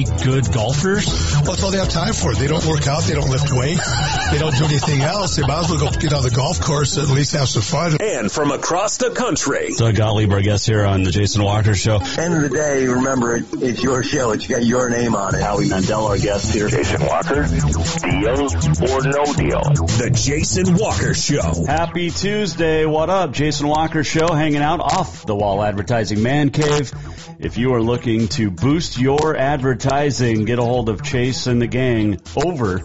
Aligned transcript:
good 0.00 0.50
golfers? 0.52 1.06
Well, 1.06 1.42
that's 1.44 1.62
all 1.62 1.70
they 1.70 1.78
have 1.78 1.90
time 1.90 2.14
for. 2.14 2.34
They 2.34 2.46
don't 2.46 2.64
work 2.64 2.86
out. 2.86 3.02
They 3.04 3.14
don't 3.14 3.28
lift 3.28 3.52
weights. 3.52 4.30
They 4.30 4.38
don't 4.38 4.56
do 4.56 4.64
anything 4.64 5.02
else. 5.02 5.36
They 5.36 5.42
might 5.42 5.64
as 5.64 5.70
well 5.70 5.78
go 5.80 5.90
get 5.98 6.12
on 6.14 6.22
the 6.22 6.30
golf 6.30 6.60
course 6.60 6.96
and 6.96 7.08
at 7.08 7.14
least 7.14 7.32
have 7.32 7.48
some 7.48 7.62
fun. 7.62 7.98
And 8.00 8.32
from 8.32 8.50
across 8.52 8.96
the 8.96 9.10
country, 9.10 9.74
Doug 9.76 9.96
Gottlieb, 9.96 10.32
our 10.32 10.40
guest 10.40 10.66
here 10.66 10.84
on 10.84 11.02
the 11.02 11.10
Jason 11.10 11.42
Walker 11.42 11.74
Show. 11.74 11.96
End 12.18 12.34
of 12.34 12.42
the 12.42 12.48
day, 12.48 12.86
remember, 12.86 13.36
it, 13.36 13.44
it's 13.60 13.82
your 13.82 14.02
show. 14.02 14.30
It's 14.30 14.46
got 14.46 14.64
your 14.64 14.88
name 14.88 15.14
on 15.14 15.34
it. 15.34 15.42
Howie 15.42 15.68
Mandel, 15.68 16.06
our 16.06 16.18
guest 16.18 16.54
here. 16.54 16.68
Jason 16.68 17.04
Walker, 17.04 17.46
deal 17.46 18.92
or 18.92 19.02
no 19.02 19.24
deal? 19.34 19.62
the 19.98 20.10
Jason 20.12 20.76
Walker 20.76 21.12
Show. 21.12 21.66
Happy 21.66 22.10
Tuesday. 22.10 22.86
What 22.86 23.10
up? 23.10 23.32
Jason 23.32 23.68
Walker 23.68 24.04
Show 24.04 24.32
hanging 24.32 24.62
out 24.62 24.80
off 24.80 25.26
the 25.26 25.34
wall 25.34 25.62
advertising 25.62 26.22
man 26.22 26.50
cave. 26.50 26.92
If 27.38 27.58
you 27.58 27.74
are 27.74 27.82
looking 27.82 28.28
to 28.28 28.50
boost 28.50 28.98
your 28.98 29.36
advertising, 29.36 29.81
get 29.82 30.58
a 30.58 30.62
hold 30.62 30.88
of 30.88 31.02
Chase 31.02 31.46
and 31.46 31.60
the 31.60 31.66
gang 31.66 32.20
over 32.36 32.82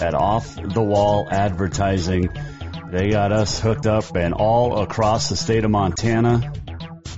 at 0.00 0.14
Off 0.14 0.56
the 0.56 0.82
Wall 0.82 1.28
Advertising. 1.30 2.30
They 2.90 3.10
got 3.10 3.32
us 3.32 3.60
hooked 3.60 3.86
up 3.86 4.16
and 4.16 4.32
all 4.32 4.80
across 4.82 5.28
the 5.28 5.36
state 5.36 5.64
of 5.64 5.70
Montana. 5.70 6.52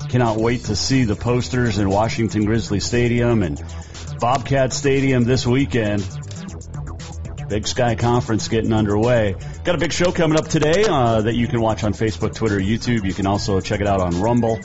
Cannot 0.09 0.39
wait 0.39 0.65
to 0.65 0.75
see 0.75 1.05
the 1.05 1.15
posters 1.15 1.79
in 1.79 1.89
Washington 1.89 2.45
Grizzly 2.45 2.81
Stadium 2.81 3.45
and 3.45 3.63
Bobcat 4.19 4.73
Stadium 4.73 5.23
this 5.23 5.47
weekend. 5.47 6.05
Big 7.49 7.69
Sky 7.69 7.95
Conference 7.95 8.49
getting 8.49 8.73
underway. 8.73 9.37
Got 9.65 9.77
a 9.77 9.79
big 9.79 9.93
show 9.93 10.11
coming 10.11 10.39
up 10.39 10.49
today 10.49 10.85
uh, 10.89 11.21
that 11.23 11.35
you 11.35 11.47
can 11.47 11.61
watch 11.61 11.85
on 11.85 11.93
Facebook, 11.93 12.35
Twitter, 12.35 12.59
YouTube. 12.59 13.05
You 13.05 13.15
can 13.15 13.27
also 13.27 13.61
check 13.61 13.81
it 13.81 13.87
out 13.87 14.01
on 14.01 14.21
Rumble. 14.21 14.59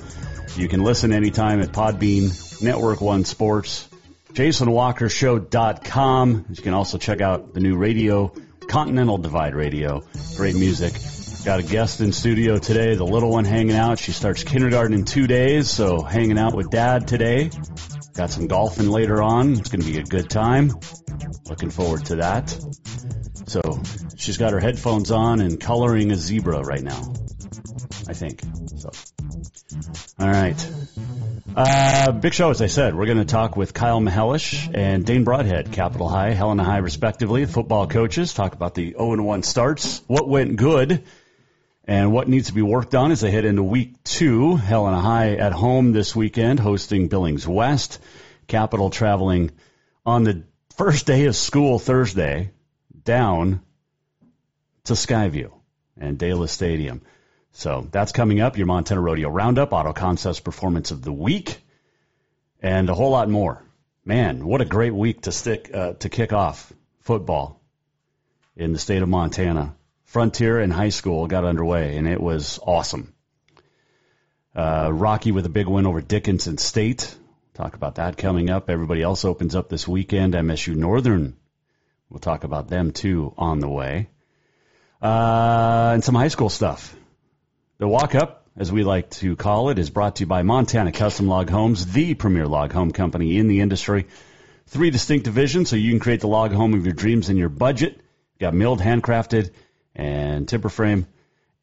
You 0.55 0.67
can 0.67 0.83
listen 0.83 1.13
anytime 1.13 1.61
at 1.61 1.69
Podbean, 1.69 2.63
Network 2.63 3.01
One 3.01 3.25
Sports, 3.25 3.87
JasonWalkerShow.com. 4.35 6.45
You 6.49 6.61
can 6.61 6.73
also 6.73 6.97
check 6.97 7.21
out 7.21 7.53
the 7.53 7.61
new 7.61 7.77
radio, 7.77 8.33
Continental 8.67 9.17
Divide 9.17 9.55
Radio. 9.55 10.03
Great 10.35 10.55
music. 10.55 10.91
Got 11.45 11.61
a 11.61 11.63
guest 11.63 12.01
in 12.01 12.11
studio 12.11 12.57
today, 12.57 12.95
the 12.95 13.05
little 13.05 13.31
one 13.31 13.45
hanging 13.45 13.77
out. 13.77 13.97
She 13.97 14.11
starts 14.11 14.43
kindergarten 14.43 14.93
in 14.93 15.05
two 15.05 15.27
days, 15.27 15.69
so 15.69 16.01
hanging 16.01 16.37
out 16.37 16.53
with 16.53 16.69
dad 16.69 17.07
today. 17.07 17.49
Got 18.13 18.29
some 18.29 18.47
golfing 18.47 18.89
later 18.89 19.21
on. 19.21 19.53
It's 19.53 19.69
going 19.69 19.81
to 19.81 19.89
be 19.89 19.99
a 19.99 20.03
good 20.03 20.29
time. 20.29 20.73
Looking 21.47 21.69
forward 21.69 22.03
to 22.07 22.17
that. 22.17 22.49
So 23.47 23.61
she's 24.17 24.37
got 24.37 24.51
her 24.51 24.59
headphones 24.59 25.11
on 25.11 25.39
and 25.39 25.61
coloring 25.61 26.11
a 26.11 26.17
zebra 26.17 26.61
right 26.61 26.83
now. 26.83 27.13
I 28.07 28.13
think. 28.13 28.41
So. 28.77 28.91
All 30.19 30.29
right. 30.29 30.71
Uh, 31.55 32.11
big 32.11 32.33
show, 32.33 32.49
as 32.49 32.61
I 32.61 32.67
said. 32.67 32.95
We're 32.95 33.05
going 33.05 33.17
to 33.17 33.25
talk 33.25 33.55
with 33.55 33.73
Kyle 33.73 33.99
Mihelish 33.99 34.69
and 34.73 35.05
Dane 35.05 35.23
Broadhead, 35.23 35.71
Capital 35.71 36.07
High, 36.07 36.31
Helena 36.31 36.63
High, 36.63 36.77
respectively, 36.77 37.45
football 37.45 37.87
coaches. 37.87 38.33
Talk 38.33 38.53
about 38.53 38.75
the 38.75 38.91
0 38.91 39.23
1 39.23 39.43
starts, 39.43 40.01
what 40.07 40.27
went 40.27 40.55
good, 40.55 41.03
and 41.85 42.11
what 42.11 42.27
needs 42.27 42.47
to 42.47 42.53
be 42.53 42.61
worked 42.61 42.93
on 42.93 43.11
as 43.11 43.21
they 43.21 43.31
head 43.31 43.45
into 43.45 43.63
week 43.63 44.03
two. 44.03 44.55
Helena 44.55 44.99
High 44.99 45.35
at 45.35 45.53
home 45.53 45.91
this 45.91 46.15
weekend, 46.15 46.59
hosting 46.59 47.07
Billings 47.07 47.47
West. 47.47 47.99
Capital 48.47 48.89
traveling 48.89 49.51
on 50.05 50.23
the 50.23 50.43
first 50.75 51.05
day 51.05 51.25
of 51.25 51.35
school 51.35 51.79
Thursday 51.79 52.51
down 53.03 53.61
to 54.83 54.93
Skyview 54.93 55.51
and 55.97 56.19
Daylis 56.19 56.49
Stadium. 56.49 57.01
So 57.55 57.87
that's 57.89 58.11
coming 58.11 58.41
up. 58.41 58.57
Your 58.57 58.67
Montana 58.67 58.99
Rodeo 58.99 59.29
Roundup, 59.29 59.71
Auto 59.71 59.93
Concepts 59.93 60.41
Performance 60.41 60.91
of 60.91 61.01
the 61.01 61.13
Week, 61.13 61.57
and 62.61 62.89
a 62.89 62.93
whole 62.93 63.11
lot 63.11 63.29
more. 63.29 63.63
Man, 64.03 64.45
what 64.45 64.59
a 64.59 64.65
great 64.65 64.93
week 64.93 65.21
to 65.21 65.31
stick 65.31 65.73
uh, 65.73 65.93
to 65.93 66.09
kick 66.09 66.33
off 66.33 66.73
football 66.99 67.61
in 68.57 68.73
the 68.73 68.77
state 68.77 69.01
of 69.01 69.07
Montana. 69.07 69.73
Frontier 70.03 70.59
and 70.59 70.71
high 70.71 70.89
school 70.89 71.27
got 71.27 71.45
underway, 71.45 71.95
and 71.95 72.09
it 72.09 72.19
was 72.19 72.59
awesome. 72.61 73.13
Uh, 74.53 74.89
Rocky 74.91 75.31
with 75.31 75.45
a 75.45 75.49
big 75.49 75.67
win 75.67 75.85
over 75.85 76.01
Dickinson 76.01 76.57
State. 76.57 77.15
Talk 77.53 77.75
about 77.75 77.95
that 77.95 78.17
coming 78.17 78.49
up. 78.49 78.69
Everybody 78.69 79.01
else 79.01 79.23
opens 79.23 79.55
up 79.55 79.69
this 79.69 79.87
weekend. 79.87 80.33
MSU 80.33 80.75
Northern. 80.75 81.37
We'll 82.09 82.19
talk 82.19 82.43
about 82.43 82.67
them 82.67 82.91
too 82.91 83.33
on 83.37 83.59
the 83.59 83.69
way. 83.69 84.09
Uh, 85.01 85.91
and 85.93 86.03
some 86.03 86.15
high 86.15 86.27
school 86.27 86.49
stuff. 86.49 86.93
The 87.77 87.89
walk 87.89 88.15
up, 88.15 88.47
as 88.55 88.71
we 88.71 88.85
like 88.85 89.09
to 89.09 89.35
call 89.35 89.69
it, 89.69 89.77
is 89.77 89.89
brought 89.89 90.15
to 90.15 90.21
you 90.21 90.27
by 90.27 90.43
Montana 90.43 90.93
Custom 90.93 91.27
Log 91.27 91.49
Homes, 91.49 91.85
the 91.85 92.13
premier 92.13 92.47
log 92.47 92.71
home 92.71 92.91
company 92.91 93.37
in 93.37 93.49
the 93.49 93.59
industry. 93.59 94.07
Three 94.67 94.91
distinct 94.91 95.25
divisions, 95.25 95.69
so 95.69 95.75
you 95.75 95.91
can 95.91 95.99
create 95.99 96.21
the 96.21 96.29
log 96.29 96.53
home 96.53 96.73
of 96.73 96.85
your 96.85 96.93
dreams 96.93 97.29
in 97.29 97.35
your 97.35 97.49
budget. 97.49 97.97
You 97.97 98.39
got 98.39 98.53
milled, 98.53 98.79
handcrafted, 98.79 99.51
and 99.93 100.47
timber 100.47 100.69
frame, 100.69 101.05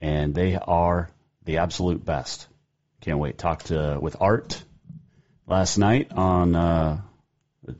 and 0.02 0.34
they 0.34 0.56
are 0.56 1.08
the 1.46 1.58
absolute 1.58 2.04
best. 2.04 2.46
Can't 3.00 3.18
wait. 3.18 3.38
Talked 3.38 3.68
to, 3.68 3.98
with 3.98 4.18
Art 4.20 4.62
last 5.46 5.78
night 5.78 6.12
on 6.12 6.54
uh, 6.54 7.00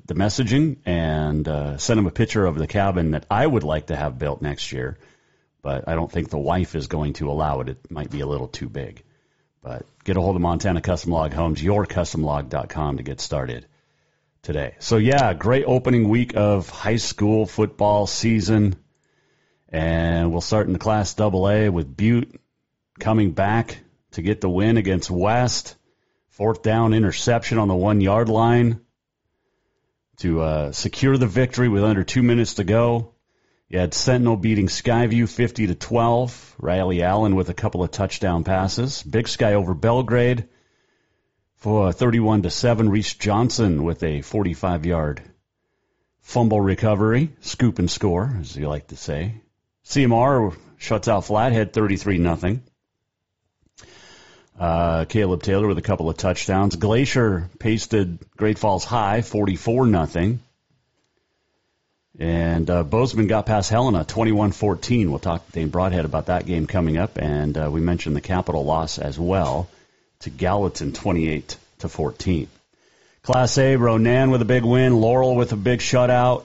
the 0.06 0.14
messaging 0.14 0.78
and 0.86 1.46
uh, 1.46 1.76
sent 1.76 2.00
him 2.00 2.06
a 2.06 2.10
picture 2.10 2.46
of 2.46 2.56
the 2.56 2.66
cabin 2.66 3.10
that 3.10 3.26
I 3.30 3.46
would 3.46 3.62
like 3.62 3.88
to 3.88 3.96
have 3.96 4.18
built 4.18 4.40
next 4.40 4.72
year, 4.72 4.96
but 5.62 5.88
I 5.88 5.94
don't 5.94 6.10
think 6.10 6.28
the 6.28 6.38
wife 6.38 6.74
is 6.74 6.88
going 6.88 7.14
to 7.14 7.30
allow 7.30 7.60
it. 7.60 7.68
It 7.68 7.90
might 7.90 8.10
be 8.10 8.20
a 8.20 8.26
little 8.26 8.48
too 8.48 8.68
big. 8.68 9.02
But 9.62 9.86
get 10.02 10.16
a 10.16 10.20
hold 10.20 10.34
of 10.34 10.42
Montana 10.42 10.80
Custom 10.80 11.12
Log 11.12 11.32
Homes, 11.32 11.62
yourcustomlog.com 11.62 12.96
to 12.96 13.02
get 13.04 13.20
started 13.20 13.66
today. 14.42 14.74
So 14.80 14.96
yeah, 14.96 15.32
great 15.34 15.64
opening 15.64 16.08
week 16.08 16.36
of 16.36 16.68
high 16.68 16.96
school 16.96 17.46
football 17.46 18.08
season. 18.08 18.74
And 19.68 20.32
we'll 20.32 20.40
start 20.40 20.66
in 20.66 20.72
the 20.72 20.80
Class 20.80 21.18
AA 21.18 21.70
with 21.70 21.96
Butte 21.96 22.40
coming 22.98 23.30
back 23.30 23.78
to 24.12 24.22
get 24.22 24.40
the 24.40 24.50
win 24.50 24.76
against 24.76 25.10
West. 25.10 25.76
Fourth 26.30 26.62
down 26.62 26.92
interception 26.92 27.58
on 27.58 27.68
the 27.68 27.74
one 27.74 28.00
yard 28.00 28.28
line 28.28 28.80
to 30.18 30.40
uh, 30.40 30.72
secure 30.72 31.16
the 31.16 31.26
victory 31.26 31.68
with 31.68 31.84
under 31.84 32.04
two 32.04 32.22
minutes 32.22 32.54
to 32.54 32.64
go. 32.64 33.14
You 33.72 33.78
had 33.78 33.94
Sentinel 33.94 34.36
beating 34.36 34.66
Skyview 34.66 35.26
50 35.26 35.68
to 35.68 35.74
12. 35.74 36.56
Riley 36.58 37.02
Allen 37.02 37.34
with 37.34 37.48
a 37.48 37.54
couple 37.54 37.82
of 37.82 37.90
touchdown 37.90 38.44
passes. 38.44 39.02
Big 39.02 39.26
Sky 39.26 39.54
over 39.54 39.72
Belgrade 39.72 40.46
for 41.56 41.90
31 41.90 42.42
to 42.42 42.50
7. 42.50 42.90
Reese 42.90 43.14
Johnson 43.14 43.82
with 43.82 44.02
a 44.02 44.20
45 44.20 44.84
yard 44.84 45.22
fumble 46.20 46.60
recovery, 46.60 47.30
scoop 47.40 47.78
and 47.78 47.90
score, 47.90 48.36
as 48.40 48.54
you 48.54 48.68
like 48.68 48.88
to 48.88 48.96
say. 48.96 49.40
CMR 49.86 50.54
shuts 50.76 51.08
out 51.08 51.24
Flathead 51.24 51.72
33 51.72 52.18
nothing. 52.18 52.62
Uh, 54.60 55.06
Caleb 55.06 55.42
Taylor 55.42 55.66
with 55.66 55.78
a 55.78 55.82
couple 55.82 56.10
of 56.10 56.18
touchdowns. 56.18 56.76
Glacier 56.76 57.48
pasted 57.58 58.18
Great 58.36 58.58
Falls 58.58 58.84
High 58.84 59.22
44 59.22 59.86
nothing. 59.86 60.40
And 62.18 62.68
uh, 62.68 62.82
Bozeman 62.82 63.26
got 63.26 63.46
past 63.46 63.70
Helena 63.70 64.04
21-14. 64.04 65.08
We'll 65.08 65.18
talk 65.18 65.46
to 65.46 65.52
Dane 65.52 65.68
Broadhead 65.68 66.04
about 66.04 66.26
that 66.26 66.44
game 66.44 66.66
coming 66.66 66.98
up, 66.98 67.16
and 67.16 67.56
uh, 67.56 67.70
we 67.70 67.80
mentioned 67.80 68.14
the 68.14 68.20
capital 68.20 68.64
loss 68.64 68.98
as 68.98 69.18
well 69.18 69.68
to 70.20 70.30
Gallatin 70.30 70.92
28 70.92 71.56
to 71.78 71.88
14. 71.88 72.48
Class 73.22 73.56
A, 73.58 73.76
Ronan 73.76 74.30
with 74.30 74.42
a 74.42 74.46
big 74.46 74.64
win, 74.64 75.00
Laurel 75.00 75.36
with 75.36 75.52
a 75.52 75.56
big 75.56 75.80
shutout, 75.80 76.44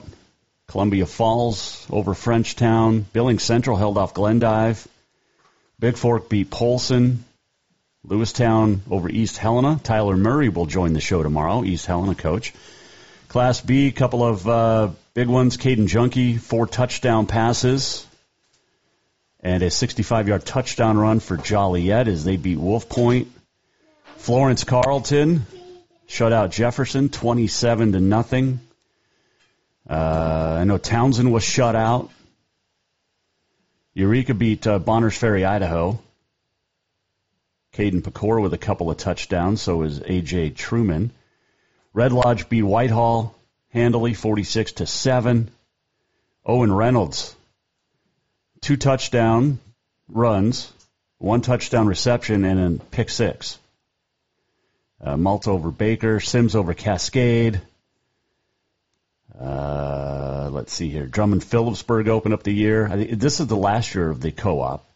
Columbia 0.67 1.05
Falls 1.05 1.85
over 1.89 2.13
Frenchtown, 2.13 3.03
Billings 3.11 3.43
Central 3.43 3.77
held 3.77 3.97
off 3.97 4.13
Glendive, 4.13 4.87
Bigfork 5.81 6.29
beat 6.29 6.49
Polson, 6.49 7.23
Lewistown 8.07 8.79
over 8.89 9.09
East 9.09 9.37
Helena. 9.37 9.79
Tyler 9.83 10.15
Murray 10.15 10.49
will 10.49 10.65
join 10.65 10.93
the 10.93 11.01
show 11.01 11.23
tomorrow, 11.23 11.63
East 11.63 11.85
Helena 11.85 12.15
coach. 12.15 12.53
Class 13.27 13.61
B, 13.61 13.91
couple 13.91 14.23
of 14.23 14.47
uh, 14.47 14.89
big 15.13 15.27
ones. 15.27 15.57
Caden 15.57 15.87
Junkie, 15.87 16.37
four 16.37 16.65
touchdown 16.65 17.25
passes 17.25 18.07
and 19.41 19.63
a 19.63 19.69
65 19.69 20.27
yard 20.27 20.45
touchdown 20.45 20.97
run 20.97 21.19
for 21.19 21.37
Joliet 21.37 22.07
as 22.07 22.23
they 22.23 22.37
beat 22.37 22.57
Wolf 22.57 22.89
Point. 22.89 23.29
Florence 24.17 24.63
Carlton 24.63 25.45
shut 26.07 26.33
out 26.33 26.51
Jefferson 26.51 27.09
27 27.09 27.93
to 27.93 27.99
nothing. 27.99 28.59
Uh, 29.89 30.57
I 30.59 30.63
know 30.63 30.77
Townsend 30.77 31.31
was 31.31 31.43
shut 31.43 31.75
out. 31.75 32.09
Eureka 33.93 34.33
beat 34.33 34.67
uh, 34.67 34.79
Bonners 34.79 35.17
Ferry, 35.17 35.45
Idaho. 35.45 35.99
Caden 37.73 38.01
Pecor 38.01 38.41
with 38.41 38.53
a 38.53 38.57
couple 38.57 38.89
of 38.89 38.97
touchdowns. 38.97 39.61
So 39.61 39.83
is 39.83 39.99
AJ 39.99 40.55
Truman. 40.55 41.11
Red 41.97 42.13
Lodge 42.13 42.47
beat 42.47 42.61
Whitehall 42.61 43.33
handily, 43.69 44.13
46 44.13 44.73
to 44.73 44.85
seven. 44.85 45.49
Owen 46.45 46.71
Reynolds, 46.71 47.35
two 48.61 48.77
touchdown 48.77 49.57
runs, 50.07 50.71
one 51.17 51.41
touchdown 51.41 51.87
reception, 51.87 52.45
and 52.45 52.79
a 52.79 52.83
pick 52.91 53.09
six. 53.09 53.57
Uh, 55.03 55.17
over 55.47 55.71
Baker, 55.71 56.19
Simms 56.19 56.55
over 56.55 56.75
Cascade. 56.75 57.61
Uh, 59.35 60.49
let's 60.51 60.73
see 60.73 60.89
here. 60.89 61.07
Drummond 61.07 61.43
Philipsburg 61.43 62.09
opened 62.09 62.35
up 62.35 62.43
the 62.43 62.53
year. 62.53 62.85
I 62.85 62.95
think 62.95 63.19
this 63.19 63.39
is 63.39 63.47
the 63.47 63.57
last 63.57 63.95
year 63.95 64.11
of 64.11 64.21
the 64.21 64.31
co-op 64.31 64.87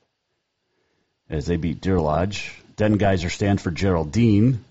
as 1.31 1.47
they 1.47 1.57
beat 1.57 1.81
Deer 1.81 1.99
Lodge. 1.99 2.53
Denton 2.75 2.99
Geyser 2.99 3.31
Stanford 3.31 3.73
Geraldine, 3.73 4.63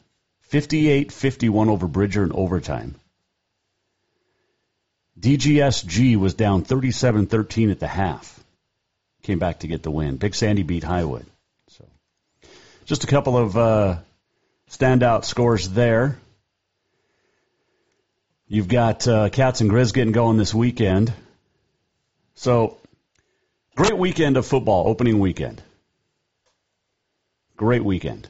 58-51 0.50 1.68
over 1.68 1.86
Bridger 1.86 2.24
in 2.24 2.32
overtime. 2.32 2.96
DGSG 5.18 6.16
was 6.16 6.34
down 6.34 6.64
37-13 6.64 7.70
at 7.70 7.78
the 7.78 7.86
half. 7.86 8.42
Came 9.22 9.38
back 9.38 9.60
to 9.60 9.68
get 9.68 9.82
the 9.82 9.90
win. 9.90 10.16
Big 10.16 10.34
Sandy 10.34 10.62
beat 10.62 10.82
Highwood. 10.82 11.26
So, 11.68 11.84
just 12.86 13.04
a 13.04 13.06
couple 13.06 13.36
of 13.36 13.56
uh, 13.56 13.98
standout 14.70 15.24
scores 15.24 15.68
there. 15.68 16.18
You've 18.48 18.68
got 18.68 19.06
uh, 19.06 19.28
Cats 19.28 19.60
and 19.60 19.70
Grizz 19.70 19.92
getting 19.92 20.12
going 20.12 20.36
this 20.36 20.54
weekend. 20.54 21.12
So, 22.34 22.78
great 23.76 23.96
weekend 23.96 24.36
of 24.36 24.46
football, 24.46 24.88
opening 24.88 25.20
weekend. 25.20 25.62
Great 27.56 27.84
weekend. 27.84 28.28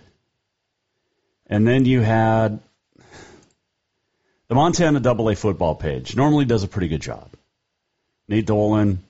And 1.50 1.67
then 1.67 1.85
you 1.85 2.00
had 2.00 2.61
the 4.47 4.55
Montana 4.55 5.00
AA 5.05 5.35
football 5.35 5.75
page. 5.75 6.14
Normally 6.14 6.44
does 6.44 6.62
a 6.62 6.69
pretty 6.69 6.87
good 6.87 7.02
job. 7.02 7.29
Nate 8.29 8.47
Dolan, 8.47 9.00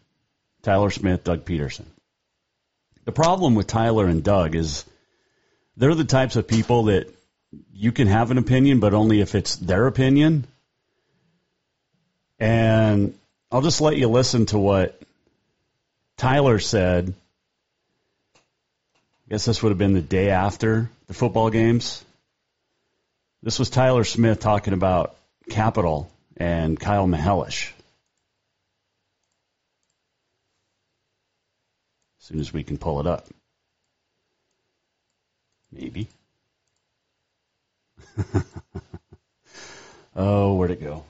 Tyler 0.62 0.90
Smith, 0.90 1.22
Doug 1.22 1.44
Peterson. 1.44 1.84
The 3.04 3.12
problem 3.12 3.54
with 3.54 3.66
Tyler 3.66 4.06
and 4.06 4.24
Doug 4.24 4.54
is 4.54 4.86
they're 5.76 5.94
the 5.94 6.04
types 6.04 6.36
of 6.36 6.48
people 6.48 6.84
that 6.84 7.14
you 7.74 7.92
can 7.92 8.06
have 8.06 8.30
an 8.30 8.38
opinion, 8.38 8.80
but 8.80 8.94
only 8.94 9.20
if 9.20 9.34
it's 9.34 9.56
their 9.56 9.86
opinion. 9.86 10.46
And 12.38 13.18
I'll 13.52 13.60
just 13.60 13.82
let 13.82 13.98
you 13.98 14.08
listen 14.08 14.46
to 14.46 14.58
what 14.58 14.98
Tyler 16.16 16.58
said. 16.58 17.12
I 18.34 19.30
guess 19.30 19.44
this 19.44 19.62
would 19.62 19.70
have 19.70 19.78
been 19.78 19.92
the 19.92 20.00
day 20.00 20.30
after 20.30 20.88
the 21.06 21.14
football 21.14 21.50
games. 21.50 22.02
This 23.42 23.58
was 23.58 23.70
Tyler 23.70 24.04
Smith 24.04 24.38
talking 24.38 24.74
about 24.74 25.16
Capital 25.48 26.12
and 26.36 26.78
Kyle 26.78 27.06
Mihelish. 27.06 27.72
As 32.20 32.26
soon 32.26 32.40
as 32.40 32.52
we 32.52 32.62
can 32.64 32.76
pull 32.76 33.00
it 33.00 33.06
up. 33.06 33.28
Maybe. 35.72 36.08
oh, 40.14 40.54
where'd 40.54 40.72
it 40.72 40.82
go? 40.82 41.04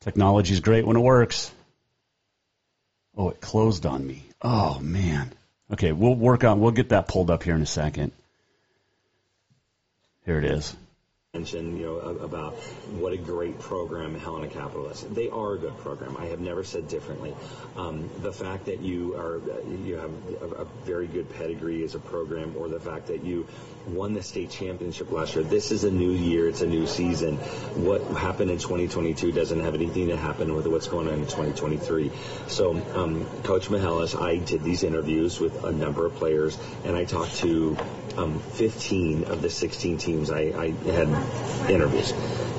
Technology's 0.00 0.60
great 0.60 0.86
when 0.86 0.96
it 0.96 1.00
works. 1.00 1.50
Oh, 3.16 3.30
it 3.30 3.40
closed 3.40 3.86
on 3.86 4.06
me. 4.06 4.22
Oh 4.42 4.78
man. 4.80 5.32
Okay, 5.72 5.92
we'll 5.92 6.14
work 6.14 6.44
on. 6.44 6.60
We'll 6.60 6.72
get 6.72 6.90
that 6.90 7.08
pulled 7.08 7.30
up 7.30 7.42
here 7.42 7.54
in 7.54 7.62
a 7.62 7.66
second. 7.66 8.12
Here 10.28 10.36
it 10.36 10.44
is 10.44 10.76
mention, 11.34 11.76
you 11.76 11.84
know, 11.84 11.98
about 11.98 12.54
what 13.00 13.12
a 13.12 13.16
great 13.18 13.58
program 13.58 14.18
Helena 14.18 14.48
Capital 14.48 14.88
is. 14.88 15.02
They 15.02 15.28
are 15.28 15.52
a 15.52 15.58
good 15.58 15.76
program. 15.78 16.16
I 16.16 16.24
have 16.26 16.40
never 16.40 16.64
said 16.64 16.88
differently. 16.88 17.34
Um, 17.76 18.08
the 18.22 18.32
fact 18.32 18.64
that 18.64 18.80
you 18.80 19.14
are 19.14 19.40
you 19.86 19.96
have 19.96 20.10
a, 20.40 20.62
a, 20.62 20.64
very 20.86 21.06
good 21.06 21.28
pedigree 21.36 21.84
as 21.84 21.94
a 21.94 21.98
program, 21.98 22.56
or 22.56 22.68
the 22.68 22.80
fact 22.80 23.08
that 23.08 23.24
you 23.24 23.46
won 23.86 24.14
the 24.14 24.22
state 24.22 24.50
championship 24.50 25.12
last 25.12 25.34
year. 25.34 25.44
This 25.44 25.70
is 25.70 25.84
a 25.84 25.90
new 25.90 26.10
year. 26.10 26.48
It's 26.48 26.62
a 26.62 26.66
new 26.66 26.86
season. 26.86 27.36
What 27.76 28.00
happened 28.16 28.50
in 28.50 28.58
2022 28.58 29.30
doesn't 29.30 29.60
have 29.60 29.74
anything 29.74 30.08
to 30.08 30.16
happen 30.16 30.54
with 30.54 30.66
what's 30.66 30.88
going 30.88 31.08
on 31.08 31.14
in 31.14 31.26
2023. 31.26 32.10
So, 32.48 32.74
um, 32.96 33.26
Coach 33.42 33.68
Mihelish, 33.68 34.20
I 34.20 34.38
did 34.38 34.64
these 34.64 34.82
interviews 34.82 35.38
with 35.38 35.62
a 35.62 35.72
number 35.72 36.06
of 36.06 36.14
players, 36.14 36.58
and 36.84 36.96
I 36.96 37.04
talked 37.04 37.36
to 37.40 37.76
um, 38.18 38.40
15 38.54 39.24
of 39.24 39.42
the 39.42 39.50
16 39.50 39.98
teams 39.98 40.30
I, 40.30 40.40
I 40.40 40.90
had 40.90 41.08
interviews. 41.70 42.12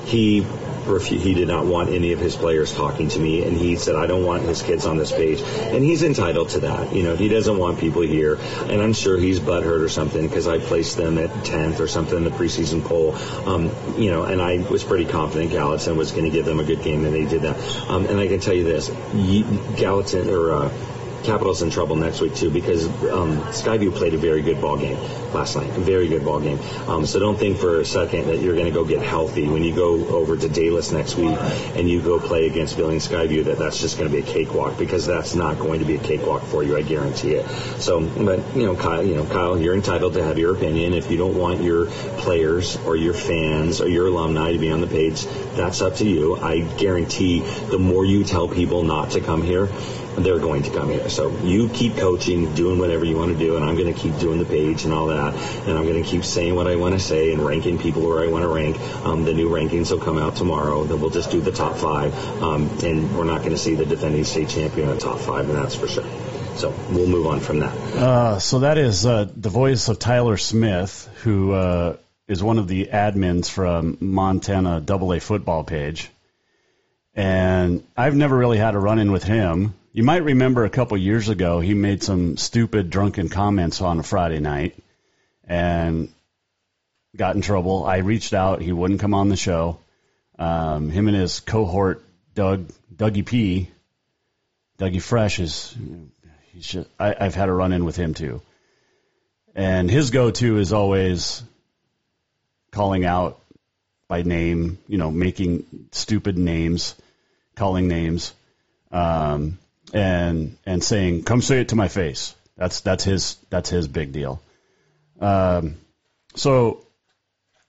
He 0.05 0.41
refu- 0.85 1.19
he 1.19 1.33
did 1.33 1.47
not 1.47 1.65
want 1.65 1.89
any 1.89 2.13
of 2.13 2.19
his 2.19 2.35
players 2.35 2.73
talking 2.73 3.09
to 3.09 3.19
me, 3.19 3.43
and 3.43 3.55
he 3.55 3.75
said, 3.75 3.95
"I 3.95 4.07
don't 4.07 4.25
want 4.25 4.43
his 4.43 4.61
kids 4.61 4.85
on 4.85 4.97
this 4.97 5.11
page," 5.11 5.41
and 5.41 5.83
he's 5.83 6.03
entitled 6.03 6.49
to 6.49 6.61
that. 6.61 6.95
You 6.95 7.03
know, 7.03 7.15
he 7.15 7.29
doesn't 7.29 7.57
want 7.57 7.79
people 7.79 8.01
here, 8.01 8.39
and 8.69 8.81
I'm 8.81 8.93
sure 8.93 9.17
he's 9.17 9.39
butthurt 9.39 9.81
or 9.81 9.89
something 9.89 10.27
because 10.27 10.47
I 10.47 10.57
placed 10.57 10.97
them 10.97 11.17
at 11.17 11.29
10th 11.43 11.79
or 11.79 11.87
something 11.87 12.17
in 12.17 12.23
the 12.23 12.31
preseason 12.31 12.83
poll. 12.83 13.15
Um, 13.47 13.71
you 13.97 14.09
know, 14.09 14.23
and 14.23 14.41
I 14.41 14.57
was 14.69 14.83
pretty 14.83 15.05
confident 15.05 15.51
Gallatin 15.51 15.95
was 15.95 16.11
going 16.11 16.25
to 16.25 16.31
give 16.31 16.45
them 16.45 16.59
a 16.59 16.63
good 16.63 16.81
game, 16.81 17.05
and 17.05 17.13
they 17.13 17.25
did 17.25 17.43
that. 17.43 17.57
Um, 17.89 18.05
and 18.07 18.19
I 18.19 18.27
can 18.27 18.39
tell 18.39 18.55
you 18.55 18.63
this: 18.63 18.89
Gallatin 19.77 20.29
or 20.29 20.53
uh, 20.53 20.71
Capital's 21.23 21.61
in 21.61 21.69
trouble 21.69 21.95
next 21.95 22.21
week 22.21 22.35
too 22.35 22.49
because 22.49 22.85
um, 22.85 23.37
Skyview 23.51 23.93
played 23.93 24.13
a 24.13 24.17
very 24.17 24.41
good 24.41 24.61
ball 24.61 24.77
game 24.77 24.97
last 25.33 25.55
night, 25.55 25.69
a 25.69 25.79
very 25.79 26.07
good 26.07 26.23
ball 26.23 26.39
game. 26.39 26.59
Um, 26.87 27.05
so 27.05 27.19
don't 27.19 27.37
think 27.37 27.57
for 27.57 27.81
a 27.81 27.85
second 27.85 28.27
that 28.27 28.39
you're 28.39 28.55
going 28.55 28.67
to 28.67 28.71
go 28.71 28.83
get 28.85 29.01
healthy 29.01 29.47
when 29.47 29.63
you 29.63 29.75
go 29.75 30.07
over 30.07 30.37
to 30.37 30.47
Daylis 30.47 30.91
next 30.93 31.15
week 31.15 31.37
and 31.75 31.89
you 31.89 32.01
go 32.01 32.19
play 32.19 32.47
against 32.47 32.77
Billings 32.77 33.07
Skyview. 33.07 33.45
That 33.45 33.57
that's 33.57 33.79
just 33.79 33.97
going 33.97 34.09
to 34.09 34.15
be 34.15 34.23
a 34.23 34.33
cakewalk 34.33 34.77
because 34.77 35.05
that's 35.05 35.35
not 35.35 35.59
going 35.59 35.79
to 35.79 35.85
be 35.85 35.95
a 35.95 35.99
cakewalk 35.99 36.43
for 36.43 36.63
you. 36.63 36.77
I 36.77 36.81
guarantee 36.81 37.35
it. 37.35 37.47
So, 37.79 38.01
but 38.01 38.55
you 38.55 38.65
know, 38.65 38.75
Kyle, 38.75 39.03
you 39.03 39.15
know, 39.15 39.25
Kyle, 39.25 39.59
you're 39.59 39.75
entitled 39.75 40.13
to 40.13 40.23
have 40.23 40.37
your 40.37 40.55
opinion. 40.55 40.93
If 40.93 41.11
you 41.11 41.17
don't 41.17 41.37
want 41.37 41.61
your 41.61 41.87
players 42.17 42.77
or 42.85 42.95
your 42.95 43.13
fans 43.13 43.81
or 43.81 43.87
your 43.87 44.07
alumni 44.07 44.53
to 44.53 44.59
be 44.59 44.71
on 44.71 44.81
the 44.81 44.87
page, 44.87 45.25
that's 45.55 45.81
up 45.81 45.95
to 45.95 46.07
you. 46.07 46.37
I 46.37 46.61
guarantee 46.61 47.41
the 47.41 47.79
more 47.79 48.05
you 48.05 48.23
tell 48.23 48.47
people 48.47 48.83
not 48.83 49.11
to 49.11 49.21
come 49.21 49.41
here 49.41 49.69
they're 50.17 50.39
going 50.39 50.63
to 50.63 50.69
come 50.71 50.89
here. 50.89 51.09
So 51.09 51.31
you 51.39 51.69
keep 51.69 51.97
coaching, 51.97 52.53
doing 52.55 52.79
whatever 52.79 53.05
you 53.05 53.17
want 53.17 53.31
to 53.31 53.37
do, 53.37 53.55
and 53.55 53.65
I'm 53.65 53.75
going 53.75 53.93
to 53.93 53.99
keep 53.99 54.17
doing 54.19 54.39
the 54.39 54.45
page 54.45 54.85
and 54.85 54.93
all 54.93 55.07
that, 55.07 55.33
and 55.33 55.77
I'm 55.77 55.85
going 55.85 56.01
to 56.01 56.09
keep 56.09 56.23
saying 56.23 56.55
what 56.55 56.67
I 56.67 56.75
want 56.75 56.95
to 56.95 56.99
say 56.99 57.33
and 57.33 57.41
ranking 57.41 57.77
people 57.77 58.01
where 58.01 58.23
I 58.23 58.27
want 58.27 58.43
to 58.43 58.49
rank. 58.49 58.79
Um, 59.05 59.23
the 59.23 59.33
new 59.33 59.49
rankings 59.49 59.91
will 59.91 59.99
come 59.99 60.17
out 60.17 60.35
tomorrow. 60.35 60.83
Then 60.83 60.99
we'll 61.01 61.09
just 61.09 61.31
do 61.31 61.41
the 61.41 61.51
top 61.51 61.77
five, 61.77 62.13
um, 62.41 62.69
and 62.83 63.15
we're 63.17 63.23
not 63.23 63.39
going 63.39 63.51
to 63.51 63.57
see 63.57 63.75
the 63.75 63.85
defending 63.85 64.23
state 64.23 64.49
champion 64.49 64.89
in 64.89 64.95
the 64.95 65.01
top 65.01 65.19
five, 65.19 65.49
and 65.49 65.57
that's 65.57 65.75
for 65.75 65.87
sure. 65.87 66.05
So 66.55 66.73
we'll 66.89 67.07
move 67.07 67.25
on 67.27 67.39
from 67.39 67.59
that. 67.59 67.73
Uh, 67.95 68.39
so 68.39 68.59
that 68.59 68.77
is 68.77 69.05
uh, 69.05 69.27
the 69.33 69.49
voice 69.49 69.87
of 69.87 69.97
Tyler 69.97 70.35
Smith, 70.35 71.09
who 71.23 71.53
uh, 71.53 71.95
is 72.27 72.43
one 72.43 72.57
of 72.57 72.67
the 72.67 72.89
admins 72.91 73.49
from 73.49 73.97
Montana 74.01 74.83
AA 74.87 75.19
football 75.19 75.63
page. 75.63 76.09
And 77.15 77.83
I've 77.97 78.15
never 78.15 78.37
really 78.37 78.57
had 78.57 78.75
a 78.75 78.79
run 78.79 78.99
in 78.99 79.11
with 79.11 79.23
him. 79.23 79.73
You 79.91 80.03
might 80.03 80.23
remember 80.23 80.65
a 80.65 80.69
couple 80.69 80.97
years 80.97 81.29
ago, 81.29 81.59
he 81.59 81.73
made 81.73 82.03
some 82.03 82.37
stupid, 82.37 82.91
drunken 82.91 83.27
comments 83.27 83.81
on 83.81 83.97
a 83.97 84.03
Friday 84.03 84.39
night 84.39 84.77
and 85.45 86.09
got 87.15 87.35
in 87.35 87.41
trouble. 87.41 87.85
I 87.85 87.97
reached 87.97 88.33
out. 88.33 88.61
He 88.61 88.71
wouldn't 88.71 88.99
come 88.99 89.15
on 89.15 89.29
the 89.29 89.35
show. 89.35 89.79
Um, 90.37 90.91
him 90.91 91.07
and 91.07 91.17
his 91.17 91.39
cohort, 91.39 92.03
Doug, 92.35 92.69
Dougie 92.95 93.25
P, 93.25 93.71
Dougie 94.77 95.01
Fresh 95.01 95.39
is, 95.39 95.75
he's 96.53 96.67
just, 96.67 96.89
I, 96.99 97.15
I've 97.19 97.35
had 97.35 97.49
a 97.49 97.53
run 97.53 97.73
in 97.73 97.83
with 97.83 97.95
him 97.95 98.13
too. 98.13 98.43
And 99.55 99.89
his 99.89 100.11
go 100.11 100.29
to 100.29 100.57
is 100.59 100.71
always 100.71 101.41
calling 102.71 103.05
out 103.05 103.41
by 104.07 104.21
name, 104.21 104.77
you 104.87 104.99
know, 104.99 105.09
making 105.09 105.65
stupid 105.91 106.37
names, 106.37 106.93
calling 107.55 107.87
names. 107.87 108.35
Um, 108.91 109.57
and 109.93 110.57
and 110.65 110.83
saying, 110.83 111.23
"Come 111.23 111.41
say 111.41 111.61
it 111.61 111.69
to 111.69 111.75
my 111.75 111.87
face." 111.87 112.35
That's 112.57 112.81
that's 112.81 113.03
his 113.03 113.37
that's 113.49 113.69
his 113.69 113.87
big 113.87 114.11
deal. 114.11 114.41
Um, 115.19 115.77
so 116.35 116.85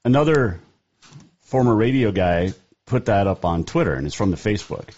another 0.05 0.61
former 1.43 1.75
radio 1.75 2.13
guy 2.13 2.55
put 2.87 3.07
that 3.07 3.27
up 3.27 3.45
on 3.45 3.65
Twitter, 3.65 3.95
and 3.95 4.07
it's 4.07 4.15
from 4.15 4.31
the 4.31 4.37
Facebook, 4.37 4.89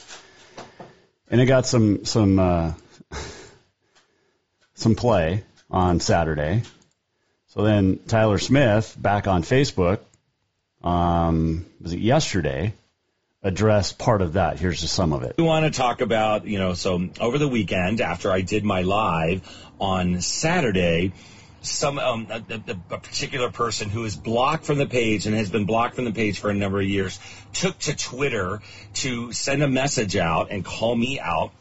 and 1.31 1.41
it 1.41 1.47
got 1.47 1.67
some 1.67 2.05
some 2.05 2.39
uh, 2.39 2.73
some 4.75 4.95
play 4.95 5.45
on 5.71 6.01
Saturday. 6.01 6.63
So 7.49 7.63
then 7.63 7.99
Tyler 8.09 8.39
Smith 8.39 8.97
back 8.99 9.27
on 9.27 9.43
Facebook, 9.43 10.01
um, 10.83 11.67
was 11.81 11.93
it 11.93 12.01
yesterday, 12.01 12.73
addressed 13.43 13.99
part 13.99 14.23
of 14.23 14.35
that. 14.35 14.59
Here's 14.59 14.81
just 14.81 14.95
some 14.95 15.13
of 15.13 15.23
it. 15.23 15.35
We 15.37 15.45
want 15.45 15.65
to 15.73 15.77
talk 15.77 16.01
about, 16.01 16.47
you 16.47 16.59
know, 16.59 16.75
so 16.75 17.09
over 17.21 17.39
the 17.39 17.49
weekend 17.49 18.01
after 18.01 18.31
I 18.31 18.41
did 18.41 18.65
my 18.65 18.83
live 18.83 19.43
on 19.81 20.21
Saturday, 20.21 21.13
some 21.61 21.99
um, 21.99 22.27
a, 22.31 22.43
a, 22.69 22.99
particular 22.99 23.51
person 23.51 23.89
who 23.89 24.05
is 24.05 24.17
blocked 24.17 24.65
from 24.65 24.79
the 24.79 24.87
page 24.87 25.27
and 25.27 25.37
has 25.37 25.51
been 25.51 25.65
blocked 25.65 25.97
from 25.97 26.05
the 26.05 26.13
page 26.13 26.39
for 26.41 26.51
a 26.51 26.55
number 26.55 26.81
of 26.81 26.87
years 26.87 27.19
took 27.53 27.79
to 27.81 27.97
Twitter 27.97 28.61
to 28.95 29.33
send 29.33 29.63
a 29.63 29.69
message 29.69 30.17
out 30.17 30.51
and 30.51 30.65
call 30.65 30.95
me 30.95 31.21
out 31.21 31.53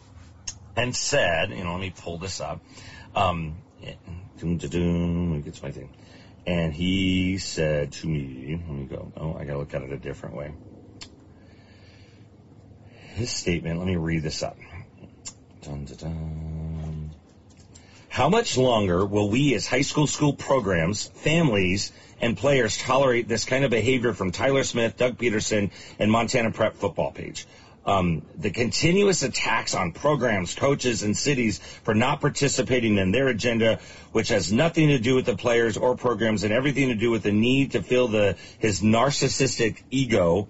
and 0.75 0.95
said, 0.95 1.51
you 1.51 1.63
know, 1.63 1.73
let 1.73 1.81
me 1.81 1.93
pull 1.95 2.17
this 2.17 2.41
up. 2.41 2.61
Um, 3.15 3.57
let 3.81 3.97
me 4.43 5.41
get 5.41 5.61
my 5.61 5.71
thing. 5.71 5.89
And 6.47 6.73
he 6.73 7.37
said 7.37 7.91
to 7.93 8.07
me, 8.07 8.59
let 8.67 8.75
me 8.75 8.85
go. 8.85 9.11
Oh, 9.15 9.35
I 9.35 9.45
got 9.45 9.53
to 9.53 9.59
look 9.59 9.73
at 9.75 9.83
it 9.83 9.91
a 9.91 9.97
different 9.97 10.35
way. 10.35 10.53
His 13.13 13.29
statement, 13.29 13.79
let 13.79 13.87
me 13.87 13.95
read 13.95 14.23
this 14.23 14.41
up. 14.41 14.57
Dun, 15.61 15.85
dun, 15.85 15.97
dun. 15.97 17.11
How 18.09 18.29
much 18.29 18.57
longer 18.57 19.05
will 19.05 19.29
we 19.29 19.53
as 19.53 19.65
high 19.67 19.83
school 19.83 20.07
school 20.07 20.33
programs, 20.33 21.07
families, 21.07 21.91
and 22.19 22.35
players 22.35 22.77
tolerate 22.77 23.27
this 23.27 23.45
kind 23.45 23.63
of 23.63 23.71
behavior 23.71 24.13
from 24.13 24.31
Tyler 24.31 24.63
Smith, 24.63 24.97
Doug 24.97 25.17
Peterson, 25.17 25.71
and 25.97 26.11
Montana 26.11 26.51
Prep 26.51 26.75
football 26.75 27.11
page? 27.11 27.45
Um, 27.85 28.21
the 28.35 28.51
continuous 28.51 29.23
attacks 29.23 29.73
on 29.73 29.91
programs, 29.91 30.53
coaches, 30.53 31.03
and 31.03 31.17
cities 31.17 31.59
for 31.83 31.95
not 31.95 32.21
participating 32.21 32.97
in 32.97 33.11
their 33.11 33.27
agenda, 33.27 33.79
which 34.11 34.29
has 34.29 34.51
nothing 34.51 34.89
to 34.89 34.99
do 34.99 35.15
with 35.15 35.25
the 35.25 35.35
players 35.35 35.77
or 35.77 35.95
programs 35.95 36.43
and 36.43 36.53
everything 36.53 36.89
to 36.89 36.95
do 36.95 37.09
with 37.09 37.23
the 37.23 37.31
need 37.31 37.71
to 37.71 37.81
fill 37.81 38.07
the 38.07 38.35
his 38.59 38.81
narcissistic 38.81 39.81
ego. 39.89 40.47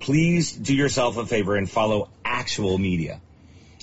Please 0.00 0.52
do 0.52 0.74
yourself 0.74 1.18
a 1.18 1.26
favor 1.26 1.56
and 1.56 1.70
follow 1.70 2.08
actual 2.24 2.78
media. 2.78 3.20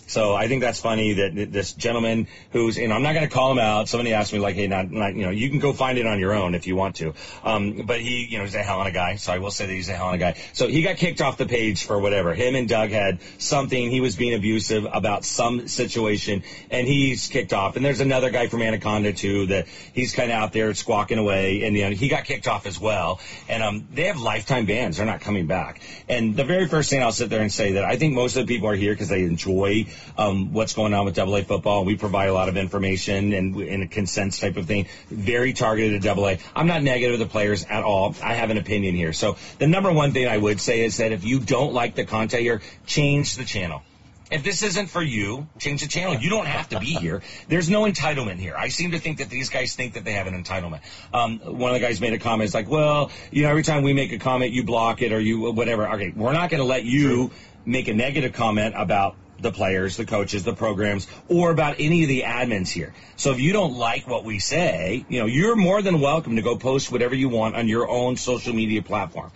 So 0.07 0.33
I 0.33 0.47
think 0.47 0.61
that's 0.61 0.79
funny 0.79 1.13
that 1.13 1.51
this 1.51 1.73
gentleman 1.73 2.27
who's, 2.51 2.77
you 2.77 2.87
know, 2.87 2.95
I'm 2.95 3.03
not 3.03 3.13
going 3.13 3.27
to 3.27 3.33
call 3.33 3.51
him 3.51 3.59
out. 3.59 3.89
Somebody 3.89 4.13
asked 4.13 4.31
me 4.31 4.39
like, 4.39 4.55
hey, 4.55 4.67
not, 4.67 4.89
not, 4.89 5.15
you 5.15 5.25
know, 5.25 5.31
you 5.31 5.49
can 5.49 5.59
go 5.59 5.73
find 5.73 5.97
it 5.97 6.07
on 6.07 6.17
your 6.19 6.33
own 6.33 6.55
if 6.55 6.65
you 6.65 6.77
want 6.77 6.95
to. 6.97 7.13
Um, 7.43 7.83
but 7.85 7.99
he, 7.99 8.25
you 8.25 8.37
know, 8.37 8.45
he's 8.45 8.55
a 8.55 8.63
Helena 8.63 8.91
guy. 8.91 9.17
So 9.17 9.33
I 9.33 9.39
will 9.39 9.51
say 9.51 9.65
that 9.65 9.73
he's 9.73 9.89
a 9.89 9.93
Helena 9.93 10.17
guy. 10.17 10.33
So 10.53 10.67
he 10.67 10.81
got 10.81 10.95
kicked 10.95 11.19
off 11.19 11.37
the 11.37 11.45
page 11.45 11.83
for 11.83 11.99
whatever. 11.99 12.33
Him 12.33 12.55
and 12.55 12.69
Doug 12.69 12.89
had 12.89 13.19
something. 13.37 13.91
He 13.91 13.99
was 13.99 14.15
being 14.15 14.33
abusive 14.33 14.87
about 14.91 15.25
some 15.25 15.67
situation 15.67 16.43
and 16.71 16.87
he's 16.87 17.27
kicked 17.27 17.51
off. 17.51 17.75
And 17.75 17.83
there's 17.83 17.99
another 17.99 18.29
guy 18.29 18.47
from 18.47 18.61
Anaconda 18.61 19.11
too 19.11 19.47
that 19.47 19.67
he's 19.93 20.15
kind 20.15 20.31
of 20.31 20.37
out 20.37 20.53
there 20.53 20.73
squawking 20.73 21.17
away 21.17 21.63
and, 21.63 21.75
you 21.75 21.83
know, 21.83 21.91
he 21.91 22.07
got 22.07 22.23
kicked 22.23 22.47
off 22.47 22.65
as 22.65 22.79
well. 22.79 23.19
And, 23.49 23.61
um, 23.61 23.87
they 23.91 24.03
have 24.03 24.21
lifetime 24.21 24.65
bans. 24.67 24.97
They're 24.97 25.05
not 25.05 25.19
coming 25.19 25.47
back. 25.47 25.81
And 26.07 26.33
the 26.35 26.45
very 26.45 26.67
first 26.67 26.89
thing 26.89 27.03
I'll 27.03 27.11
sit 27.11 27.29
there 27.29 27.41
and 27.41 27.51
say 27.51 27.73
that 27.73 27.83
I 27.83 27.97
think 27.97 28.13
most 28.13 28.37
of 28.37 28.47
the 28.47 28.53
people 28.53 28.69
are 28.69 28.75
here 28.75 28.93
because 28.93 29.09
they 29.09 29.23
enjoy 29.23 29.85
um, 30.17 30.53
what's 30.53 30.73
going 30.73 30.93
on 30.93 31.05
with 31.05 31.15
Double 31.15 31.35
A 31.35 31.43
football. 31.43 31.85
We 31.85 31.95
provide 31.95 32.29
a 32.29 32.33
lot 32.33 32.49
of 32.49 32.57
information 32.57 33.33
and 33.33 33.59
in 33.61 33.81
a 33.83 33.87
consents 33.87 34.39
type 34.39 34.57
of 34.57 34.65
thing, 34.65 34.87
very 35.09 35.53
targeted 35.53 35.95
at 35.95 36.01
Double 36.01 36.27
A. 36.27 36.39
I'm 36.55 36.67
not 36.67 36.83
negative 36.83 37.19
to 37.19 37.23
the 37.23 37.29
players 37.29 37.65
at 37.65 37.83
all. 37.83 38.15
I 38.23 38.33
have 38.33 38.49
an 38.49 38.57
opinion 38.57 38.95
here. 38.95 39.13
So 39.13 39.37
the 39.59 39.67
number 39.67 39.91
one 39.91 40.11
thing 40.11 40.27
I 40.27 40.37
would 40.37 40.59
say 40.59 40.85
is 40.85 40.97
that 40.97 41.11
if 41.11 41.23
you 41.23 41.39
don't 41.39 41.73
like 41.73 41.95
the 41.95 42.05
content 42.05 42.43
here, 42.43 42.61
change 42.85 43.35
the 43.35 43.45
channel. 43.45 43.83
If 44.29 44.43
this 44.43 44.61
isn't 44.61 44.87
for 44.87 45.01
you, 45.01 45.47
change 45.57 45.81
the 45.81 45.87
channel. 45.87 46.15
You 46.15 46.29
don't 46.29 46.47
have 46.47 46.69
to 46.69 46.79
be 46.79 46.87
here. 46.87 47.21
There's 47.47 47.69
no 47.69 47.83
entitlement 47.83 48.39
here. 48.39 48.55
I 48.57 48.67
seem 48.67 48.91
to 48.91 48.99
think 48.99 49.19
that 49.19 49.29
these 49.29 49.49
guys 49.49 49.75
think 49.75 49.93
that 49.93 50.03
they 50.03 50.13
have 50.13 50.27
an 50.27 50.43
entitlement. 50.43 50.81
Um, 51.13 51.39
one 51.39 51.73
of 51.73 51.79
the 51.79 51.85
guys 51.85 52.01
made 52.01 52.11
a 52.11 52.19
comment. 52.19 52.45
It's 52.45 52.53
like, 52.53 52.69
well, 52.69 53.09
you 53.31 53.43
know, 53.43 53.49
every 53.49 53.63
time 53.63 53.83
we 53.83 53.93
make 53.93 54.11
a 54.11 54.19
comment, 54.19 54.51
you 54.51 54.63
block 54.63 55.01
it 55.01 55.13
or 55.13 55.19
you 55.19 55.51
whatever. 55.53 55.87
Okay, 55.93 56.11
we're 56.13 56.33
not 56.33 56.49
going 56.49 56.59
to 56.59 56.65
let 56.67 56.83
you 56.83 57.31
make 57.65 57.87
a 57.87 57.93
negative 57.93 58.33
comment 58.33 58.75
about 58.77 59.15
the 59.39 59.51
players, 59.51 59.97
the 59.97 60.05
coaches, 60.05 60.43
the 60.43 60.53
programs, 60.53 61.07
or 61.27 61.51
about 61.51 61.75
any 61.79 62.03
of 62.03 62.09
the 62.09 62.21
admins 62.21 62.69
here. 62.69 62.93
So 63.15 63.31
if 63.31 63.39
you 63.39 63.53
don't 63.53 63.75
like 63.75 64.07
what 64.07 64.23
we 64.23 64.39
say, 64.39 65.05
you 65.09 65.19
know, 65.19 65.25
you're 65.25 65.55
more 65.55 65.81
than 65.81 65.99
welcome 66.01 66.35
to 66.35 66.41
go 66.41 66.57
post 66.57 66.91
whatever 66.91 67.15
you 67.15 67.29
want 67.29 67.55
on 67.55 67.67
your 67.67 67.89
own 67.89 68.17
social 68.17 68.53
media 68.53 68.81
platform. 68.81 69.31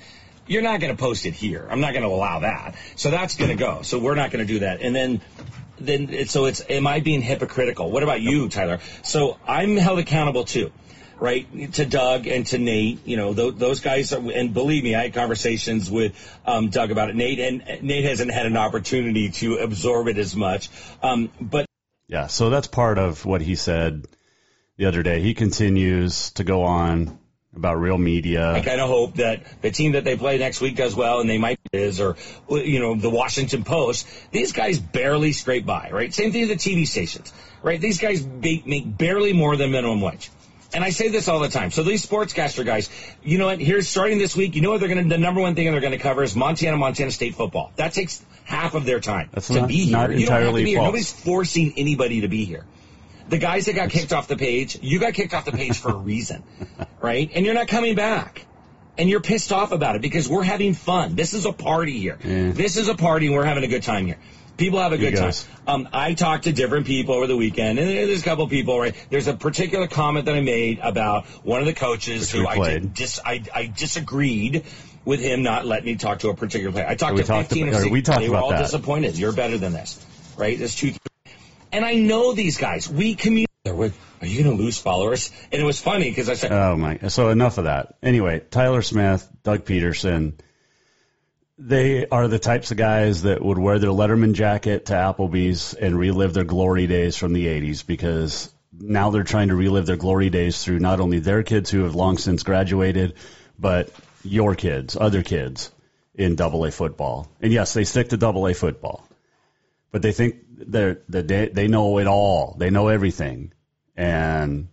You're 0.47 0.63
not 0.63 0.79
going 0.79 0.95
to 0.95 0.99
post 0.99 1.25
it 1.25 1.33
here. 1.33 1.67
I'm 1.69 1.79
not 1.81 1.93
going 1.93 2.03
to 2.03 2.09
allow 2.09 2.39
that. 2.39 2.75
So 2.95 3.11
that's 3.11 3.35
going 3.35 3.51
to 3.51 3.57
go. 3.57 3.83
So 3.83 3.99
we're 3.99 4.15
not 4.15 4.31
going 4.31 4.45
to 4.45 4.53
do 4.53 4.59
that. 4.59 4.81
And 4.81 4.95
then 4.95 5.21
then 5.79 6.27
so 6.27 6.45
it's 6.45 6.63
am 6.69 6.87
I 6.87 6.99
being 6.99 7.21
hypocritical? 7.21 7.89
What 7.89 8.03
about 8.03 8.21
you, 8.21 8.49
Tyler? 8.49 8.79
So 9.03 9.37
I'm 9.47 9.77
held 9.77 9.99
accountable 9.99 10.43
too 10.43 10.71
right? 11.21 11.71
To 11.73 11.85
Doug 11.85 12.25
and 12.25 12.45
to 12.47 12.57
Nate, 12.57 13.05
you 13.05 13.15
know, 13.15 13.33
th- 13.33 13.55
those 13.55 13.79
guys, 13.79 14.11
are, 14.11 14.31
and 14.31 14.53
believe 14.53 14.83
me, 14.83 14.95
I 14.95 15.03
had 15.03 15.13
conversations 15.13 15.89
with 15.89 16.13
um, 16.45 16.69
Doug 16.69 16.91
about 16.91 17.09
it. 17.09 17.15
Nate 17.15 17.39
and 17.39 17.83
Nate 17.83 18.05
hasn't 18.05 18.31
had 18.31 18.47
an 18.47 18.57
opportunity 18.57 19.29
to 19.29 19.57
absorb 19.57 20.07
it 20.07 20.17
as 20.17 20.35
much, 20.35 20.69
um, 21.01 21.29
but 21.39 21.67
yeah. 22.07 22.27
So 22.27 22.49
that's 22.49 22.67
part 22.67 22.97
of 22.97 23.23
what 23.23 23.41
he 23.41 23.55
said 23.55 24.07
the 24.77 24.87
other 24.87 25.03
day. 25.03 25.21
He 25.21 25.35
continues 25.35 26.31
to 26.31 26.43
go 26.43 26.63
on 26.63 27.19
about 27.55 27.75
real 27.75 27.99
media. 27.99 28.51
I 28.51 28.61
kind 28.61 28.81
of 28.81 28.89
hope 28.89 29.15
that 29.15 29.61
the 29.61 29.69
team 29.69 29.91
that 29.91 30.03
they 30.03 30.17
play 30.17 30.39
next 30.39 30.59
week 30.59 30.75
does 30.75 30.95
well, 30.95 31.19
and 31.19 31.29
they 31.29 31.37
might 31.37 31.59
is, 31.71 32.01
or 32.01 32.15
you 32.49 32.79
know, 32.79 32.95
the 32.95 33.11
Washington 33.11 33.63
Post. 33.63 34.07
These 34.31 34.53
guys 34.53 34.79
barely 34.79 35.33
scrape 35.33 35.67
by, 35.67 35.91
right? 35.91 36.11
Same 36.11 36.31
thing 36.31 36.47
with 36.47 36.63
the 36.63 36.71
TV 36.71 36.87
stations, 36.87 37.31
right? 37.61 37.79
These 37.79 37.99
guys 37.99 38.25
make 38.25 38.97
barely 38.97 39.33
more 39.33 39.55
than 39.55 39.71
minimum 39.71 40.01
wage 40.01 40.31
and 40.73 40.83
I 40.83 40.89
say 40.91 41.09
this 41.09 41.27
all 41.27 41.39
the 41.39 41.49
time. 41.49 41.71
So 41.71 41.83
these 41.83 42.05
sportscaster 42.05 42.65
guys, 42.65 42.89
you 43.23 43.37
know 43.37 43.47
what? 43.47 43.59
Here's 43.59 43.87
starting 43.87 44.17
this 44.17 44.35
week. 44.35 44.55
You 44.55 44.61
know 44.61 44.71
what 44.71 44.79
they're 44.79 44.89
going 44.89 45.03
to? 45.03 45.09
The 45.09 45.17
number 45.17 45.41
one 45.41 45.55
thing 45.55 45.71
they're 45.71 45.81
going 45.81 45.91
to 45.91 45.97
cover 45.99 46.23
is 46.23 46.35
Montana, 46.35 46.77
Montana 46.77 47.11
State 47.11 47.35
football. 47.35 47.71
That 47.75 47.93
takes 47.93 48.23
half 48.45 48.73
of 48.73 48.85
their 48.85 48.99
time 48.99 49.29
That's 49.31 49.47
to 49.47 49.61
not, 49.61 49.67
be 49.67 49.85
here. 49.85 49.97
Not 49.97 50.17
you 50.17 50.25
don't 50.27 50.41
have 50.41 50.49
to 50.49 50.53
be 50.55 50.63
false. 50.63 50.67
here. 50.67 50.81
Nobody's 50.81 51.11
forcing 51.11 51.73
anybody 51.77 52.21
to 52.21 52.27
be 52.27 52.45
here. 52.45 52.65
The 53.29 53.37
guys 53.37 53.65
that 53.65 53.75
got 53.75 53.89
kicked 53.89 54.11
off 54.13 54.27
the 54.27 54.37
page, 54.37 54.77
you 54.81 54.99
got 54.99 55.13
kicked 55.13 55.33
off 55.33 55.45
the 55.45 55.51
page 55.51 55.77
for 55.77 55.91
a 55.91 55.95
reason, 56.11 56.43
right? 57.01 57.29
And 57.33 57.45
you're 57.45 57.55
not 57.55 57.67
coming 57.67 57.95
back. 57.95 58.45
And 58.97 59.09
you're 59.09 59.21
pissed 59.21 59.53
off 59.53 59.71
about 59.71 59.95
it 59.95 60.01
because 60.01 60.27
we're 60.27 60.43
having 60.43 60.73
fun. 60.73 61.15
This 61.15 61.33
is 61.33 61.45
a 61.45 61.53
party 61.53 61.97
here. 61.97 62.19
Yeah. 62.23 62.51
This 62.51 62.75
is 62.75 62.89
a 62.89 62.93
party 62.93 63.27
and 63.27 63.35
we're 63.35 63.45
having 63.45 63.63
a 63.63 63.67
good 63.67 63.83
time 63.83 64.05
here. 64.05 64.17
People 64.61 64.77
have 64.79 64.93
a 64.93 64.97
good 64.99 65.15
time. 65.15 65.33
Um, 65.65 65.89
I 65.91 66.13
talked 66.13 66.43
to 66.43 66.51
different 66.51 66.85
people 66.85 67.15
over 67.15 67.25
the 67.25 67.35
weekend, 67.35 67.79
and 67.79 67.87
there's 67.89 68.21
a 68.21 68.23
couple 68.23 68.47
people. 68.47 68.79
Right, 68.79 68.93
there's 69.09 69.25
a 69.27 69.33
particular 69.33 69.87
comment 69.87 70.25
that 70.27 70.35
I 70.35 70.41
made 70.41 70.77
about 70.83 71.25
one 71.43 71.61
of 71.61 71.65
the 71.65 71.73
coaches 71.73 72.31
Which 72.31 72.41
who 72.43 72.47
I, 72.47 72.69
did 72.69 72.93
dis, 72.93 73.19
I, 73.25 73.41
I 73.55 73.65
disagreed 73.75 74.63
with 75.03 75.19
him 75.19 75.41
not 75.41 75.65
letting 75.65 75.85
me 75.85 75.95
talk 75.95 76.19
to 76.19 76.29
a 76.29 76.35
particular 76.35 76.71
player. 76.71 76.85
I 76.87 76.93
talked 76.93 77.15
We 77.15 77.21
to 77.21 77.27
talked 77.27 77.49
15 77.49 77.69
about- 77.69 77.73
of 77.73 77.73
or 77.73 77.81
16. 77.85 77.91
we 77.93 78.01
talked 78.03 78.19
they 78.19 78.29
were 78.29 78.37
all 78.37 78.51
that. 78.51 78.59
disappointed. 78.61 79.17
You're 79.17 79.31
better 79.33 79.57
than 79.57 79.73
this, 79.73 80.05
right? 80.37 80.55
There's 80.59 80.75
two. 80.75 80.93
And 81.71 81.83
I 81.83 81.95
know 81.95 82.33
these 82.33 82.57
guys. 82.59 82.87
We 82.87 83.15
communicate. 83.15 83.47
Are 83.65 83.71
you 84.27 84.43
going 84.43 84.55
to 84.57 84.63
lose 84.63 84.77
followers? 84.77 85.31
And 85.51 85.59
it 85.59 85.65
was 85.65 85.79
funny 85.81 86.07
because 86.09 86.29
I 86.29 86.35
said, 86.35 86.51
Oh 86.51 86.75
my! 86.75 86.99
So 87.07 87.29
enough 87.29 87.57
of 87.57 87.63
that. 87.63 87.95
Anyway, 88.03 88.41
Tyler 88.51 88.83
Smith, 88.83 89.27
Doug 89.41 89.65
Peterson, 89.65 90.37
they 91.63 92.07
are 92.07 92.27
the 92.27 92.39
types 92.39 92.71
of 92.71 92.77
guys 92.77 93.21
that 93.21 93.43
would 93.43 93.57
wear 93.59 93.77
their 93.77 93.91
Letterman 93.91 94.33
jacket 94.33 94.87
to 94.87 94.93
Applebee's 94.93 95.75
and 95.75 95.97
relive 95.97 96.33
their 96.33 96.43
glory 96.43 96.87
days 96.87 97.15
from 97.15 97.33
the 97.33 97.45
'80s 97.45 97.85
because 97.85 98.51
now 98.73 99.11
they're 99.11 99.23
trying 99.23 99.49
to 99.49 99.55
relive 99.55 99.85
their 99.85 99.95
glory 99.95 100.31
days 100.31 100.63
through 100.63 100.79
not 100.79 100.99
only 100.99 101.19
their 101.19 101.43
kids 101.43 101.69
who 101.69 101.83
have 101.83 101.93
long 101.93 102.17
since 102.17 102.41
graduated, 102.41 103.13
but 103.59 103.91
your 104.23 104.55
kids, 104.55 104.97
other 104.99 105.21
kids 105.21 105.71
in 106.15 106.35
Double 106.35 106.65
A 106.65 106.71
football. 106.71 107.31
And 107.41 107.53
yes, 107.53 107.73
they 107.73 107.83
stick 107.83 108.09
to 108.09 108.17
Double 108.17 108.47
A 108.47 108.55
football, 108.55 109.07
but 109.91 110.01
they 110.01 110.13
think 110.13 110.37
they're 110.57 111.01
they, 111.09 111.47
they 111.47 111.67
know 111.67 111.99
it 111.99 112.07
all. 112.07 112.55
They 112.57 112.71
know 112.71 112.87
everything, 112.87 113.53
and 113.95 114.67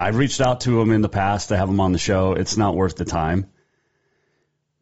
I've 0.00 0.16
reached 0.16 0.40
out 0.40 0.62
to 0.62 0.80
them 0.80 0.90
in 0.90 1.00
the 1.00 1.08
past 1.08 1.50
to 1.50 1.56
have 1.56 1.68
them 1.68 1.78
on 1.78 1.92
the 1.92 1.98
show. 1.98 2.32
It's 2.32 2.56
not 2.56 2.74
worth 2.74 2.96
the 2.96 3.04
time. 3.04 3.46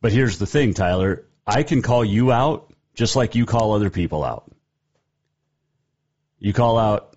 But 0.00 0.12
here's 0.12 0.38
the 0.38 0.46
thing, 0.46 0.74
Tyler. 0.74 1.26
I 1.46 1.62
can 1.62 1.82
call 1.82 2.04
you 2.04 2.32
out 2.32 2.72
just 2.94 3.16
like 3.16 3.34
you 3.34 3.46
call 3.46 3.74
other 3.74 3.90
people 3.90 4.24
out. 4.24 4.50
You 6.38 6.52
call 6.52 6.78
out 6.78 7.16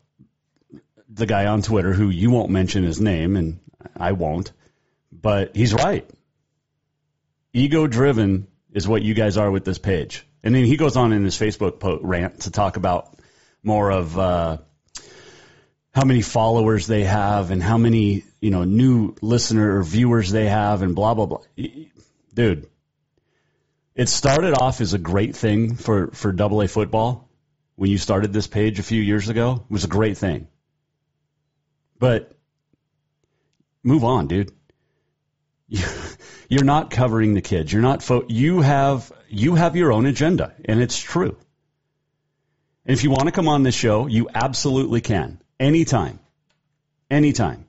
the 1.10 1.26
guy 1.26 1.46
on 1.46 1.62
Twitter 1.62 1.94
who 1.94 2.10
you 2.10 2.32
won't 2.32 2.50
mention 2.50 2.84
his 2.84 3.00
name, 3.00 3.38
and 3.38 3.60
I 3.96 4.12
won't, 4.14 4.52
but 5.12 5.56
he's 5.56 5.74
right. 5.74 6.10
Ego 7.54 7.88
driven 7.88 8.48
is 8.74 8.88
what 8.88 9.02
you 9.02 9.14
guys 9.14 9.38
are 9.38 9.50
with 9.50 9.64
this 9.64 9.78
page. 9.78 10.26
And 10.44 10.54
then 10.54 10.66
he 10.66 10.76
goes 10.76 10.98
on 10.98 11.14
in 11.14 11.24
his 11.24 11.38
Facebook 11.38 12.00
rant 12.02 12.42
to 12.42 12.52
talk 12.52 12.76
about 12.76 13.16
more 13.64 13.92
of 13.92 14.18
uh, 14.20 14.58
how 15.94 16.04
many 16.04 16.22
followers 16.22 16.88
they 16.88 17.04
have 17.04 17.52
and 17.52 17.64
how 17.64 17.78
many 17.78 18.24
you 18.42 18.50
know 18.50 18.64
new 18.64 19.16
listener 19.22 19.78
or 19.78 19.84
viewers 19.84 20.32
they 20.32 20.48
have 20.48 20.82
and 20.82 20.96
blah 20.96 21.14
blah 21.14 21.28
blah. 21.28 21.42
Dude, 22.34 22.68
it 23.96 24.10
started 24.10 24.54
off 24.54 24.82
as 24.82 24.94
a 24.94 24.98
great 24.98 25.36
thing 25.36 25.76
for 25.76 26.12
for 26.12 26.32
Double 26.32 26.62
A 26.62 26.68
football 26.68 27.30
when 27.76 27.90
you 27.90 27.98
started 27.98 28.34
this 28.34 28.48
page 28.48 28.80
a 28.80 28.84
few 28.84 29.02
years 29.02 29.30
ago. 29.30 29.66
It 29.70 29.72
was 29.72 29.84
a 29.84 29.88
great 29.88 30.18
thing, 30.18 30.48
but 32.00 32.36
move 33.84 34.04
on, 34.04 34.28
dude. 34.28 34.52
You're 36.50 36.64
not 36.64 36.92
covering 36.92 37.34
the 37.34 37.42
kids. 37.42 37.72
You're 37.72 37.82
not. 37.82 38.04
Fo- 38.04 38.26
you 38.28 38.62
have 38.62 39.12
you 39.30 39.56
have 39.56 39.76
your 39.76 39.92
own 39.92 40.06
agenda, 40.06 40.54
and 40.66 40.82
it's 40.82 41.00
true. 41.00 41.38
And 42.86 42.96
if 42.96 43.04
you 43.04 43.12
want 43.12 43.26
to 43.26 43.32
come 43.32 43.48
on 43.48 43.64
this 43.64 43.76
show, 43.76 44.08
you 44.08 44.30
absolutely 44.34 45.02
can. 45.02 45.42
Anytime. 45.60 46.20
Anytime. 47.10 47.66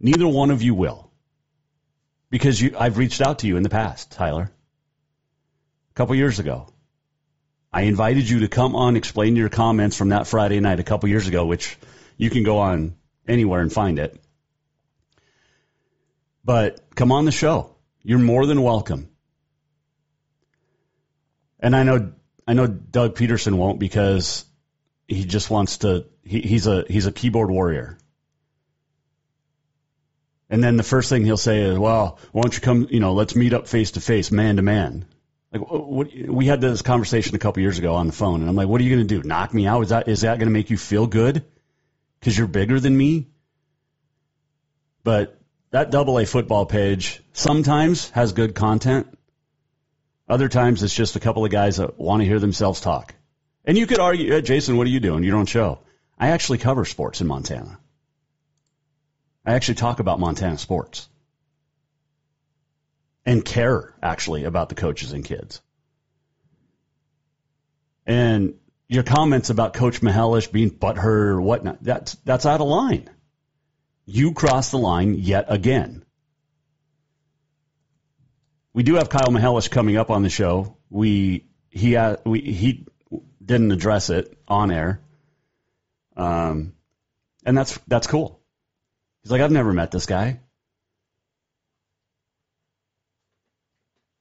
Neither 0.00 0.26
one 0.26 0.50
of 0.50 0.62
you 0.62 0.74
will. 0.74 1.05
Because 2.36 2.60
you, 2.60 2.76
I've 2.78 2.98
reached 2.98 3.22
out 3.22 3.38
to 3.38 3.46
you 3.46 3.56
in 3.56 3.62
the 3.62 3.70
past, 3.70 4.12
Tyler. 4.12 4.50
A 5.90 5.94
couple 5.94 6.14
years 6.16 6.38
ago. 6.38 6.68
I 7.72 7.82
invited 7.82 8.28
you 8.28 8.40
to 8.40 8.48
come 8.48 8.76
on, 8.76 8.94
explain 8.94 9.36
your 9.36 9.48
comments 9.48 9.96
from 9.96 10.10
that 10.10 10.26
Friday 10.26 10.60
night 10.60 10.78
a 10.78 10.82
couple 10.82 11.08
years 11.08 11.26
ago, 11.28 11.46
which 11.46 11.78
you 12.18 12.28
can 12.28 12.42
go 12.42 12.58
on 12.58 12.94
anywhere 13.26 13.62
and 13.62 13.72
find 13.72 13.98
it. 13.98 14.22
But 16.44 16.94
come 16.94 17.10
on 17.10 17.24
the 17.24 17.32
show. 17.32 17.74
You're 18.02 18.18
more 18.18 18.44
than 18.44 18.60
welcome. 18.62 19.08
And 21.58 21.74
I 21.74 21.84
know 21.84 22.12
I 22.46 22.52
know 22.52 22.66
Doug 22.66 23.14
Peterson 23.14 23.56
won't 23.56 23.78
because 23.78 24.44
he 25.08 25.24
just 25.24 25.48
wants 25.48 25.78
to 25.78 26.04
he, 26.22 26.42
he's 26.42 26.66
a 26.66 26.84
he's 26.86 27.06
a 27.06 27.12
keyboard 27.12 27.50
warrior. 27.50 27.96
And 30.48 30.62
then 30.62 30.76
the 30.76 30.82
first 30.82 31.08
thing 31.08 31.24
he'll 31.24 31.36
say 31.36 31.62
is, 31.62 31.78
"Well, 31.78 32.18
why 32.32 32.42
don't 32.42 32.54
you 32.54 32.60
come? 32.60 32.86
You 32.90 33.00
know, 33.00 33.14
let's 33.14 33.34
meet 33.34 33.52
up 33.52 33.66
face 33.66 33.92
to 33.92 34.00
face, 34.00 34.30
man 34.30 34.56
to 34.56 34.62
man." 34.62 35.06
Like, 35.52 35.62
what, 35.70 36.08
we 36.14 36.46
had 36.46 36.60
this 36.60 36.82
conversation 36.82 37.34
a 37.34 37.38
couple 37.38 37.62
years 37.62 37.78
ago 37.78 37.94
on 37.94 38.06
the 38.06 38.12
phone, 38.12 38.40
and 38.40 38.48
I'm 38.48 38.56
like, 38.56 38.68
"What 38.68 38.80
are 38.80 38.84
you 38.84 38.94
going 38.94 39.06
to 39.06 39.22
do? 39.22 39.26
Knock 39.26 39.52
me 39.52 39.66
out? 39.66 39.82
Is 39.82 39.88
that 39.88 40.08
is 40.08 40.20
that 40.20 40.38
going 40.38 40.48
to 40.48 40.52
make 40.52 40.70
you 40.70 40.76
feel 40.76 41.06
good? 41.06 41.44
Because 42.20 42.38
you're 42.38 42.46
bigger 42.46 42.78
than 42.78 42.96
me?" 42.96 43.28
But 45.02 45.40
that 45.70 45.90
double 45.90 46.18
A 46.18 46.26
football 46.26 46.66
page 46.66 47.22
sometimes 47.32 48.10
has 48.10 48.32
good 48.32 48.54
content. 48.54 49.06
Other 50.28 50.48
times 50.48 50.82
it's 50.82 50.94
just 50.94 51.16
a 51.16 51.20
couple 51.20 51.44
of 51.44 51.50
guys 51.50 51.76
that 51.76 51.98
want 51.98 52.22
to 52.22 52.26
hear 52.26 52.40
themselves 52.40 52.80
talk. 52.80 53.14
And 53.64 53.76
you 53.76 53.86
could 53.86 54.00
argue, 54.00 54.32
hey, 54.32 54.42
Jason, 54.42 54.76
what 54.76 54.86
are 54.86 54.90
you 54.90 55.00
doing? 55.00 55.22
You 55.22 55.30
don't 55.30 55.48
show. 55.48 55.80
I 56.18 56.28
actually 56.28 56.58
cover 56.58 56.84
sports 56.84 57.20
in 57.20 57.26
Montana. 57.26 57.78
I 59.46 59.54
actually 59.54 59.76
talk 59.76 60.00
about 60.00 60.18
Montana 60.18 60.58
sports 60.58 61.08
and 63.24 63.44
care 63.44 63.94
actually 64.02 64.44
about 64.44 64.68
the 64.68 64.74
coaches 64.74 65.12
and 65.12 65.24
kids. 65.24 65.60
And 68.06 68.54
your 68.88 69.04
comments 69.04 69.50
about 69.50 69.74
Coach 69.74 70.00
Mihelish 70.00 70.50
being 70.50 70.70
butthurt 70.70 71.04
or 71.04 71.40
whatnot, 71.40 71.82
that's, 71.82 72.14
that's 72.24 72.44
out 72.44 72.60
of 72.60 72.66
line. 72.66 73.08
You 74.04 74.32
cross 74.32 74.70
the 74.70 74.78
line 74.78 75.14
yet 75.14 75.46
again. 75.48 76.04
We 78.72 78.82
do 78.82 78.96
have 78.96 79.08
Kyle 79.08 79.30
Mihelish 79.30 79.70
coming 79.70 79.96
up 79.96 80.10
on 80.10 80.22
the 80.22 80.28
show. 80.28 80.76
We 80.90 81.46
he 81.70 81.96
uh, 81.96 82.16
we, 82.24 82.40
he 82.40 82.86
didn't 83.44 83.72
address 83.72 84.10
it 84.10 84.38
on 84.46 84.70
air, 84.70 85.00
um, 86.16 86.74
and 87.44 87.56
that's 87.56 87.78
that's 87.86 88.06
cool. 88.06 88.40
He's 89.26 89.32
like, 89.32 89.40
I've 89.40 89.50
never 89.50 89.72
met 89.72 89.90
this 89.90 90.06
guy. 90.06 90.38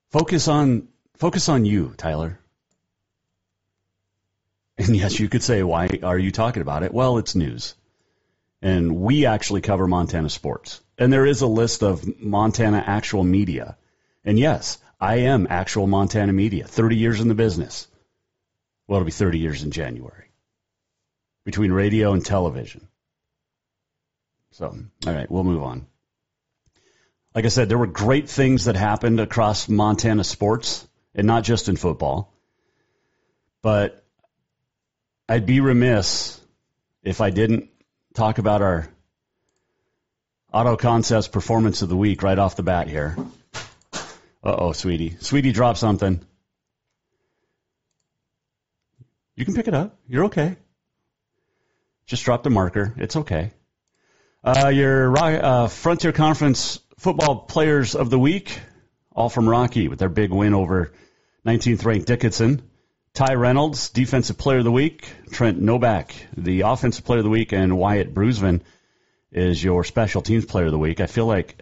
Focus 0.09 0.47
on 0.47 0.87
focus 1.17 1.47
on 1.47 1.63
you, 1.63 1.93
Tyler. 1.95 2.39
And 4.79 4.95
yes, 4.95 5.19
you 5.19 5.29
could 5.29 5.43
say, 5.43 5.61
why 5.61 5.89
are 6.01 6.17
you 6.17 6.31
talking 6.31 6.63
about 6.63 6.81
it? 6.81 6.91
Well, 6.91 7.19
it's 7.19 7.35
news 7.35 7.75
and 8.63 8.99
we 8.99 9.27
actually 9.27 9.61
cover 9.61 9.85
Montana 9.85 10.27
sports. 10.27 10.81
And 10.97 11.13
there 11.13 11.27
is 11.27 11.41
a 11.41 11.47
list 11.61 11.83
of 11.83 12.19
Montana 12.19 12.83
actual 12.83 13.23
media. 13.23 13.77
And 14.23 14.39
yes, 14.39 14.79
I 14.99 15.17
am 15.17 15.45
actual 15.51 15.85
Montana 15.85 16.33
media, 16.33 16.65
30 16.65 16.95
years 16.95 17.21
in 17.21 17.27
the 17.27 17.35
business. 17.35 17.87
Well, 18.87 18.97
it'll 18.97 19.05
be 19.05 19.11
30 19.11 19.37
years 19.37 19.61
in 19.61 19.69
January 19.69 20.31
between 21.43 21.71
radio 21.71 22.13
and 22.13 22.25
television. 22.25 22.87
So, 24.55 24.73
all 25.05 25.13
right, 25.13 25.29
we'll 25.29 25.43
move 25.43 25.63
on. 25.63 25.85
Like 27.35 27.43
I 27.43 27.49
said, 27.49 27.67
there 27.67 27.77
were 27.77 27.87
great 27.87 28.29
things 28.29 28.65
that 28.65 28.77
happened 28.77 29.19
across 29.19 29.67
Montana 29.67 30.23
sports, 30.23 30.87
and 31.13 31.27
not 31.27 31.43
just 31.43 31.67
in 31.67 31.75
football. 31.75 32.33
But 33.61 34.01
I'd 35.27 35.45
be 35.45 35.59
remiss 35.59 36.39
if 37.03 37.19
I 37.19 37.31
didn't 37.31 37.69
talk 38.13 38.37
about 38.37 38.61
our 38.61 38.87
Auto 40.53 40.77
Concepts 40.77 41.27
performance 41.27 41.81
of 41.81 41.89
the 41.89 41.97
week 41.97 42.23
right 42.23 42.39
off 42.39 42.55
the 42.55 42.63
bat 42.63 42.87
here. 42.87 43.17
Uh 44.41 44.55
oh, 44.57 44.71
sweetie. 44.71 45.17
Sweetie 45.19 45.51
dropped 45.51 45.79
something. 45.79 46.25
You 49.35 49.43
can 49.43 49.53
pick 49.53 49.67
it 49.67 49.73
up. 49.73 49.97
You're 50.07 50.25
okay. 50.25 50.55
Just 52.05 52.23
dropped 52.23 52.47
a 52.47 52.49
marker. 52.49 52.93
It's 52.95 53.17
okay. 53.17 53.51
Uh, 54.45 54.67
your 54.67 55.17
uh, 55.17 55.67
Frontier 55.67 56.11
Conference 56.11 56.79
football 56.99 57.35
players 57.35 57.95
of 57.95 58.11
the 58.11 58.19
week, 58.19 58.59
all 59.11 59.27
from 59.27 59.49
Rocky 59.49 59.87
with 59.87 59.97
their 59.97 60.07
big 60.07 60.31
win 60.31 60.53
over 60.53 60.93
19th 61.47 61.83
ranked 61.83 62.05
Dickinson. 62.05 62.61
Ty 63.15 63.33
Reynolds, 63.33 63.89
Defensive 63.89 64.37
Player 64.37 64.59
of 64.59 64.63
the 64.63 64.71
Week. 64.71 65.09
Trent 65.31 65.59
Novak, 65.59 66.13
the 66.37 66.61
Offensive 66.61 67.03
Player 67.03 67.19
of 67.19 67.23
the 67.23 67.31
Week. 67.31 67.53
And 67.53 67.75
Wyatt 67.75 68.13
Brusvin 68.13 68.61
is 69.31 69.63
your 69.63 69.83
Special 69.83 70.21
Teams 70.21 70.45
Player 70.45 70.67
of 70.67 70.71
the 70.71 70.77
Week. 70.77 71.01
I 71.01 71.07
feel 71.07 71.25
like 71.25 71.59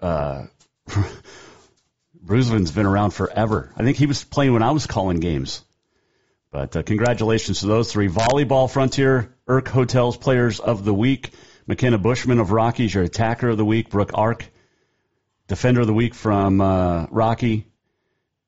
uh, 0.00 0.46
Brusvin's 2.26 2.72
been 2.72 2.86
around 2.86 3.12
forever. 3.12 3.70
I 3.76 3.84
think 3.84 3.98
he 3.98 4.06
was 4.06 4.24
playing 4.24 4.52
when 4.52 4.64
I 4.64 4.72
was 4.72 4.88
calling 4.88 5.20
games. 5.20 5.62
But 6.50 6.74
uh, 6.74 6.82
congratulations 6.82 7.60
to 7.60 7.68
those 7.68 7.92
three. 7.92 8.08
Volleyball 8.08 8.68
Frontier, 8.68 9.32
Irk 9.46 9.68
Hotels 9.68 10.16
Players 10.16 10.58
of 10.58 10.84
the 10.84 10.92
Week. 10.92 11.30
McKenna 11.66 11.98
Bushman 11.98 12.40
of 12.40 12.50
Rockies, 12.50 12.94
your 12.94 13.04
Attacker 13.04 13.48
of 13.48 13.56
the 13.56 13.64
Week. 13.64 13.88
Brooke 13.88 14.12
Ark, 14.14 14.46
Defender 15.48 15.80
of 15.80 15.86
the 15.86 15.94
Week 15.94 16.14
from 16.14 16.60
uh, 16.60 17.06
Rocky 17.10 17.66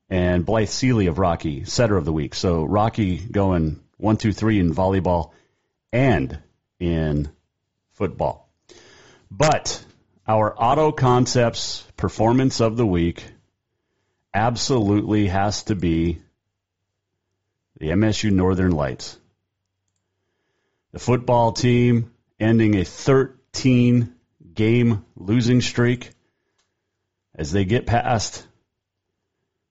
and 0.08 0.44
Blythe 0.44 0.68
Seeley 0.68 1.06
of 1.06 1.18
Rocky, 1.18 1.64
setter 1.64 1.96
of 1.96 2.04
the 2.04 2.12
week. 2.12 2.34
So 2.34 2.64
Rocky 2.64 3.18
going 3.18 3.80
one, 3.96 4.16
two, 4.16 4.32
three 4.32 4.60
in 4.60 4.74
volleyball 4.74 5.32
and 5.92 6.38
in 6.78 7.30
football. 7.92 8.48
But 9.30 9.84
our 10.28 10.54
Auto 10.56 10.92
Concepts 10.92 11.84
performance 11.96 12.60
of 12.60 12.76
the 12.76 12.86
week 12.86 13.24
absolutely 14.32 15.28
has 15.28 15.64
to 15.64 15.74
be 15.74 16.20
the 17.78 17.88
MSU 17.88 18.30
Northern 18.30 18.72
Lights. 18.72 19.18
The 20.92 20.98
football 20.98 21.52
team 21.52 22.12
ending 22.38 22.76
a 22.76 22.84
13 22.84 24.14
game 24.54 25.04
losing 25.16 25.60
streak 25.60 26.10
as 27.34 27.52
they 27.52 27.64
get 27.64 27.86
past 27.86 28.46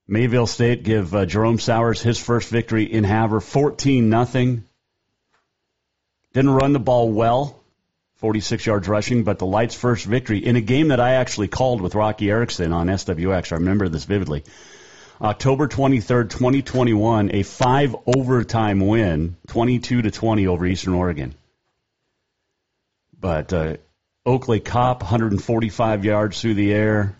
Mayville 0.07 0.47
State 0.47 0.83
give 0.83 1.15
uh, 1.15 1.25
Jerome 1.25 1.57
Souers 1.57 2.01
his 2.01 2.19
first 2.19 2.49
victory 2.49 2.83
in 2.83 3.03
Havre, 3.03 3.41
14 3.41 4.07
nothing. 4.07 4.63
Didn't 6.33 6.51
run 6.51 6.73
the 6.73 6.79
ball 6.79 7.11
well, 7.11 7.59
46 8.17 8.65
yards 8.67 8.87
rushing, 8.87 9.23
but 9.23 9.39
the 9.39 9.47
Lights' 9.47 9.73
first 9.73 10.05
victory 10.05 10.45
in 10.45 10.57
a 10.57 10.61
game 10.61 10.89
that 10.89 10.99
I 10.99 11.13
actually 11.13 11.47
called 11.47 11.81
with 11.81 11.95
Rocky 11.95 12.29
Erickson 12.29 12.71
on 12.71 12.87
SWX. 12.87 13.51
I 13.51 13.55
remember 13.55 13.89
this 13.89 14.05
vividly. 14.05 14.43
October 15.19 15.67
23rd, 15.67 16.29
2021, 16.29 17.33
a 17.33 17.41
five 17.41 17.95
overtime 18.05 18.85
win, 18.85 19.37
22 19.47 20.03
to 20.03 20.11
20 20.11 20.47
over 20.47 20.67
Eastern 20.67 20.93
Oregon. 20.93 21.33
But 23.25 23.53
uh, 23.53 23.77
Oakley 24.23 24.59
Cop, 24.59 25.01
145 25.01 26.05
yards 26.05 26.39
through 26.39 26.53
the 26.53 26.71
air. 26.71 27.15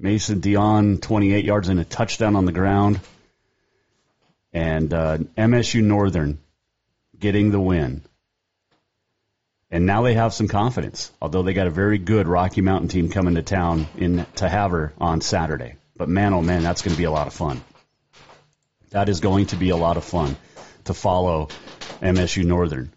Mason 0.00 0.40
Dion, 0.40 0.98
28 0.98 1.44
yards 1.44 1.68
and 1.68 1.78
a 1.78 1.84
touchdown 1.84 2.34
on 2.34 2.44
the 2.44 2.50
ground. 2.50 2.98
And 4.52 4.92
uh, 4.92 5.18
MSU 5.38 5.80
Northern 5.80 6.40
getting 7.16 7.52
the 7.52 7.60
win. 7.60 8.02
And 9.70 9.86
now 9.86 10.02
they 10.02 10.14
have 10.14 10.34
some 10.34 10.48
confidence, 10.48 11.12
although 11.22 11.44
they 11.44 11.54
got 11.54 11.68
a 11.68 11.70
very 11.70 11.98
good 11.98 12.26
Rocky 12.26 12.60
Mountain 12.60 12.88
team 12.88 13.08
coming 13.08 13.36
to 13.36 13.42
town 13.42 13.86
in 13.96 14.26
to 14.34 14.48
Havre 14.48 14.92
on 14.98 15.20
Saturday. 15.20 15.76
But 15.96 16.08
man, 16.08 16.34
oh 16.34 16.42
man, 16.42 16.64
that's 16.64 16.82
going 16.82 16.96
to 16.96 16.98
be 16.98 17.04
a 17.04 17.12
lot 17.12 17.28
of 17.28 17.32
fun. 17.32 17.62
That 18.90 19.08
is 19.08 19.20
going 19.20 19.46
to 19.46 19.56
be 19.56 19.70
a 19.70 19.76
lot 19.76 19.98
of 19.98 20.04
fun 20.04 20.36
to 20.86 20.94
follow 20.94 21.46
MSU 22.02 22.44
Northern. 22.44 22.92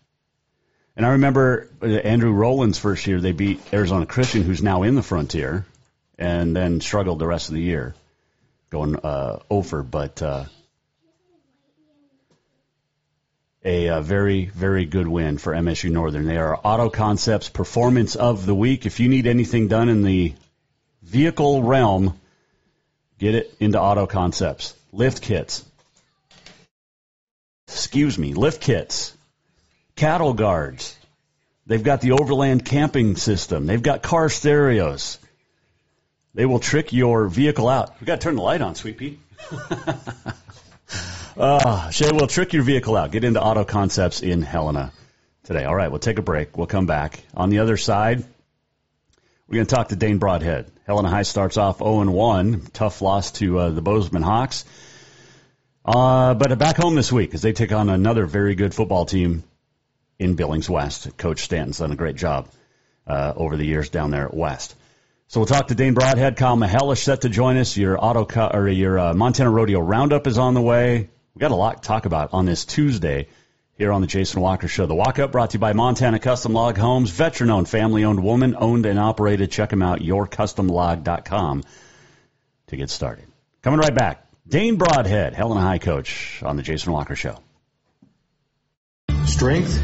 And 0.97 1.05
I 1.05 1.10
remember 1.10 1.69
uh, 1.79 1.86
Andrew 1.86 2.33
Rolin's 2.33 2.79
first 2.79 3.05
year, 3.05 3.21
they 3.21 3.31
beat 3.31 3.62
Arizona 3.71 4.07
Christian, 4.07 4.41
who's 4.41 4.63
now 4.63 4.81
in 4.81 4.95
the 4.95 5.03
Frontier, 5.03 5.63
and 6.17 6.55
then 6.55 6.81
struggled 6.81 7.19
the 7.19 7.27
rest 7.27 7.49
of 7.49 7.55
the 7.55 7.62
year, 7.62 7.93
going 8.71 8.95
uh, 8.95 9.39
over. 9.47 9.83
But 9.83 10.23
uh, 10.23 10.45
a, 13.63 13.89
uh 13.89 14.01
very, 14.01 14.45
very 14.45 14.86
good 14.86 15.07
win 15.07 15.38
for 15.38 15.53
MSU 15.53 15.91
Northern. 15.91 16.25
They 16.25 16.38
are 16.38 16.60
Auto 16.63 16.89
Concepts 16.89 17.47
Performance 17.47 18.15
of 18.15 18.47
the 18.47 18.55
Week. 18.55 18.88
If 18.88 18.99
you 18.99 19.07
need 19.07 19.27
anything 19.27 19.67
done 19.67 19.89
in 19.89 20.01
the 20.01 20.33
vehicle 21.03 21.62
realm, 21.62 22.19
get 23.19 23.36
it 23.36 23.55
into 23.60 23.79
Auto 23.79 24.07
Concepts. 24.07 24.73
Lift 24.91 25.21
kits. 25.21 25.63
Excuse 27.67 28.17
me, 28.17 28.33
lift 28.33 28.62
kits. 28.62 29.16
Cattle 29.97 30.33
guards. 30.33 30.95
They've 31.65 31.83
got 31.83 32.01
the 32.01 32.13
overland 32.13 32.63
camping 32.63 33.17
system. 33.17 33.65
They've 33.65 33.81
got 33.81 34.01
car 34.01 34.29
stereos. 34.29 35.19
They 36.33 36.45
will 36.45 36.60
trick 36.60 36.93
your 36.93 37.27
vehicle 37.27 37.67
out. 37.67 37.99
We 37.99 38.05
got 38.05 38.21
to 38.21 38.23
turn 38.23 38.36
the 38.36 38.43
light 38.43 38.62
on, 38.62 38.75
Sweet 38.75 38.97
Pea. 38.97 39.19
uh, 41.36 41.89
Shay 41.89 42.12
will 42.12 42.27
trick 42.27 42.53
your 42.53 42.63
vehicle 42.63 42.95
out. 42.95 43.12
Get 43.12 43.23
into 43.23 43.41
Auto 43.41 43.65
Concepts 43.65 44.21
in 44.21 44.43
Helena 44.43 44.93
today. 45.43 45.65
All 45.65 45.75
right, 45.75 45.89
we'll 45.89 45.99
take 45.99 46.19
a 46.19 46.21
break. 46.21 46.55
We'll 46.55 46.67
come 46.67 46.86
back. 46.86 47.19
On 47.33 47.49
the 47.49 47.60
other 47.60 47.75
side, 47.75 48.23
we're 49.47 49.55
going 49.55 49.65
to 49.65 49.75
talk 49.75 49.89
to 49.89 49.95
Dane 49.95 50.19
Broadhead. 50.19 50.71
Helena 50.86 51.10
High 51.10 51.23
starts 51.23 51.57
off 51.57 51.79
0 51.79 52.12
1. 52.12 52.67
Tough 52.71 53.01
loss 53.01 53.31
to 53.31 53.57
uh, 53.57 53.69
the 53.71 53.81
Bozeman 53.81 54.21
Hawks. 54.21 54.63
Uh, 55.83 56.36
but 56.36 56.57
back 56.60 56.77
home 56.77 56.95
this 56.95 57.12
week 57.12 57.33
as 57.33 57.41
they 57.41 57.51
take 57.51 57.71
on 57.71 57.89
another 57.89 58.25
very 58.25 58.55
good 58.55 58.75
football 58.75 59.05
team 59.05 59.43
in 60.19 60.36
Billings 60.36 60.69
West. 60.69 61.17
Coach 61.17 61.43
Stanton's 61.43 61.77
done 61.80 61.91
a 61.91 61.95
great 61.95 62.15
job 62.15 62.49
uh, 63.06 63.34
over 63.36 63.58
the 63.58 63.65
years 63.65 63.89
down 63.89 64.12
there 64.12 64.25
at 64.25 64.34
West. 64.34 64.75
So 65.27 65.39
we'll 65.39 65.47
talk 65.47 65.67
to 65.67 65.75
Dane 65.75 65.93
Broadhead. 65.93 66.38
Kyle 66.38 66.56
Mihelish 66.56 67.03
set 67.03 67.21
to 67.21 67.30
join 67.30 67.58
us. 67.58 67.75
Your 67.75 68.03
auto 68.03 68.25
co- 68.25 68.49
or 68.53 68.67
your 68.67 68.97
uh, 68.97 69.13
Montana 69.13 69.49
Rodeo 69.49 69.80
Roundup 69.80 70.25
is 70.25 70.38
on 70.38 70.53
the 70.53 70.62
way. 70.62 71.10
We 71.36 71.39
got 71.39 71.51
a 71.51 71.56
lot 71.56 71.84
to 71.84 71.88
talk 71.88 72.06
about 72.06 72.30
on 72.34 72.45
this 72.45 72.63
Tuesday 72.65 73.27
here 73.77 73.91
on 73.91 74.01
the 74.01 74.08
Jason 74.08 74.41
Walker 74.41 74.67
Show. 74.67 74.86
The 74.86 74.95
Walk 74.95 75.19
Up 75.19 75.32
brought 75.32 75.51
to 75.51 75.56
you 75.56 75.60
by 75.60 75.73
Montana 75.73 76.19
Custom 76.19 76.53
Log 76.53 76.77
Homes, 76.77 77.12
veteran-owned, 77.12 77.69
family-owned, 77.69 78.23
woman-owned 78.23 78.86
and 78.86 78.97
operated. 78.97 79.51
Check 79.51 79.69
them 79.69 79.84
out, 79.84 79.99
yourcustomlog.com 79.99 81.63
to 82.67 82.75
get 82.77 82.89
started. 82.89 83.25
Coming 83.62 83.80
right 83.80 83.93
back. 83.93 84.25
Dane 84.47 84.77
Broadhead, 84.77 85.34
Helena 85.34 85.62
High 85.62 85.77
coach 85.77 86.41
on 86.41 86.56
the 86.56 86.63
Jason 86.63 86.93
Walker 86.93 87.15
Show. 87.15 87.38
Strength, 89.25 89.84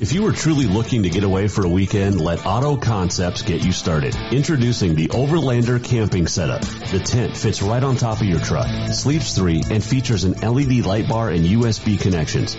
If 0.00 0.14
you 0.14 0.26
are 0.28 0.32
truly 0.32 0.64
looking 0.64 1.02
to 1.02 1.10
get 1.10 1.24
away 1.24 1.46
for 1.46 1.66
a 1.66 1.68
weekend, 1.68 2.22
let 2.22 2.46
Auto 2.46 2.74
Concepts 2.74 3.42
get 3.42 3.62
you 3.62 3.70
started. 3.70 4.16
Introducing 4.32 4.94
the 4.94 5.08
Overlander 5.08 5.84
camping 5.84 6.26
setup. 6.26 6.62
The 6.62 7.00
tent 7.00 7.36
fits 7.36 7.60
right 7.60 7.84
on 7.84 7.96
top 7.96 8.22
of 8.22 8.26
your 8.26 8.40
truck, 8.40 8.66
sleeps 8.94 9.36
three, 9.36 9.62
and 9.70 9.84
features 9.84 10.24
an 10.24 10.40
LED 10.40 10.86
light 10.86 11.06
bar 11.06 11.28
and 11.28 11.44
USB 11.44 12.00
connections. 12.00 12.56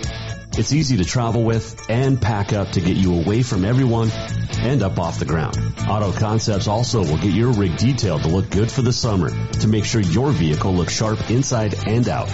It's 0.58 0.74
easy 0.74 0.98
to 0.98 1.06
travel 1.06 1.44
with 1.44 1.90
and 1.90 2.22
pack 2.22 2.52
up 2.52 2.72
to 2.72 2.82
get 2.82 2.98
you 2.98 3.22
away 3.22 3.42
from 3.42 3.64
everyone 3.64 4.12
and 4.60 4.84
up 4.84 5.00
off 5.00 5.18
the 5.18 5.26
ground. 5.26 5.58
Auto 5.88 6.12
Concepts 6.12 6.68
also 6.68 7.00
will 7.00 7.18
get 7.18 7.32
your 7.34 7.54
rig 7.54 7.78
detailed 7.78 8.24
to 8.24 8.28
look 8.28 8.50
good 8.50 8.70
for 8.70 8.82
the 8.82 8.92
summer 8.92 9.30
to 9.30 9.68
make 9.70 9.86
sure 9.86 10.02
your 10.02 10.32
vehicle 10.32 10.74
looks 10.74 10.94
sharp 10.94 11.32
inside 11.32 11.88
and 11.88 12.08
out. 12.10 12.30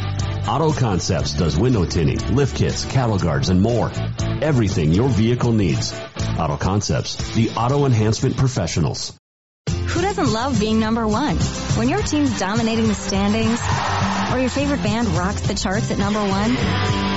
Auto 0.48 0.74
Concepts 0.74 1.34
does 1.34 1.60
window 1.60 1.86
tinting, 1.86 2.36
lift 2.36 2.58
kits, 2.58 2.86
cattle 2.86 3.20
guards, 3.20 3.50
and 3.50 3.62
more. 3.62 3.92
Everything 4.42 4.94
your 4.94 5.10
vehicle 5.10 5.52
needs. 5.52 5.94
Auto 6.40 6.58
Concepts, 6.58 7.16
the 7.36 7.52
auto 7.52 7.86
enhancement 7.86 8.36
professionals. 8.36 9.16
Who 9.70 10.02
doesn't 10.02 10.32
love 10.32 10.60
being 10.60 10.80
number 10.80 11.08
one? 11.08 11.38
When 11.78 11.88
your 11.88 12.02
team's 12.02 12.40
dominating 12.40 12.88
the 12.88 12.96
standings, 12.96 13.62
or 14.34 14.40
your 14.40 14.50
favorite 14.50 14.82
band 14.82 15.08
rocks 15.10 15.42
the 15.42 15.54
charts 15.54 15.92
at 15.92 15.98
number 15.98 16.20
one, 16.20 17.17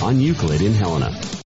on 0.01 0.19
Euclid 0.19 0.61
in 0.61 0.73
Helena. 0.73 1.50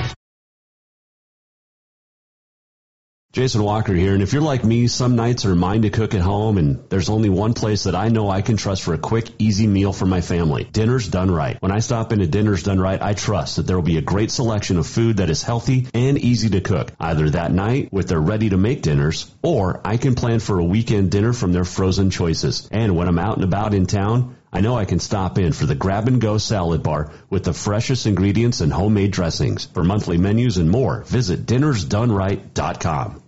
Jason 3.33 3.63
Walker 3.63 3.93
here, 3.93 4.13
and 4.13 4.21
if 4.21 4.33
you're 4.33 4.41
like 4.41 4.65
me, 4.65 4.87
some 4.87 5.15
nights 5.15 5.45
are 5.45 5.55
mine 5.55 5.83
to 5.83 5.89
cook 5.89 6.13
at 6.13 6.19
home, 6.19 6.57
and 6.57 6.83
there's 6.89 7.09
only 7.09 7.29
one 7.29 7.53
place 7.53 7.85
that 7.85 7.95
I 7.95 8.09
know 8.09 8.29
I 8.29 8.41
can 8.41 8.57
trust 8.57 8.83
for 8.83 8.93
a 8.93 8.97
quick, 8.97 9.29
easy 9.39 9.67
meal 9.67 9.93
for 9.93 10.05
my 10.05 10.19
family. 10.19 10.65
Dinner's 10.65 11.07
Done 11.07 11.31
Right. 11.31 11.55
When 11.61 11.71
I 11.71 11.79
stop 11.79 12.11
into 12.11 12.27
Dinner's 12.27 12.63
Done 12.63 12.81
Right, 12.81 13.01
I 13.01 13.13
trust 13.13 13.55
that 13.55 13.67
there 13.67 13.77
will 13.77 13.83
be 13.83 13.95
a 13.95 14.01
great 14.01 14.31
selection 14.31 14.77
of 14.77 14.85
food 14.85 15.17
that 15.17 15.29
is 15.29 15.43
healthy 15.43 15.87
and 15.93 16.17
easy 16.17 16.49
to 16.49 16.59
cook, 16.59 16.91
either 16.99 17.29
that 17.29 17.53
night 17.53 17.87
with 17.93 18.09
their 18.09 18.19
ready-to-make 18.19 18.81
dinners, 18.81 19.33
or 19.41 19.79
I 19.85 19.95
can 19.95 20.15
plan 20.15 20.41
for 20.41 20.59
a 20.59 20.65
weekend 20.65 21.09
dinner 21.09 21.31
from 21.31 21.53
their 21.53 21.63
frozen 21.63 22.09
choices. 22.09 22.67
And 22.69 22.97
when 22.97 23.07
I'm 23.07 23.19
out 23.19 23.37
and 23.37 23.45
about 23.45 23.73
in 23.73 23.85
town, 23.85 24.35
I 24.53 24.61
know 24.61 24.75
I 24.77 24.85
can 24.85 24.99
stop 24.99 25.37
in 25.37 25.53
for 25.53 25.65
the 25.65 25.75
grab 25.75 26.07
and 26.07 26.19
go 26.19 26.37
salad 26.37 26.83
bar 26.83 27.13
with 27.29 27.43
the 27.43 27.53
freshest 27.53 28.05
ingredients 28.05 28.59
and 28.59 28.71
homemade 28.71 29.11
dressings. 29.11 29.65
For 29.65 29.83
monthly 29.83 30.17
menus 30.17 30.57
and 30.57 30.69
more, 30.69 31.03
visit 31.03 31.45
dinnersdoneright.com. 31.45 33.23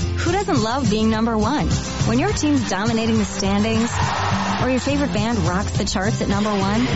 Who 0.00 0.32
doesn't 0.32 0.62
love 0.62 0.90
being 0.90 1.10
number 1.10 1.36
one? 1.36 1.66
When 2.06 2.18
your 2.18 2.32
team's 2.32 2.68
dominating 2.68 3.18
the 3.18 3.24
standings, 3.24 3.90
or 4.62 4.70
your 4.70 4.80
favorite 4.80 5.12
band 5.12 5.38
rocks 5.38 5.76
the 5.78 5.84
charts 5.84 6.20
at 6.22 6.28
number 6.28 6.50
one, 6.50 6.86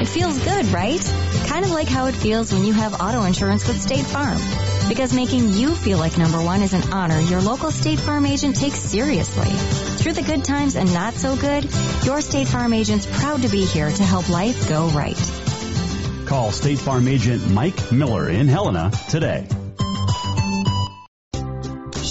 it 0.00 0.08
feels 0.08 0.38
good, 0.42 0.66
right? 0.66 1.00
Kind 1.46 1.64
of 1.64 1.70
like 1.70 1.88
how 1.88 2.06
it 2.06 2.12
feels 2.14 2.52
when 2.52 2.64
you 2.64 2.72
have 2.72 3.00
auto 3.00 3.22
insurance 3.24 3.66
with 3.66 3.80
State 3.80 4.04
Farm. 4.06 4.38
Because 4.88 5.14
making 5.14 5.50
you 5.50 5.74
feel 5.74 5.98
like 5.98 6.18
number 6.18 6.42
one 6.42 6.62
is 6.62 6.72
an 6.72 6.92
honor 6.92 7.18
your 7.18 7.40
local 7.40 7.70
State 7.70 7.98
Farm 7.98 8.26
agent 8.26 8.56
takes 8.56 8.78
seriously. 8.78 9.50
Through 9.98 10.12
the 10.12 10.22
good 10.22 10.44
times 10.44 10.76
and 10.76 10.92
not 10.92 11.14
so 11.14 11.36
good, 11.36 11.64
your 12.04 12.20
State 12.20 12.48
Farm 12.48 12.72
agent's 12.72 13.06
proud 13.06 13.42
to 13.42 13.48
be 13.48 13.64
here 13.64 13.90
to 13.90 14.02
help 14.02 14.28
life 14.28 14.68
go 14.68 14.88
right. 14.88 15.16
Call 16.26 16.50
State 16.52 16.78
Farm 16.78 17.08
agent 17.08 17.50
Mike 17.50 17.92
Miller 17.92 18.28
in 18.28 18.48
Helena 18.48 18.90
today. 19.08 19.46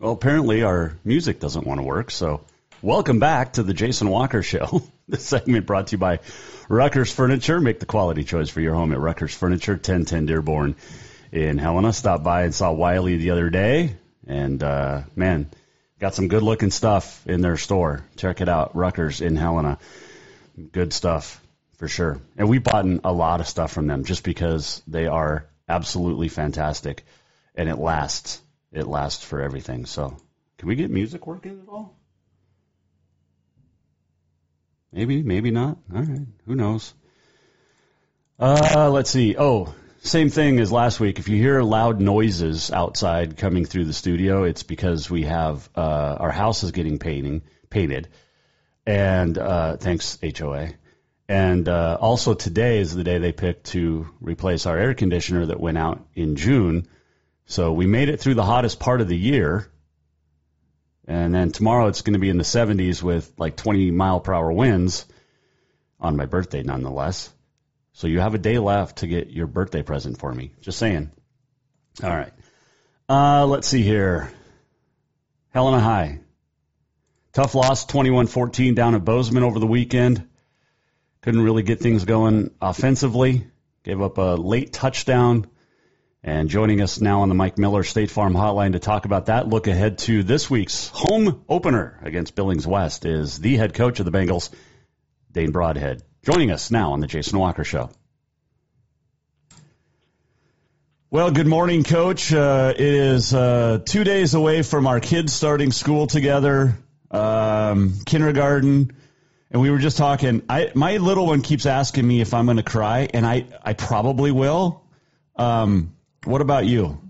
Well, 0.00 0.12
apparently 0.12 0.62
our 0.62 0.94
music 1.04 1.40
doesn't 1.40 1.66
want 1.66 1.78
to 1.78 1.86
work, 1.86 2.10
so 2.10 2.40
welcome 2.80 3.18
back 3.18 3.52
to 3.54 3.62
the 3.62 3.74
Jason 3.74 4.08
Walker 4.08 4.42
Show. 4.42 4.82
this 5.08 5.26
segment 5.26 5.66
brought 5.66 5.88
to 5.88 5.92
you 5.92 5.98
by 5.98 6.20
Rucker's 6.70 7.12
Furniture. 7.12 7.60
Make 7.60 7.80
the 7.80 7.84
quality 7.84 8.24
choice 8.24 8.48
for 8.48 8.62
your 8.62 8.72
home 8.72 8.92
at 8.94 8.98
Rucker's 8.98 9.34
Furniture, 9.34 9.74
1010 9.74 10.24
Dearborn 10.24 10.76
in 11.32 11.58
Helena. 11.58 11.92
Stopped 11.92 12.24
by 12.24 12.44
and 12.44 12.54
saw 12.54 12.72
Wiley 12.72 13.18
the 13.18 13.32
other 13.32 13.50
day, 13.50 13.94
and 14.26 14.62
uh, 14.62 15.02
man, 15.16 15.50
got 15.98 16.14
some 16.14 16.28
good 16.28 16.42
looking 16.42 16.70
stuff 16.70 17.26
in 17.26 17.42
their 17.42 17.58
store. 17.58 18.02
Check 18.16 18.40
it 18.40 18.48
out, 18.48 18.74
Rucker's 18.74 19.20
in 19.20 19.36
Helena. 19.36 19.76
Good 20.72 20.94
stuff 20.94 21.42
for 21.76 21.88
sure. 21.88 22.22
And 22.38 22.48
we 22.48 22.56
bought 22.56 22.86
a 23.04 23.12
lot 23.12 23.40
of 23.40 23.48
stuff 23.48 23.70
from 23.70 23.86
them 23.86 24.04
just 24.04 24.24
because 24.24 24.80
they 24.86 25.08
are 25.08 25.44
absolutely 25.68 26.28
fantastic, 26.28 27.04
and 27.54 27.68
it 27.68 27.76
lasts 27.76 28.40
it 28.72 28.86
lasts 28.86 29.24
for 29.24 29.40
everything. 29.40 29.86
So, 29.86 30.16
can 30.58 30.68
we 30.68 30.76
get 30.76 30.90
music 30.90 31.26
working 31.26 31.60
at 31.62 31.68
all? 31.68 31.96
Maybe, 34.92 35.22
maybe 35.22 35.50
not. 35.50 35.78
All 35.94 36.02
right, 36.02 36.26
who 36.46 36.54
knows? 36.54 36.92
Uh, 38.38 38.90
let's 38.90 39.10
see. 39.10 39.36
Oh, 39.38 39.74
same 40.02 40.30
thing 40.30 40.58
as 40.60 40.72
last 40.72 40.98
week. 40.98 41.18
If 41.18 41.28
you 41.28 41.36
hear 41.36 41.62
loud 41.62 42.00
noises 42.00 42.70
outside 42.70 43.36
coming 43.36 43.66
through 43.66 43.84
the 43.84 43.92
studio, 43.92 44.44
it's 44.44 44.62
because 44.62 45.10
we 45.10 45.24
have 45.24 45.68
uh, 45.76 46.16
our 46.18 46.30
house 46.30 46.62
is 46.62 46.72
getting 46.72 46.98
painting 46.98 47.42
painted, 47.68 48.08
and 48.86 49.36
uh, 49.38 49.76
thanks 49.76 50.18
HOA. 50.22 50.70
And 51.28 51.68
uh, 51.68 51.96
also 52.00 52.34
today 52.34 52.80
is 52.80 52.94
the 52.94 53.04
day 53.04 53.18
they 53.18 53.30
picked 53.30 53.66
to 53.66 54.08
replace 54.20 54.66
our 54.66 54.76
air 54.76 54.94
conditioner 54.94 55.46
that 55.46 55.60
went 55.60 55.78
out 55.78 56.04
in 56.14 56.34
June 56.34 56.88
so 57.50 57.72
we 57.72 57.88
made 57.88 58.08
it 58.08 58.20
through 58.20 58.34
the 58.34 58.44
hottest 58.44 58.78
part 58.78 59.00
of 59.00 59.08
the 59.08 59.18
year. 59.18 59.68
And 61.08 61.34
then 61.34 61.50
tomorrow 61.50 61.88
it's 61.88 62.02
going 62.02 62.12
to 62.14 62.20
be 62.20 62.30
in 62.30 62.38
the 62.38 62.44
70s 62.44 63.02
with 63.02 63.32
like 63.38 63.56
20 63.56 63.90
mile 63.90 64.20
per 64.20 64.32
hour 64.32 64.52
winds 64.52 65.04
on 65.98 66.16
my 66.16 66.26
birthday, 66.26 66.62
nonetheless. 66.62 67.28
So 67.92 68.06
you 68.06 68.20
have 68.20 68.34
a 68.34 68.38
day 68.38 68.60
left 68.60 68.98
to 68.98 69.08
get 69.08 69.30
your 69.30 69.48
birthday 69.48 69.82
present 69.82 70.18
for 70.20 70.32
me. 70.32 70.52
Just 70.60 70.78
saying. 70.78 71.10
All 72.04 72.10
right. 72.10 72.32
Uh, 73.08 73.46
let's 73.46 73.66
see 73.66 73.82
here. 73.82 74.30
Helena 75.48 75.80
High. 75.80 76.20
Tough 77.32 77.56
loss, 77.56 77.84
21 77.84 78.28
14 78.28 78.76
down 78.76 78.94
at 78.94 79.04
Bozeman 79.04 79.42
over 79.42 79.58
the 79.58 79.66
weekend. 79.66 80.28
Couldn't 81.22 81.42
really 81.42 81.64
get 81.64 81.80
things 81.80 82.04
going 82.04 82.52
offensively. 82.62 83.44
Gave 83.82 84.00
up 84.00 84.18
a 84.18 84.36
late 84.36 84.72
touchdown 84.72 85.48
and 86.22 86.50
joining 86.50 86.82
us 86.82 87.00
now 87.00 87.22
on 87.22 87.28
the 87.28 87.34
Mike 87.34 87.56
Miller 87.56 87.82
State 87.82 88.10
Farm 88.10 88.34
Hotline 88.34 88.72
to 88.72 88.78
talk 88.78 89.06
about 89.06 89.26
that, 89.26 89.48
look 89.48 89.66
ahead 89.66 89.98
to 89.98 90.22
this 90.22 90.50
week's 90.50 90.88
home 90.88 91.44
opener 91.48 91.98
against 92.02 92.34
Billings 92.34 92.66
West 92.66 93.06
is 93.06 93.38
the 93.38 93.56
head 93.56 93.72
coach 93.72 94.00
of 94.00 94.04
the 94.04 94.12
Bengals, 94.12 94.50
Dane 95.32 95.50
Broadhead. 95.50 96.02
Joining 96.22 96.50
us 96.50 96.70
now 96.70 96.92
on 96.92 97.00
the 97.00 97.06
Jason 97.06 97.38
Walker 97.38 97.64
Show. 97.64 97.90
Well, 101.10 101.30
good 101.30 101.46
morning, 101.46 101.82
Coach. 101.82 102.32
Uh, 102.32 102.72
it 102.76 102.80
is 102.80 103.34
uh, 103.34 103.80
two 103.84 104.04
days 104.04 104.34
away 104.34 104.62
from 104.62 104.86
our 104.86 105.00
kids 105.00 105.32
starting 105.32 105.72
school 105.72 106.06
together, 106.06 106.76
um, 107.10 107.94
kindergarten, 108.04 108.92
and 109.50 109.62
we 109.62 109.70
were 109.70 109.78
just 109.78 109.96
talking. 109.96 110.42
I, 110.48 110.70
my 110.74 110.98
little 110.98 111.26
one 111.26 111.40
keeps 111.40 111.66
asking 111.66 112.06
me 112.06 112.20
if 112.20 112.34
I'm 112.34 112.44
going 112.44 112.58
to 112.58 112.62
cry, 112.62 113.08
and 113.12 113.26
I, 113.26 113.46
I 113.62 113.72
probably 113.72 114.30
will. 114.30 114.84
Um, 115.34 115.96
what 116.24 116.40
about 116.40 116.66
you? 116.66 117.00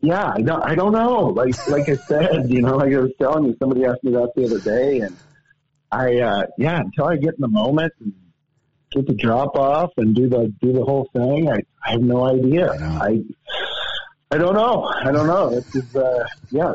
Yeah, 0.00 0.32
I 0.32 0.40
don't, 0.40 0.62
I 0.62 0.74
don't 0.74 0.92
know. 0.92 1.26
Like 1.26 1.54
like 1.68 1.88
I 1.88 1.96
said, 2.08 2.50
you 2.50 2.62
know, 2.62 2.76
like 2.76 2.92
I 2.92 2.98
was 2.98 3.12
telling 3.20 3.44
you, 3.44 3.56
somebody 3.58 3.84
asked 3.84 4.04
me 4.04 4.12
that 4.12 4.30
the 4.36 4.44
other 4.46 4.60
day, 4.60 5.00
and 5.00 5.16
I 5.90 6.18
uh, 6.18 6.46
yeah, 6.56 6.80
until 6.80 7.06
I 7.06 7.16
get 7.16 7.34
in 7.34 7.40
the 7.40 7.48
moment 7.48 7.92
and 8.00 8.12
get 8.92 9.06
the 9.06 9.14
drop 9.14 9.56
off 9.56 9.90
and 9.96 10.14
do 10.14 10.28
the 10.28 10.52
do 10.60 10.72
the 10.72 10.84
whole 10.84 11.08
thing, 11.12 11.50
I, 11.50 11.62
I 11.84 11.92
have 11.92 12.00
no 12.00 12.26
idea. 12.26 12.70
I, 12.70 13.24
I 14.30 14.38
don't 14.38 14.54
know. 14.54 14.84
I 14.84 15.10
don't 15.10 15.26
know. 15.26 15.50
This 15.50 15.84
is 15.84 15.96
uh, 15.96 16.24
yeah, 16.50 16.74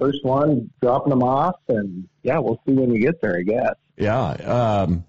first 0.00 0.24
one 0.24 0.70
dropping 0.82 1.10
them 1.10 1.22
off, 1.22 1.56
and 1.68 2.08
yeah, 2.24 2.38
we'll 2.38 2.60
see 2.66 2.72
when 2.72 2.90
we 2.90 2.98
get 2.98 3.20
there. 3.20 3.36
I 3.38 3.42
guess. 3.42 3.74
Yeah. 3.96 4.30
Um, 4.30 5.04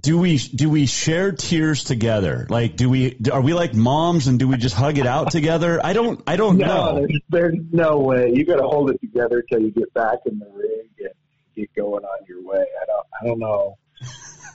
do 0.00 0.18
we 0.18 0.38
do 0.38 0.68
we 0.68 0.86
share 0.86 1.32
tears 1.32 1.84
together? 1.84 2.46
Like, 2.48 2.76
do 2.76 2.88
we 2.88 3.16
are 3.32 3.40
we 3.40 3.54
like 3.54 3.74
moms 3.74 4.26
and 4.26 4.38
do 4.38 4.48
we 4.48 4.56
just 4.56 4.74
hug 4.74 4.98
it 4.98 5.06
out 5.06 5.30
together? 5.30 5.80
I 5.84 5.92
don't 5.92 6.22
I 6.26 6.36
don't 6.36 6.58
no, 6.58 6.66
know. 6.66 7.06
There's, 7.06 7.20
there's 7.28 7.58
no 7.72 7.98
way. 7.98 8.32
You 8.34 8.44
got 8.44 8.56
to 8.56 8.66
hold 8.66 8.90
it 8.90 9.00
together 9.00 9.42
till 9.50 9.60
you 9.60 9.70
get 9.70 9.92
back 9.94 10.18
in 10.26 10.38
the 10.38 10.46
rig 10.54 10.90
and 10.98 11.14
get 11.54 11.74
going 11.74 12.04
on 12.04 12.26
your 12.28 12.44
way. 12.44 12.58
I 12.58 12.86
don't 12.86 13.06
I 13.20 13.26
don't 13.26 13.38
know. 13.38 13.78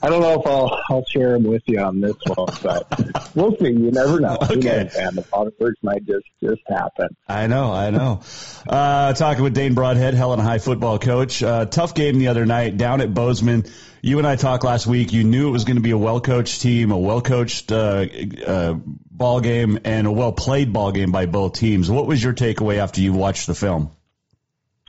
I 0.03 0.09
don't 0.09 0.21
know 0.21 0.39
if 0.39 0.47
I'll 0.47 0.81
I'll 0.89 1.05
share 1.05 1.33
them 1.33 1.43
with 1.43 1.61
you 1.67 1.79
on 1.79 2.01
this 2.01 2.15
one, 2.25 2.47
but 2.63 3.35
we'll 3.35 3.55
see. 3.57 3.67
You 3.67 3.91
never 3.91 4.19
know. 4.19 4.37
Okay. 4.41 4.89
And 4.97 5.17
the 5.17 5.23
fireworks 5.23 5.79
might 5.81 6.05
just 6.05 6.25
just 6.43 6.61
happen. 6.67 7.09
I 7.27 7.47
know, 7.47 7.71
I 7.71 7.89
know. 7.91 8.21
Uh, 8.67 9.13
talking 9.13 9.43
with 9.43 9.53
Dane 9.53 9.75
Broadhead, 9.75 10.13
Helena 10.13 10.43
High 10.43 10.57
football 10.57 10.99
coach. 10.99 11.41
Uh, 11.43 11.65
tough 11.65 11.93
game 11.93 12.19
the 12.19 12.29
other 12.29 12.45
night 12.45 12.77
down 12.77 13.01
at 13.01 13.13
Bozeman. 13.13 13.65
You 14.01 14.17
and 14.17 14.25
I 14.25 14.35
talked 14.35 14.63
last 14.63 14.87
week. 14.87 15.13
You 15.13 15.23
knew 15.23 15.47
it 15.47 15.51
was 15.51 15.63
going 15.63 15.77
to 15.77 15.81
be 15.81 15.91
a 15.91 15.97
well 15.97 16.19
coached 16.19 16.61
team, 16.61 16.91
a 16.91 16.97
well 16.97 17.21
coached 17.21 17.71
uh, 17.71 18.05
uh, 18.45 18.73
ball 18.73 19.39
game, 19.39 19.79
and 19.85 20.07
a 20.07 20.11
well 20.11 20.31
played 20.31 20.73
ball 20.73 20.91
game 20.91 21.11
by 21.11 21.27
both 21.27 21.53
teams. 21.53 21.89
What 21.89 22.07
was 22.07 22.23
your 22.23 22.33
takeaway 22.33 22.77
after 22.77 23.01
you 23.01 23.13
watched 23.13 23.45
the 23.45 23.55
film? 23.55 23.91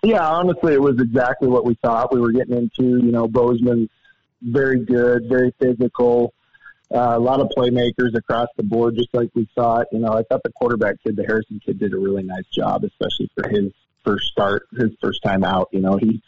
Yeah, 0.03 0.27
honestly, 0.27 0.73
it 0.73 0.81
was 0.81 0.99
exactly 1.01 1.49
what 1.49 1.65
we 1.65 1.75
thought 1.75 2.13
we 2.13 2.21
were 2.21 2.33
getting 2.33 2.57
into. 2.57 3.05
You 3.05 3.13
know, 3.13 3.29
Bozeman's 3.29 3.91
very 4.43 4.85
good, 4.85 5.29
very 5.29 5.55
physical. 5.59 6.35
Uh, 6.95 7.15
a 7.17 7.19
lot 7.19 7.41
of 7.41 7.49
playmakers 7.57 8.15
across 8.15 8.49
the 8.57 8.63
board, 8.63 8.97
just 8.97 9.09
like 9.15 9.31
we 9.35 9.49
thought. 9.55 9.87
You 9.93 10.01
know, 10.01 10.13
I 10.13 10.23
thought 10.25 10.43
the 10.43 10.53
quarterback 10.53 10.97
kid, 11.03 11.17
the 11.17 11.25
Harrison 11.25 11.61
kid, 11.65 11.79
did 11.79 11.95
a 11.95 11.99
really 11.99 12.23
nice 12.23 12.47
job, 12.53 12.85
especially 12.85 13.31
for 13.35 13.49
his 13.49 13.73
first 14.05 14.27
start, 14.27 14.67
his 14.77 14.91
first 15.01 15.23
time 15.23 15.43
out. 15.43 15.69
You 15.73 15.81
know, 15.81 15.97
he 15.97 16.23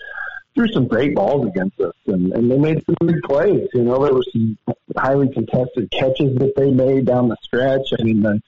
threw 0.55 0.68
some 0.68 0.87
great 0.87 1.14
balls 1.14 1.46
against 1.46 1.79
us, 1.81 1.94
and, 2.07 2.33
and 2.33 2.50
they 2.50 2.59
made 2.59 2.83
some 2.87 2.96
big 3.07 3.22
plays. 3.24 3.68
You 3.74 3.83
know, 3.83 4.03
there 4.03 4.14
were 4.14 4.24
some 4.33 4.57
highly 4.96 5.29
contested 5.29 5.90
catches 5.90 6.37
that 6.37 6.55
they 6.57 6.70
made 6.70 7.05
down 7.05 7.29
the 7.29 7.37
stretch. 7.42 7.88
I 7.98 8.03
mean, 8.03 8.22
the 8.22 8.40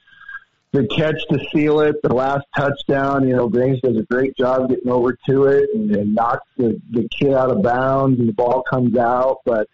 the 0.71 0.85
catch 0.87 1.21
to 1.29 1.39
seal 1.51 1.79
it, 1.81 2.01
the 2.03 2.13
last 2.13 2.45
touchdown. 2.55 3.27
You 3.27 3.35
know, 3.35 3.47
Grange 3.49 3.81
does 3.81 3.97
a 3.97 4.03
great 4.03 4.35
job 4.37 4.69
getting 4.69 4.89
over 4.89 5.17
to 5.27 5.45
it 5.45 5.69
and, 5.73 5.95
and 5.95 6.15
knocks 6.15 6.47
the 6.57 6.79
the 6.91 7.07
kid 7.09 7.33
out 7.33 7.51
of 7.51 7.63
bounds, 7.63 8.19
and 8.19 8.29
the 8.29 8.33
ball 8.33 8.63
comes 8.63 8.97
out. 8.97 9.39
But 9.45 9.67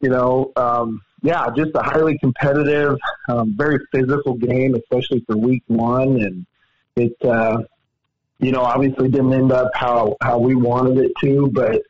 you 0.00 0.10
know, 0.10 0.52
um, 0.56 1.02
yeah, 1.22 1.48
just 1.56 1.70
a 1.74 1.82
highly 1.82 2.18
competitive, 2.18 2.98
um, 3.28 3.54
very 3.56 3.78
physical 3.92 4.34
game, 4.34 4.74
especially 4.74 5.24
for 5.26 5.36
week 5.36 5.62
one, 5.66 6.20
and 6.20 6.46
it. 6.96 7.16
Uh, 7.24 7.62
you 8.38 8.52
know, 8.52 8.60
obviously 8.60 9.08
didn't 9.08 9.32
end 9.32 9.50
up 9.50 9.70
how, 9.74 10.14
how 10.20 10.38
we 10.38 10.54
wanted 10.54 10.98
it 10.98 11.12
to, 11.22 11.48
but, 11.48 11.80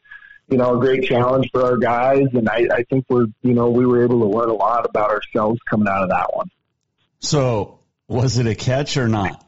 you 0.49 0.57
know, 0.57 0.77
a 0.77 0.81
great 0.81 1.03
challenge 1.03 1.51
for 1.51 1.64
our 1.64 1.77
guys. 1.77 2.27
And 2.35 2.49
I, 2.49 2.68
I 2.70 2.85
think 2.85 3.05
we're, 3.09 3.27
you 3.42 3.53
know, 3.53 3.70
we 3.70 3.85
were 3.85 4.05
able 4.05 4.20
to 4.20 4.27
learn 4.27 4.49
a 4.49 4.55
lot 4.55 4.87
about 4.88 5.11
ourselves 5.11 5.59
coming 5.68 5.88
out 5.88 6.05
of 6.05 6.11
that 6.11 6.37
one. 6.37 6.49
So 7.18 7.75
was 8.08 8.38
it 8.38 8.46
a 8.46 8.54
catch 8.54 8.96
or 8.96 9.08
not? 9.08 9.42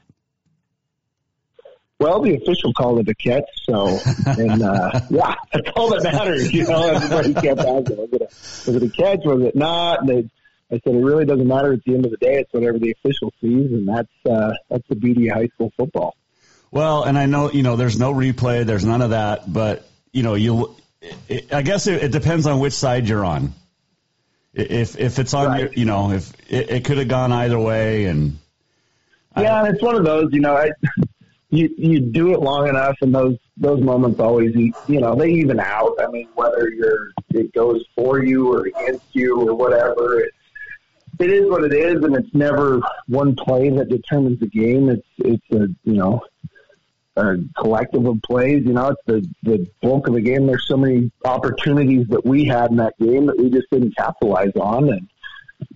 Well, 2.01 2.21
the 2.23 2.37
official 2.37 2.73
called 2.73 3.01
it 3.01 3.09
a 3.09 3.15
catch, 3.15 3.49
so 3.65 3.99
and 4.27 4.63
uh, 4.63 5.01
yeah, 5.11 5.35
that's 5.53 5.69
all 5.75 5.91
that 5.91 6.05
matters. 6.05 6.53
You 6.53 6.65
know, 6.69 6.95
everybody 6.95 7.35
kept 7.35 7.61
asking, 7.61 7.97
was 7.97 8.09
it, 8.13 8.23
a, 8.23 8.25
was 8.25 8.69
it 8.69 8.83
a 8.85 8.89
catch? 8.91 9.21
Was 9.25 9.43
it 9.43 9.57
not? 9.57 10.01
And 10.01 10.09
they, 10.09 10.31
I 10.71 10.81
said, 10.85 10.95
it 10.95 11.05
really 11.05 11.25
doesn't 11.25 11.49
matter. 11.49 11.73
At 11.73 11.83
the 11.85 11.95
end 11.95 12.05
of 12.05 12.13
the 12.13 12.17
day, 12.19 12.41
it's 12.41 12.53
whatever 12.53 12.79
the 12.79 12.93
official 12.93 13.33
sees, 13.41 13.73
and 13.73 13.89
that's 13.89 14.13
uh, 14.31 14.53
that's 14.71 14.87
the 14.89 14.95
beauty 14.95 15.29
of 15.29 15.39
high 15.39 15.49
school 15.49 15.73
football. 15.77 16.15
Well, 16.71 17.03
and 17.03 17.19
I 17.19 17.27
know 17.27 17.51
you 17.51 17.65
know 17.65 17.75
there's 17.75 17.99
no 17.99 18.13
replay, 18.13 18.65
there's 18.65 18.85
none 18.85 19.03
of 19.03 19.11
that, 19.11 19.53
but 19.53 19.89
you 20.13 20.23
know 20.23 20.35
you, 20.35 20.77
it, 21.29 21.53
I 21.53 21.63
guess 21.63 21.89
it, 21.89 22.05
it, 22.05 22.13
depends 22.13 22.47
on 22.47 22.61
which 22.61 22.75
side 22.75 23.09
you're 23.09 23.25
on. 23.25 23.55
If 24.55 24.97
if 24.97 25.19
it's 25.19 25.35
on 25.35 25.47
right. 25.49 25.61
your, 25.63 25.73
you 25.73 25.85
know, 25.85 26.13
if 26.13 26.33
it, 26.49 26.71
it 26.71 26.85
could 26.85 26.99
have 26.99 27.09
gone 27.09 27.33
either 27.33 27.59
way, 27.59 28.05
and 28.05 28.39
yeah, 29.41 29.65
and 29.65 29.75
it's 29.75 29.83
one 29.83 29.97
of 29.97 30.05
those, 30.05 30.33
you 30.33 30.41
know, 30.41 30.57
I, 30.57 30.71
you 31.51 31.75
you 31.77 32.01
do 32.01 32.33
it 32.33 32.41
long 32.41 32.69
enough, 32.69 32.97
and 33.01 33.15
those 33.15 33.37
those 33.57 33.81
moments 33.83 34.21
always, 34.21 34.55
you 34.55 34.75
know, 34.87 35.15
they 35.15 35.31
even 35.31 35.61
out. 35.61 35.97
I 36.01 36.09
mean, 36.11 36.29
whether 36.35 36.71
you're 36.71 37.11
it 37.31 37.53
goes 37.53 37.85
for 37.95 38.23
you 38.23 38.53
or 38.53 38.67
against 38.67 39.07
you 39.13 39.49
or 39.49 39.55
whatever, 39.55 40.21
it, 40.21 40.35
it 41.19 41.31
is 41.31 41.51
what 41.51 41.65
it 41.65 41.73
is, 41.73 42.05
and 42.05 42.15
it's 42.15 42.35
never 42.35 42.81
one 43.07 43.35
play 43.35 43.71
that 43.71 43.89
determines 43.89 44.41
the 44.41 44.47
game. 44.47 44.89
It's 44.89 45.07
it's 45.19 45.51
a 45.53 45.69
you 45.85 45.95
know 45.95 46.23
a 47.17 47.37
collective 47.59 48.07
of 48.07 48.23
plays. 48.23 48.65
You 48.65 48.75
know, 48.75 48.89
it's 48.89 49.03
the 49.07 49.29
the 49.43 49.67
bulk 49.83 50.07
of 50.09 50.15
the 50.15 50.21
game. 50.21 50.47
There's 50.47 50.69
so 50.69 50.77
many 50.77 51.11
opportunities 51.25 52.07
that 52.09 52.25
we 52.25 52.45
had 52.45 52.71
in 52.71 52.77
that 52.77 52.99
game 52.99 53.27
that 53.27 53.39
we 53.39 53.51
just 53.51 53.69
didn't 53.71 53.97
capitalize 53.97 54.55
on, 54.55 54.91
and 54.91 55.09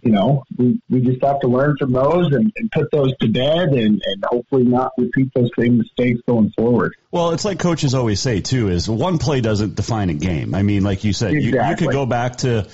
you 0.02 0.10
know, 0.10 0.44
we, 0.56 0.80
we 0.90 1.00
just 1.00 1.22
have 1.24 1.40
to 1.40 1.48
learn 1.48 1.76
from 1.78 1.92
those 1.92 2.32
and, 2.32 2.52
and 2.56 2.70
put 2.70 2.90
those 2.90 3.16
to 3.18 3.28
bed 3.28 3.68
and, 3.68 4.00
and 4.04 4.24
hopefully 4.24 4.64
not 4.64 4.92
repeat 4.98 5.30
those 5.34 5.50
same 5.58 5.78
mistakes 5.78 6.20
going 6.26 6.52
forward. 6.56 6.94
Well, 7.10 7.30
it's 7.30 7.44
like 7.44 7.58
coaches 7.58 7.94
always 7.94 8.20
say 8.20 8.40
too, 8.40 8.68
is 8.68 8.88
one 8.88 9.18
play 9.18 9.40
doesn't 9.40 9.74
define 9.74 10.10
a 10.10 10.14
game. 10.14 10.54
I 10.54 10.62
mean, 10.62 10.82
like 10.82 11.04
you 11.04 11.12
said, 11.12 11.32
exactly. 11.32 11.60
you, 11.60 11.70
you 11.70 11.76
could 11.76 11.92
go 11.92 12.06
back 12.06 12.36
to 12.38 12.68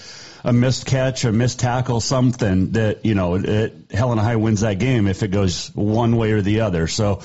a 0.45 0.53
missed 0.53 0.87
catch, 0.87 1.25
a 1.25 1.33
missed 1.33 1.61
tackle, 1.61 2.01
something 2.01 2.73
that, 2.73 3.05
you 3.05 3.15
know, 3.15 3.35
it, 3.35 3.75
Helena 3.91 4.23
High 4.23 4.37
wins 4.37 4.61
that 4.61 4.79
game 4.79 5.07
if 5.07 5.23
it 5.23 5.29
goes 5.29 5.75
one 5.75 6.17
way 6.17 6.33
or 6.33 6.43
the 6.43 6.61
other. 6.61 6.87
So, 6.87 7.23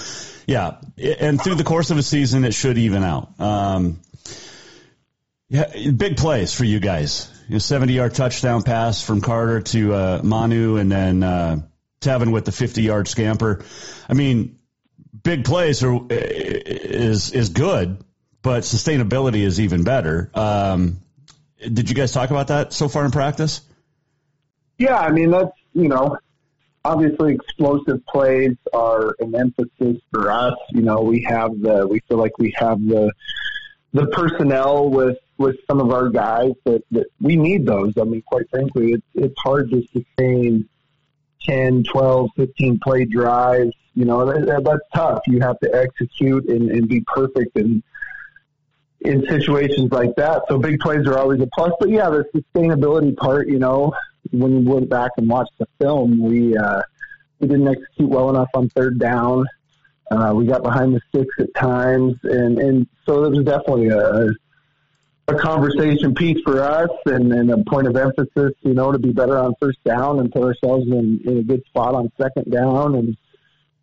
yeah, 0.48 0.78
and 0.98 1.42
through 1.42 1.56
the 1.56 1.64
course 1.64 1.92
of 1.92 1.98
a 1.98 2.04
season, 2.04 2.44
it 2.44 2.54
should 2.54 2.78
even 2.78 3.04
out. 3.04 3.40
Um, 3.40 4.00
yeah, 5.48 5.92
big 5.92 6.18
plays 6.18 6.54
for 6.54 6.66
you 6.66 6.80
guys. 6.80 7.30
Know, 7.50 7.58
70 7.58 7.94
yard 7.94 8.14
touchdown 8.14 8.64
pass 8.64 9.04
from 9.04 9.22
Carter 9.22 9.62
to 9.62 9.94
uh, 9.94 10.22
Manu, 10.24 10.78
and 10.78 10.92
then 10.92 11.24
uh, 11.24 11.62
Tevin 12.02 12.32
with 12.32 12.46
the 12.46 12.52
50 12.52 12.82
yard 12.82 13.08
scamper. 13.08 13.64
I 14.10 14.14
mean, 14.14 14.60
big 15.22 15.46
plays 15.46 15.84
are 15.84 16.00
is 16.10 17.32
is 17.32 17.50
good, 17.50 18.04
but 18.42 18.64
sustainability 18.64 19.44
is 19.44 19.60
even 19.60 19.84
better. 19.84 20.30
Um, 20.34 21.00
did 21.60 21.90
you 21.90 21.96
guys 21.96 22.12
talk 22.12 22.30
about 22.30 22.48
that 22.48 22.74
so 22.74 22.88
far 22.90 23.06
in 23.06 23.12
practice? 23.12 23.62
Yeah, 24.78 24.98
I 24.98 25.12
mean 25.12 25.32
that's 25.32 25.52
you 25.74 25.88
know 25.88 26.18
obviously 26.86 27.36
explosive 27.36 28.06
plays 28.06 28.56
are 28.74 29.16
an 29.20 29.36
emphasis 29.36 30.02
for 30.12 30.32
us. 30.32 30.56
You 30.72 30.82
know, 30.82 31.02
we 31.02 31.24
have 31.24 31.60
the 31.60 31.88
we 31.88 32.00
feel 32.08 32.18
like 32.18 32.38
we 32.38 32.54
have 32.58 32.80
the 32.80 33.12
the 33.94 34.08
personnel 34.08 34.90
with 34.90 35.18
with 35.44 35.58
some 35.68 35.80
of 35.80 35.92
our 35.92 36.10
guys 36.10 36.54
that, 36.64 36.84
that 36.92 37.08
we 37.22 37.36
need 37.36 37.66
those. 37.66 37.94
I 37.98 38.04
mean, 38.04 38.24
quite 38.26 38.50
frankly, 38.50 38.94
it's 38.94 39.06
it's 39.14 39.36
hard 39.40 39.70
to 39.72 39.86
sustain 39.94 40.68
10, 41.46 41.84
12, 41.84 42.30
15 42.36 42.80
play 42.80 43.06
drives. 43.06 43.74
You 43.94 44.06
know, 44.06 44.26
that, 44.26 44.64
that's 44.64 44.80
tough. 44.96 45.22
You 45.28 45.42
have 45.42 45.60
to 45.60 45.70
execute 45.76 46.50
and, 46.50 46.72
and 46.72 46.88
be 46.88 47.02
perfect 47.02 47.58
and 47.58 47.84
in 49.02 49.26
situations 49.28 49.92
like 49.92 50.16
that. 50.16 50.44
So 50.48 50.58
big 50.58 50.80
plays 50.80 51.06
are 51.06 51.18
always 51.18 51.42
a 51.42 51.48
plus. 51.54 51.74
But 51.80 51.90
yeah, 51.90 52.10
the 52.10 52.26
sustainability 52.34 53.16
part, 53.16 53.50
you 53.50 53.60
know, 53.60 53.94
when 54.32 54.64
you 54.64 54.70
went 54.70 54.90
back 54.90 55.12
and 55.18 55.30
watched 55.30 55.58
the 55.60 55.68
film, 55.80 56.20
we 56.20 56.56
uh, 56.56 56.82
we 57.40 57.48
didn't 57.50 57.68
execute 57.68 58.10
well 58.10 58.30
enough 58.30 58.50
on 58.54 58.70
third 58.70 58.98
down. 58.98 59.46
Uh, 60.10 60.34
we 60.36 60.46
got 60.46 60.64
behind 60.64 60.96
the 60.96 61.02
sticks 61.10 61.36
at 61.40 61.54
times, 61.54 62.16
and 62.24 62.58
and 62.60 62.88
so 63.06 63.26
it 63.26 63.30
was 63.32 63.44
definitely 63.44 63.90
a 63.90 64.30
a 65.28 65.36
conversation 65.36 66.14
piece 66.14 66.42
for 66.44 66.62
us 66.62 66.90
and, 67.06 67.32
and 67.32 67.50
a 67.50 67.64
point 67.64 67.88
of 67.88 67.96
emphasis, 67.96 68.54
you 68.62 68.74
know, 68.74 68.92
to 68.92 69.00
be 69.00 69.12
better 69.12 69.38
on 69.38 69.54
first 69.60 69.82
down 69.84 70.20
and 70.20 70.32
put 70.32 70.44
ourselves 70.44 70.86
in, 70.88 71.22
in 71.26 71.38
a 71.38 71.44
good 71.44 71.64
spot 71.66 71.96
on 71.96 72.12
second 72.20 72.52
down 72.52 72.96
and 72.96 73.18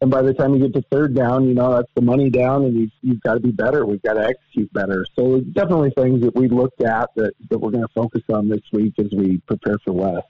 and 0.03 0.11
by 0.11 0.23
the 0.23 0.33
time 0.33 0.55
you 0.55 0.61
get 0.61 0.73
to 0.73 0.83
third 0.91 1.15
down, 1.15 1.47
you 1.47 1.53
know, 1.53 1.75
that's 1.75 1.91
the 1.95 2.01
money 2.01 2.31
down 2.31 2.65
and 2.65 2.75
you've, 2.75 2.91
you've 3.03 3.21
got 3.21 3.35
to 3.35 3.41
be 3.41 3.51
better. 3.51 3.85
We've 3.85 4.01
got 4.01 4.15
to 4.15 4.25
execute 4.25 4.73
better. 4.73 5.05
So 5.15 5.41
definitely 5.41 5.91
things 5.91 6.23
that 6.23 6.35
we 6.35 6.49
looked 6.49 6.81
at 6.81 7.11
that, 7.17 7.35
that 7.51 7.59
we're 7.59 7.71
going 7.71 7.87
to 7.87 7.93
focus 7.95 8.23
on 8.33 8.49
this 8.49 8.63
week 8.73 8.95
as 8.99 9.13
we 9.13 9.43
prepare 9.47 9.77
for 9.85 9.93
West. 9.93 10.27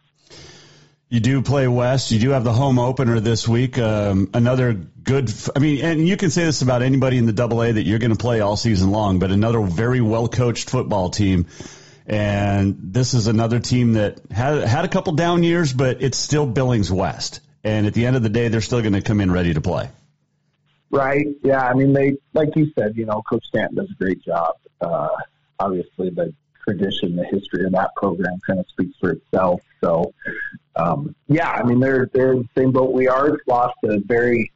You 1.11 1.21
do 1.21 1.43
play 1.43 1.69
West. 1.69 2.13
You 2.13 2.19
do 2.19 2.31
have 2.31 2.45
the 2.45 2.53
home 2.53 2.79
opener 2.79 3.21
this 3.21 3.47
week. 3.47 3.79
Um, 3.79 4.31
another 4.33 4.73
good, 4.73 5.31
I 5.55 5.59
mean, 5.59 5.85
and 5.85 6.09
you 6.09 6.17
can 6.17 6.31
say 6.31 6.45
this 6.45 6.63
about 6.63 6.83
anybody 6.83 7.19
in 7.19 7.27
the 7.27 7.33
double 7.33 7.63
A 7.63 7.73
that 7.73 7.83
you're 7.83 7.99
going 7.99 8.13
to 8.13 8.19
play 8.19 8.41
all 8.41 8.57
season 8.57 8.91
long, 8.91 9.19
but 9.19 9.31
another 9.31 9.61
very 9.61 10.01
well 10.01 10.29
coached 10.29 10.71
football 10.71 11.11
team. 11.11 11.47
And 12.07 12.79
this 12.81 13.13
is 13.13 13.27
another 13.27 13.59
team 13.59 13.95
that 13.95 14.21
had, 14.31 14.63
had 14.63 14.85
a 14.85 14.89
couple 14.89 15.13
down 15.13 15.43
years, 15.43 15.73
but 15.73 16.01
it's 16.01 16.17
still 16.17 16.47
Billings 16.47 16.91
West 16.91 17.41
and 17.63 17.87
at 17.87 17.95
the 17.95 18.07
end 18.07 18.17
of 18.17 18.23
the 18.23 18.29
day, 18.29 18.49
they're 18.49 18.61
still 18.61 18.81
going 18.81 18.95
to 18.95 19.03
come 19.03 19.21
in 19.21 19.31
ready 19.31 19.55
to 19.55 19.61
play. 19.61 19.89
Right. 20.91 21.27
Yeah. 21.43 21.63
I 21.63 21.75
mean, 21.75 21.93
they, 21.93 22.17
like 22.33 22.57
you 22.57 22.73
said, 22.77 22.97
you 22.97 23.07
know, 23.07 23.23
Coach 23.23 23.45
Stanton 23.47 23.77
does 23.77 23.91
a 23.91 24.03
great 24.03 24.23
job. 24.23 24.55
Uh, 24.81 25.09
obviously, 25.59 26.11
the 26.11 26.35
tradition, 26.65 27.17
the 27.17 27.25
history 27.25 27.65
of 27.67 27.73
that 27.73 27.95
program 27.97 28.39
kind 28.47 28.59
of 28.59 28.67
speaks 28.69 28.97
for 28.99 29.11
itself. 29.11 29.61
So, 29.83 30.15
um, 30.77 31.15
yeah, 31.29 31.51
I 31.51 31.63
mean, 31.63 31.81
they're 31.81 32.09
they're 32.13 32.37
the 32.37 32.49
same 32.57 32.73
boat 32.73 32.93
we 32.93 33.09
are. 33.09 33.39
Lost 33.47 33.77
a 33.85 33.99
very 33.99 34.53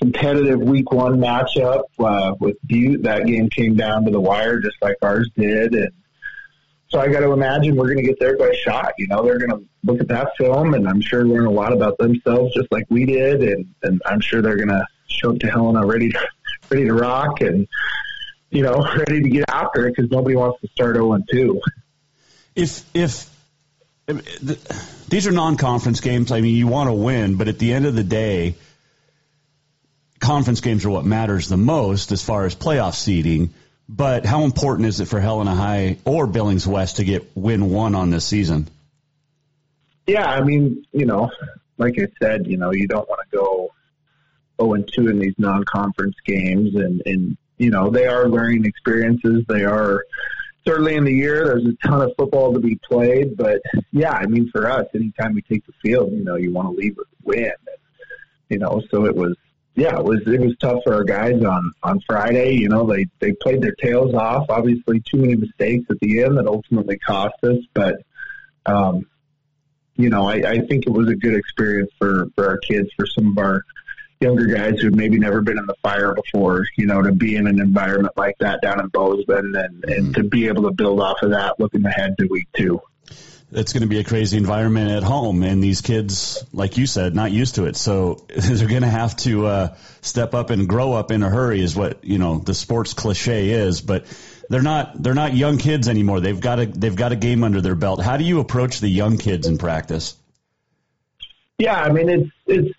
competitive 0.00 0.60
week 0.60 0.92
one 0.92 1.18
matchup 1.18 1.84
uh, 1.98 2.34
with 2.38 2.56
Butte. 2.66 3.02
That 3.02 3.26
game 3.26 3.48
came 3.50 3.76
down 3.76 4.04
to 4.04 4.10
the 4.10 4.20
wire, 4.20 4.60
just 4.60 4.76
like 4.80 4.96
ours 5.02 5.30
did, 5.36 5.74
and 5.74 5.92
so 6.94 7.00
I 7.00 7.08
got 7.08 7.20
to 7.20 7.32
imagine 7.32 7.74
we're 7.74 7.92
going 7.92 7.98
to 7.98 8.04
get 8.04 8.20
there 8.20 8.36
by 8.36 8.52
shot. 8.64 8.92
You 8.98 9.08
know, 9.08 9.24
they're 9.24 9.38
going 9.38 9.50
to 9.50 9.64
look 9.82 10.00
at 10.00 10.06
that 10.08 10.36
film, 10.38 10.74
and 10.74 10.88
I'm 10.88 11.00
sure 11.00 11.24
learn 11.24 11.46
a 11.46 11.50
lot 11.50 11.72
about 11.72 11.98
themselves, 11.98 12.54
just 12.54 12.70
like 12.70 12.86
we 12.88 13.04
did. 13.04 13.42
And, 13.42 13.74
and 13.82 14.00
I'm 14.06 14.20
sure 14.20 14.40
they're 14.40 14.56
going 14.56 14.68
to 14.68 14.86
show 15.08 15.32
up 15.32 15.40
to 15.40 15.50
Helena 15.50 15.84
ready, 15.84 16.10
to, 16.10 16.28
ready 16.70 16.84
to 16.84 16.94
rock, 16.94 17.40
and 17.40 17.66
you 18.50 18.62
know, 18.62 18.86
ready 18.96 19.22
to 19.22 19.28
get 19.28 19.44
after 19.48 19.88
it 19.88 19.96
because 19.96 20.08
nobody 20.08 20.36
wants 20.36 20.60
to 20.60 20.68
start 20.68 20.94
0 20.94 21.18
2. 21.28 21.60
If 22.54 22.84
if 22.94 23.28
these 24.06 25.26
are 25.26 25.32
non-conference 25.32 26.00
games, 26.00 26.30
I 26.30 26.40
mean, 26.40 26.56
you 26.56 26.66
want 26.66 26.88
to 26.88 26.94
win, 26.94 27.36
but 27.36 27.48
at 27.48 27.58
the 27.58 27.72
end 27.72 27.86
of 27.86 27.94
the 27.94 28.04
day, 28.04 28.56
conference 30.18 30.60
games 30.60 30.84
are 30.84 30.90
what 30.90 31.04
matters 31.04 31.48
the 31.48 31.56
most 31.56 32.12
as 32.12 32.22
far 32.22 32.44
as 32.44 32.54
playoff 32.54 32.94
seeding. 32.94 33.54
But 33.88 34.24
how 34.24 34.44
important 34.44 34.88
is 34.88 35.00
it 35.00 35.06
for 35.06 35.20
Helena 35.20 35.54
High 35.54 35.98
or 36.04 36.26
Billings 36.26 36.66
West 36.66 36.96
to 36.96 37.04
get 37.04 37.36
win 37.36 37.70
one 37.70 37.94
on 37.94 38.10
this 38.10 38.24
season? 38.24 38.68
Yeah, 40.06 40.26
I 40.26 40.42
mean, 40.42 40.86
you 40.92 41.06
know, 41.06 41.30
like 41.76 41.98
I 41.98 42.06
said, 42.22 42.46
you 42.46 42.56
know, 42.56 42.72
you 42.72 42.88
don't 42.88 43.08
want 43.08 43.20
to 43.30 43.36
go 43.36 43.74
0 44.60 44.74
and 44.74 44.90
2 44.92 45.08
in 45.08 45.18
these 45.18 45.34
non 45.38 45.64
conference 45.64 46.16
games. 46.24 46.74
And, 46.74 47.02
and, 47.04 47.36
you 47.58 47.70
know, 47.70 47.90
they 47.90 48.06
are 48.06 48.28
learning 48.28 48.64
experiences. 48.64 49.44
They 49.48 49.64
are 49.64 50.04
certainly 50.66 50.94
in 50.94 51.04
the 51.04 51.12
year. 51.12 51.44
There's 51.44 51.66
a 51.66 51.86
ton 51.86 52.02
of 52.02 52.12
football 52.16 52.52
to 52.54 52.60
be 52.60 52.76
played. 52.76 53.36
But 53.36 53.60
yeah, 53.92 54.12
I 54.12 54.26
mean, 54.26 54.50
for 54.50 54.68
us, 54.68 54.86
anytime 54.94 55.34
we 55.34 55.42
take 55.42 55.66
the 55.66 55.72
field, 55.82 56.12
you 56.12 56.24
know, 56.24 56.36
you 56.36 56.52
want 56.52 56.68
to 56.68 56.80
leave 56.80 56.96
with 56.96 57.06
a 57.06 57.24
win. 57.24 57.52
You 58.48 58.58
know, 58.58 58.82
so 58.90 59.06
it 59.06 59.14
was 59.14 59.36
yeah, 59.74 59.98
it 59.98 60.04
was 60.04 60.20
it 60.26 60.40
was 60.40 60.54
tough 60.60 60.82
for 60.84 60.94
our 60.94 61.04
guys 61.04 61.42
on 61.42 61.72
on 61.82 62.00
Friday. 62.06 62.54
You 62.54 62.68
know, 62.68 62.86
they 62.86 63.06
they 63.18 63.32
played 63.32 63.60
their 63.60 63.74
tails 63.74 64.14
off. 64.14 64.46
Obviously, 64.48 65.00
too 65.00 65.18
many 65.18 65.34
mistakes 65.34 65.86
at 65.90 65.98
the 66.00 66.22
end 66.22 66.38
that 66.38 66.46
ultimately 66.46 66.98
cost 66.98 67.34
us. 67.42 67.58
But 67.72 67.96
um, 68.66 69.06
you 69.96 70.10
know, 70.10 70.28
I, 70.28 70.34
I 70.34 70.58
think 70.60 70.86
it 70.86 70.90
was 70.90 71.08
a 71.08 71.16
good 71.16 71.34
experience 71.34 71.90
for 71.98 72.26
for 72.36 72.48
our 72.48 72.58
kids, 72.58 72.90
for 72.96 73.06
some 73.06 73.32
of 73.32 73.38
our 73.38 73.62
younger 74.24 74.46
guys 74.46 74.80
who've 74.80 74.94
maybe 74.94 75.18
never 75.18 75.42
been 75.42 75.58
in 75.58 75.66
the 75.66 75.76
fire 75.82 76.14
before. 76.14 76.64
You 76.76 76.86
know, 76.86 77.02
to 77.02 77.12
be 77.12 77.36
in 77.36 77.46
an 77.46 77.60
environment 77.60 78.16
like 78.16 78.36
that 78.38 78.60
down 78.62 78.80
in 78.80 78.88
Bozeman 78.88 79.54
and 79.54 79.82
mm-hmm. 79.82 79.92
and 79.92 80.14
to 80.16 80.24
be 80.24 80.48
able 80.48 80.64
to 80.64 80.72
build 80.72 81.00
off 81.00 81.22
of 81.22 81.30
that, 81.30 81.60
looking 81.60 81.84
ahead 81.84 82.16
to 82.18 82.26
week 82.26 82.48
two 82.56 82.80
it's 83.54 83.72
going 83.72 83.82
to 83.82 83.88
be 83.88 84.00
a 84.00 84.04
crazy 84.04 84.36
environment 84.36 84.90
at 84.90 85.02
home, 85.02 85.42
and 85.42 85.62
these 85.62 85.80
kids, 85.80 86.44
like 86.52 86.76
you 86.76 86.86
said, 86.86 87.14
not 87.14 87.30
used 87.30 87.54
to 87.54 87.66
it. 87.66 87.76
So 87.76 88.24
they're 88.28 88.68
going 88.68 88.82
to 88.82 88.88
have 88.88 89.16
to 89.18 89.46
uh, 89.46 89.76
step 90.02 90.34
up 90.34 90.50
and 90.50 90.68
grow 90.68 90.92
up 90.92 91.12
in 91.12 91.22
a 91.22 91.30
hurry, 91.30 91.60
is 91.60 91.76
what 91.76 92.04
you 92.04 92.18
know 92.18 92.38
the 92.38 92.54
sports 92.54 92.94
cliche 92.94 93.50
is. 93.50 93.80
But 93.80 94.06
they're 94.50 94.62
not 94.62 95.00
they're 95.00 95.14
not 95.14 95.34
young 95.34 95.58
kids 95.58 95.88
anymore. 95.88 96.20
They've 96.20 96.40
got 96.40 96.58
a 96.58 96.66
they've 96.66 96.96
got 96.96 97.12
a 97.12 97.16
game 97.16 97.44
under 97.44 97.60
their 97.60 97.74
belt. 97.74 98.02
How 98.02 98.16
do 98.16 98.24
you 98.24 98.40
approach 98.40 98.80
the 98.80 98.88
young 98.88 99.18
kids 99.18 99.46
in 99.46 99.58
practice? 99.58 100.16
Yeah, 101.58 101.80
I 101.80 101.92
mean 101.92 102.08
it's 102.08 102.30
it's 102.46 102.78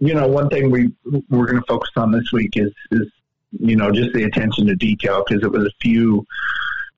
you 0.00 0.14
know 0.14 0.26
one 0.26 0.48
thing 0.48 0.70
we 0.70 0.90
we're 1.28 1.46
going 1.46 1.60
to 1.60 1.66
focus 1.68 1.90
on 1.96 2.10
this 2.10 2.32
week 2.32 2.56
is 2.56 2.72
is 2.90 3.06
you 3.52 3.76
know 3.76 3.90
just 3.90 4.12
the 4.12 4.24
attention 4.24 4.66
to 4.66 4.74
detail 4.74 5.22
because 5.26 5.44
it 5.44 5.52
was 5.52 5.66
a 5.66 5.72
few 5.80 6.26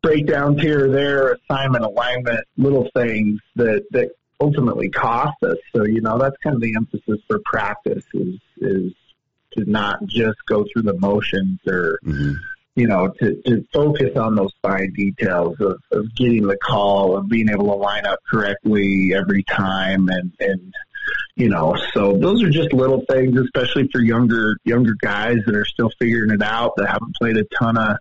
breakdowns 0.02 0.60
here 0.60 0.86
or 0.86 0.88
there, 0.88 1.32
assignment, 1.32 1.84
alignment, 1.84 2.44
little 2.56 2.88
things 2.94 3.40
that 3.56 3.84
that 3.90 4.10
ultimately 4.40 4.88
cost 4.88 5.42
us. 5.42 5.56
So 5.74 5.84
you 5.84 6.00
know 6.00 6.18
that's 6.18 6.36
kind 6.42 6.56
of 6.56 6.62
the 6.62 6.74
emphasis 6.76 7.20
for 7.26 7.40
practice 7.44 8.04
is 8.14 8.38
is 8.58 8.92
to 9.52 9.70
not 9.70 10.04
just 10.06 10.38
go 10.46 10.64
through 10.72 10.82
the 10.82 10.98
motions 10.98 11.60
or. 11.66 11.98
Mm-hmm. 12.04 12.34
You 12.74 12.86
know, 12.86 13.08
to, 13.20 13.34
to 13.42 13.66
focus 13.70 14.16
on 14.16 14.34
those 14.34 14.54
fine 14.62 14.94
details 14.94 15.60
of, 15.60 15.78
of 15.90 16.14
getting 16.14 16.46
the 16.46 16.56
call, 16.56 17.18
of 17.18 17.28
being 17.28 17.50
able 17.50 17.66
to 17.66 17.74
line 17.74 18.06
up 18.06 18.20
correctly 18.26 19.12
every 19.14 19.42
time, 19.42 20.08
and 20.08 20.32
and 20.40 20.72
you 21.36 21.48
know 21.48 21.76
so 21.92 22.16
those 22.18 22.42
are 22.42 22.50
just 22.50 22.72
little 22.72 23.04
things 23.08 23.38
especially 23.38 23.88
for 23.88 24.00
younger 24.00 24.56
younger 24.64 24.94
guys 25.00 25.38
that 25.46 25.54
are 25.54 25.64
still 25.64 25.90
figuring 25.98 26.30
it 26.30 26.42
out 26.42 26.72
that 26.76 26.88
haven't 26.88 27.14
played 27.16 27.36
a 27.36 27.44
ton 27.58 27.76
of 27.76 27.96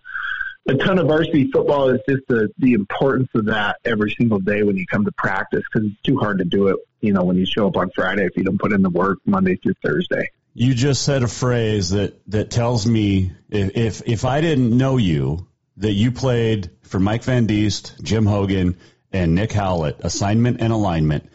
a 0.68 0.74
ton 0.74 0.98
of 0.98 1.06
varsity 1.06 1.50
football 1.50 1.88
is 1.88 2.00
just 2.08 2.22
the 2.28 2.48
the 2.58 2.72
importance 2.74 3.28
of 3.34 3.46
that 3.46 3.78
every 3.84 4.10
single 4.12 4.38
day 4.38 4.62
when 4.62 4.76
you 4.76 4.86
come 4.86 5.04
to 5.04 5.12
practice 5.12 5.62
because 5.72 5.88
it's 5.88 6.02
too 6.02 6.18
hard 6.18 6.38
to 6.38 6.44
do 6.44 6.68
it. 6.68 6.76
You 7.00 7.12
know, 7.12 7.24
when 7.24 7.36
you 7.36 7.46
show 7.46 7.66
up 7.66 7.76
on 7.76 7.90
Friday 7.90 8.24
if 8.24 8.36
you 8.36 8.44
don't 8.44 8.60
put 8.60 8.72
in 8.72 8.82
the 8.82 8.90
work 8.90 9.18
Monday 9.26 9.56
through 9.56 9.74
Thursday. 9.82 10.30
You 10.54 10.74
just 10.74 11.02
said 11.02 11.22
a 11.22 11.28
phrase 11.28 11.90
that 11.90 12.20
that 12.30 12.50
tells 12.50 12.86
me 12.86 13.32
if 13.50 13.76
if, 13.76 14.02
if 14.06 14.24
I 14.24 14.40
didn't 14.40 14.76
know 14.76 14.98
you 14.98 15.46
that 15.78 15.92
you 15.92 16.12
played 16.12 16.70
for 16.82 17.00
Mike 17.00 17.24
Van 17.24 17.46
Diest, 17.46 18.00
Jim 18.02 18.26
Hogan, 18.26 18.76
and 19.12 19.34
Nick 19.34 19.52
Howlett, 19.52 19.96
assignment 20.00 20.60
and 20.60 20.72
alignment. 20.72 21.28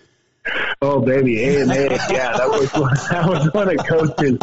Oh 0.79 1.01
baby, 1.01 1.43
A 1.43 1.61
and 1.61 1.71
A, 1.71 1.89
yeah, 2.09 2.37
that 2.37 2.49
was 2.49 2.71
one, 2.73 2.93
that 3.09 3.27
was 3.27 3.53
one 3.53 3.69
of 3.69 3.85
coach's 3.87 4.37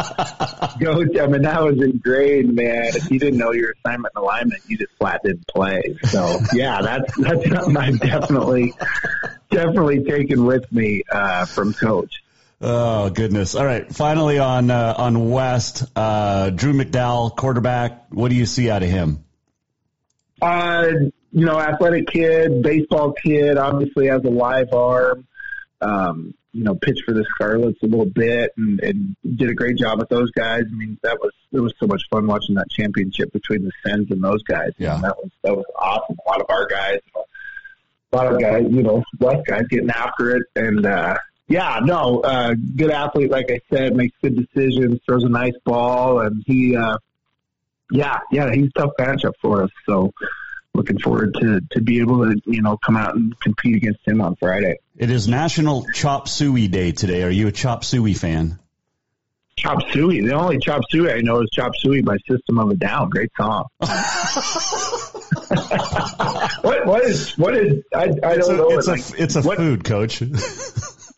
coach. 0.83 1.17
I 1.17 1.27
mean, 1.27 1.43
that 1.43 1.63
was 1.63 1.81
ingrained, 1.81 2.55
man. 2.55 2.87
If 2.87 3.09
you 3.09 3.19
didn't 3.19 3.39
know 3.39 3.53
your 3.53 3.71
assignment 3.71 4.13
and 4.15 4.23
alignment, 4.23 4.61
you 4.67 4.77
just 4.77 4.91
flat 4.97 5.21
didn't 5.23 5.47
play. 5.47 5.95
So 6.03 6.39
yeah, 6.53 6.81
that's 6.81 7.17
that's 7.17 7.49
something 7.49 7.77
I've 7.77 7.99
definitely 8.01 8.73
definitely 9.49 10.03
taken 10.03 10.45
with 10.45 10.69
me 10.73 11.03
uh, 11.09 11.45
from 11.45 11.73
coach. 11.73 12.21
Oh 12.59 13.09
goodness! 13.09 13.55
All 13.55 13.65
right, 13.65 13.89
finally 13.93 14.37
on 14.37 14.71
uh, 14.71 14.93
on 14.97 15.29
West, 15.29 15.85
uh, 15.95 16.49
Drew 16.49 16.73
McDowell, 16.73 17.35
quarterback. 17.35 18.07
What 18.09 18.29
do 18.29 18.35
you 18.35 18.45
see 18.45 18.69
out 18.69 18.83
of 18.83 18.89
him? 18.89 19.23
Uh, 20.41 20.87
you 21.31 21.45
know, 21.45 21.59
athletic 21.59 22.07
kid, 22.07 22.61
baseball 22.61 23.13
kid. 23.13 23.57
Obviously, 23.57 24.07
has 24.07 24.23
a 24.25 24.29
live 24.29 24.73
arm 24.73 25.25
um, 25.85 26.33
you 26.51 26.63
know, 26.63 26.73
pitched 26.73 27.03
for 27.05 27.13
the 27.13 27.25
Scarlets 27.35 27.81
a 27.83 27.85
little 27.85 28.05
bit 28.05 28.51
and, 28.57 28.79
and 28.79 29.15
did 29.35 29.49
a 29.49 29.53
great 29.53 29.77
job 29.77 29.99
with 29.99 30.09
those 30.09 30.31
guys. 30.31 30.63
I 30.71 30.75
mean, 30.75 30.97
that 31.03 31.19
was 31.19 31.33
it 31.51 31.59
was 31.59 31.73
so 31.79 31.85
much 31.85 32.03
fun 32.09 32.27
watching 32.27 32.55
that 32.55 32.69
championship 32.69 33.31
between 33.33 33.63
the 33.63 33.71
Sens 33.85 34.09
and 34.09 34.23
those 34.23 34.41
guys. 34.43 34.71
Yeah, 34.77 34.95
and 34.95 35.03
that 35.03 35.17
was 35.17 35.31
that 35.43 35.55
was 35.55 35.65
awesome. 35.77 36.17
A 36.25 36.29
lot 36.29 36.41
of 36.41 36.47
our 36.49 36.65
guys, 36.67 36.99
a 38.11 38.15
lot 38.15 38.33
of 38.33 38.39
guys, 38.39 38.65
you 38.69 38.83
know, 38.83 39.03
West 39.19 39.45
guys 39.45 39.63
getting 39.69 39.89
after 39.89 40.37
it, 40.37 40.43
and 40.55 40.85
uh, 40.85 41.17
yeah, 41.47 41.79
no, 41.83 42.21
uh, 42.21 42.55
good 42.75 42.89
athlete. 42.89 43.29
Like 43.29 43.51
I 43.51 43.59
said, 43.69 43.95
makes 43.95 44.15
good 44.21 44.35
decisions, 44.35 45.01
throws 45.05 45.23
a 45.23 45.29
nice 45.29 45.55
ball, 45.65 46.21
and 46.21 46.41
he, 46.47 46.75
uh, 46.75 46.97
yeah, 47.91 48.19
yeah, 48.31 48.51
he's 48.51 48.69
a 48.75 48.79
tough 48.79 48.91
matchup 48.97 49.33
for 49.41 49.63
us. 49.63 49.71
So 49.85 50.13
looking 50.75 50.99
forward 50.99 51.35
to 51.39 51.61
to 51.71 51.81
be 51.81 51.99
able 51.99 52.25
to 52.25 52.39
you 52.45 52.61
know 52.61 52.77
come 52.77 52.97
out 52.97 53.15
and 53.15 53.39
compete 53.39 53.75
against 53.75 54.07
him 54.07 54.21
on 54.21 54.35
Friday. 54.35 54.77
It 54.97 55.09
is 55.09 55.27
National 55.27 55.85
Chop 55.93 56.27
Suey 56.27 56.67
Day 56.67 56.91
today. 56.91 57.23
Are 57.23 57.29
you 57.29 57.47
a 57.47 57.51
Chop 57.51 57.83
Suey 57.83 58.13
fan? 58.13 58.59
Chop 59.57 59.79
Suey. 59.91 60.21
The 60.21 60.33
only 60.33 60.57
Chop 60.59 60.81
Suey 60.89 61.11
I 61.11 61.21
know 61.21 61.41
is 61.41 61.49
Chop 61.51 61.71
Suey 61.77 62.01
by 62.01 62.17
System 62.29 62.59
of 62.59 62.69
a 62.69 62.75
Down. 62.75 63.09
Great 63.09 63.31
song. 63.37 63.65
what 66.61 66.85
what 66.85 67.03
is 67.03 67.37
what 67.37 67.55
is 67.55 67.83
I, 67.93 68.03
I 68.03 68.07
don't 68.07 68.37
it's 68.37 68.47
a, 68.47 68.57
know. 68.57 68.69
It's 68.71 68.87
a 68.87 68.91
like, 68.91 69.19
it's 69.19 69.35
a 69.35 69.41
what, 69.41 69.57
food, 69.57 69.83
Coach. 69.83 70.21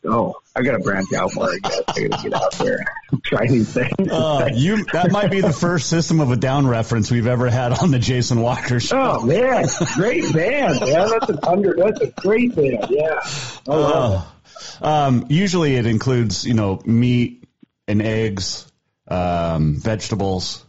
oh, 0.08 0.36
I 0.55 0.62
got 0.62 0.74
to 0.74 0.80
branch 0.80 1.12
out 1.14 1.36
more. 1.36 1.49
I 1.49 1.60
got 1.60 1.95
to 1.95 2.10
get 2.10 2.34
out 2.34 2.51
there, 2.53 2.80
try 3.24 3.45
new 3.45 3.64
things. 3.64 4.12
Uh, 4.12 4.49
you 4.53 4.86
that 4.93 5.12
might 5.12 5.32
be 5.32 5.41
the 5.41 5.53
first 5.53 5.89
System 5.89 6.20
of 6.20 6.32
a 6.32 6.36
Down 6.36 6.68
reference 6.68 7.12
we've 7.12 7.28
ever 7.28 7.49
had 7.49 7.74
on 7.74 7.91
the 7.91 7.99
Jason 7.99 8.41
Walker 8.41 8.80
show. 8.80 9.20
Oh 9.20 9.26
man, 9.26 9.68
great 9.95 10.34
band! 10.34 10.80
Yeah, 10.86 11.05
that's 11.05 11.30
a 11.30 11.47
under. 11.47 11.76
That's 11.76 12.01
a 12.01 12.08
great 12.08 12.55
band. 12.55 12.88
Yeah. 12.89 13.20
Oh, 13.68 14.34
um, 14.82 15.26
usually 15.30 15.76
it 15.76 15.86
includes 15.86 16.45
you 16.45 16.53
know 16.53 16.82
meat 16.86 17.43
and 17.88 18.01
eggs, 18.01 18.72
um, 19.08 19.76
vegetables, 19.76 20.66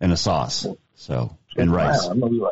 and 0.00 0.12
a 0.12 0.16
sauce. 0.16 0.66
So 0.94 1.36
and 1.56 1.72
rice. 1.72 2.06
Wow, 2.06 2.50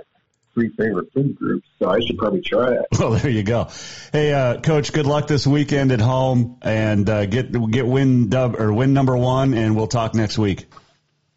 I'm 0.57 0.63
gonna 0.63 0.69
be 0.69 0.77
like 0.77 0.77
three 0.77 0.85
favorite 0.85 1.13
food 1.13 1.37
groups, 1.37 1.69
so 1.79 1.89
I 1.89 2.01
should 2.01 2.19
probably 2.19 2.41
try 2.41 2.73
it. 2.73 2.87
Well, 2.99 3.11
there 3.13 3.31
you 3.31 3.43
go. 3.43 3.69
Hey, 4.13 4.33
uh, 4.33 4.61
Coach, 4.61 4.93
good 4.93 5.07
luck 5.07 5.27
this 5.27 5.47
weekend 5.47 5.93
at 5.93 6.01
home, 6.01 6.59
and 6.63 7.09
uh, 7.09 7.27
get 7.27 7.53
get 7.71 7.87
win 7.87 8.29
dub 8.29 8.57
or 8.59 8.73
win 8.73 8.93
number 8.93 9.17
one, 9.17 9.55
and 9.55 9.77
we'll 9.77 9.89
talk 9.89 10.15
next 10.15 10.39
week. 10.39 10.67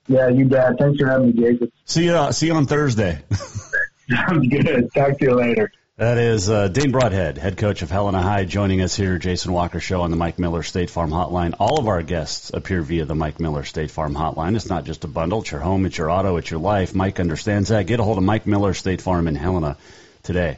Yeah, 0.07 0.29
you 0.29 0.45
bet. 0.45 0.77
Thanks 0.79 0.99
for 0.99 1.07
having 1.07 1.27
me, 1.27 1.33
Jason. 1.33 1.71
See 1.85 2.05
you. 2.05 2.13
Uh, 2.13 2.31
see 2.31 2.47
you 2.47 2.53
on 2.53 2.65
Thursday. 2.65 3.21
Sounds 4.09 4.47
good. 4.47 4.89
Talk 4.95 5.17
to 5.19 5.25
you 5.25 5.33
later. 5.35 5.71
That 5.97 6.19
is 6.19 6.47
uh, 6.47 6.67
Dane 6.67 6.91
Broadhead, 6.91 7.39
head 7.39 7.57
coach 7.57 7.81
of 7.81 7.89
Helena 7.89 8.21
High, 8.21 8.45
joining 8.45 8.81
us 8.81 8.95
here, 8.95 9.17
Jason 9.17 9.51
Walker 9.51 9.79
Show 9.79 10.01
on 10.01 10.11
the 10.11 10.15
Mike 10.15 10.37
Miller 10.37 10.61
State 10.61 10.91
Farm 10.91 11.09
Hotline. 11.09 11.55
All 11.57 11.79
of 11.79 11.87
our 11.87 12.03
guests 12.03 12.51
appear 12.53 12.83
via 12.83 13.05
the 13.05 13.15
Mike 13.15 13.39
Miller 13.39 13.63
State 13.63 13.89
Farm 13.89 14.13
Hotline. 14.13 14.55
It's 14.55 14.69
not 14.69 14.85
just 14.85 15.05
a 15.05 15.07
bundle. 15.07 15.41
It's 15.41 15.49
your 15.49 15.59
home, 15.59 15.87
it's 15.87 15.97
your 15.97 16.11
auto, 16.11 16.37
it's 16.37 16.51
your 16.51 16.59
life. 16.59 16.93
Mike 16.93 17.19
understands 17.19 17.69
that. 17.69 17.87
Get 17.87 17.99
a 17.99 18.03
hold 18.03 18.19
of 18.19 18.23
Mike 18.23 18.45
Miller 18.45 18.75
State 18.75 19.01
Farm 19.01 19.27
in 19.27 19.33
Helena 19.33 19.75
today. 20.21 20.57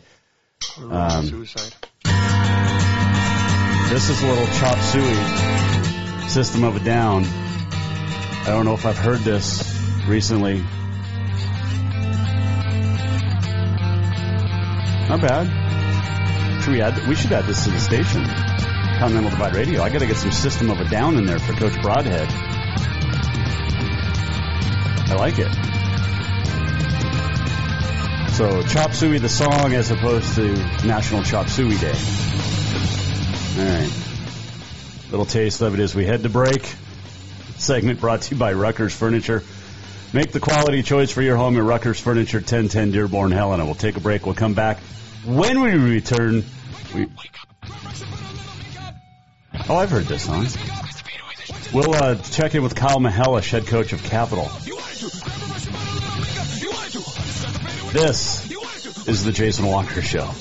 Um, 0.78 1.26
suicide. 1.26 1.74
This 3.94 4.10
is 4.10 4.22
a 4.22 4.28
little 4.28 4.48
chop 4.58 4.78
suey 4.78 6.28
system 6.28 6.66
of 6.66 6.76
a 6.76 6.84
down. 6.84 7.24
I 7.24 8.48
don't 8.48 8.66
know 8.66 8.74
if 8.74 8.86
I've 8.86 8.98
heard 8.98 9.20
this 9.20 9.64
recently. 10.06 10.66
Not 15.10 15.20
mm-hmm. 15.22 15.28
bad. 15.28 16.64
Should 16.64 16.74
we 16.74 16.82
add? 16.82 17.08
We 17.08 17.16
should 17.16 17.32
add 17.32 17.46
this 17.46 17.64
to 17.64 17.72
the 17.72 17.80
station. 17.80 18.24
Continental 18.26 19.32
Divide 19.32 19.56
Radio. 19.56 19.82
I 19.82 19.90
got 19.90 20.00
to 20.00 20.06
get 20.06 20.18
some 20.18 20.32
System 20.32 20.70
of 20.70 20.80
a 20.80 20.86
Down 20.88 21.18
in 21.18 21.26
there 21.26 21.40
for 21.40 21.54
Coach 21.54 21.82
Broadhead. 21.82 22.28
I 25.10 25.16
like 25.16 25.40
it. 25.40 25.52
So 28.34 28.62
Chop 28.62 28.94
Suey 28.94 29.18
the 29.18 29.30
song 29.30 29.74
as 29.74 29.90
opposed 29.90 30.36
to 30.36 30.54
National 30.86 31.24
Chop 31.24 31.50
Suey 31.50 31.78
Day. 31.78 31.96
All 33.58 33.66
right. 33.66 33.92
Little 35.10 35.26
taste 35.26 35.62
of 35.62 35.74
it 35.74 35.80
as 35.80 35.96
we 35.96 36.06
head 36.06 36.22
to 36.22 36.30
break. 36.30 36.72
Segment 37.58 38.00
brought 38.00 38.22
to 38.22 38.36
you 38.36 38.40
by 38.40 38.54
Rucker's 38.54 38.94
Furniture. 38.94 39.44
Make 40.12 40.32
the 40.32 40.40
quality 40.40 40.82
choice 40.82 41.12
for 41.12 41.22
your 41.22 41.38
home 41.38 41.56
at 41.56 41.64
Rucker's 41.64 42.00
Furniture, 42.00 42.40
1010 42.40 42.92
Dearborn, 42.92 43.32
Helena. 43.32 43.66
We'll 43.66 43.76
take 43.76 43.96
a 43.96 44.00
break. 44.00 44.26
We'll 44.26 44.34
come 44.34 44.56
back. 44.56 44.80
When 45.24 45.62
we 45.62 45.72
return, 45.72 46.44
we... 46.96 47.08
Oh, 49.70 49.76
I've 49.76 49.92
heard 49.92 50.06
this 50.06 50.26
song. 50.26 50.48
We'll 51.72 51.94
uh, 51.94 52.16
check 52.16 52.56
in 52.56 52.64
with 52.64 52.76
Kyle 52.76 53.00
Mihelish, 53.00 53.52
head 53.52 53.68
coach 53.68 53.94
of 53.94 54.02
Capital. 54.02 54.46
This 57.92 58.50
is 59.08 59.24
the 59.24 59.32
Jason 59.32 59.68
Walker 59.68 60.02
Show. 60.02 60.32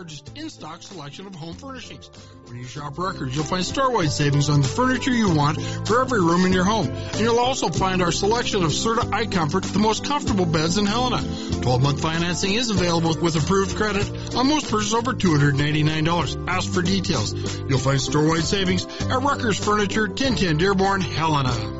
Largest 0.00 0.32
in-stock 0.34 0.82
selection 0.82 1.26
of 1.26 1.34
home 1.34 1.52
furnishings. 1.56 2.08
When 2.46 2.56
you 2.56 2.64
shop 2.64 2.96
Rucker's, 2.96 3.36
you'll 3.36 3.44
find 3.44 3.62
store-wide 3.62 4.10
savings 4.10 4.48
on 4.48 4.62
the 4.62 4.66
furniture 4.66 5.10
you 5.10 5.28
want 5.28 5.60
for 5.86 6.00
every 6.00 6.20
room 6.20 6.46
in 6.46 6.54
your 6.54 6.64
home. 6.64 6.88
And 6.88 7.20
you'll 7.20 7.38
also 7.38 7.68
find 7.68 8.00
our 8.00 8.10
selection 8.10 8.62
of 8.62 8.70
Serta 8.70 9.02
iComfort, 9.10 9.70
the 9.70 9.78
most 9.78 10.06
comfortable 10.06 10.46
beds 10.46 10.78
in 10.78 10.86
Helena. 10.86 11.18
12-month 11.18 12.00
financing 12.00 12.54
is 12.54 12.70
available 12.70 13.14
with 13.20 13.36
approved 13.36 13.76
credit 13.76 14.34
on 14.34 14.48
most 14.48 14.70
purchases 14.70 14.94
over 14.94 15.12
$289. 15.12 16.48
Ask 16.48 16.72
for 16.72 16.80
details. 16.80 17.34
You'll 17.68 17.78
find 17.78 18.00
store-wide 18.00 18.44
savings 18.44 18.86
at 18.86 19.20
Rucker's 19.20 19.62
Furniture, 19.62 20.06
1010 20.06 20.56
Dearborn, 20.56 21.02
Helena. 21.02 21.79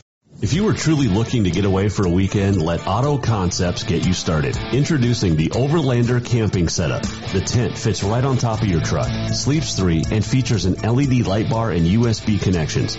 If 0.41 0.53
you 0.53 0.67
are 0.69 0.73
truly 0.73 1.07
looking 1.07 1.43
to 1.43 1.51
get 1.51 1.65
away 1.65 1.87
for 1.87 2.07
a 2.07 2.09
weekend, 2.09 2.59
let 2.59 2.87
Auto 2.87 3.19
Concepts 3.19 3.83
get 3.83 4.07
you 4.07 4.13
started. 4.13 4.57
Introducing 4.73 5.35
the 5.35 5.49
Overlander 5.49 6.25
camping 6.25 6.67
setup. 6.67 7.03
The 7.03 7.41
tent 7.41 7.77
fits 7.77 8.01
right 8.01 8.25
on 8.25 8.37
top 8.37 8.63
of 8.63 8.67
your 8.67 8.81
truck, 8.81 9.07
sleeps 9.35 9.75
three, 9.75 10.03
and 10.09 10.25
features 10.25 10.65
an 10.65 10.73
LED 10.81 11.27
light 11.27 11.47
bar 11.47 11.69
and 11.69 11.85
USB 11.85 12.41
connections. 12.41 12.97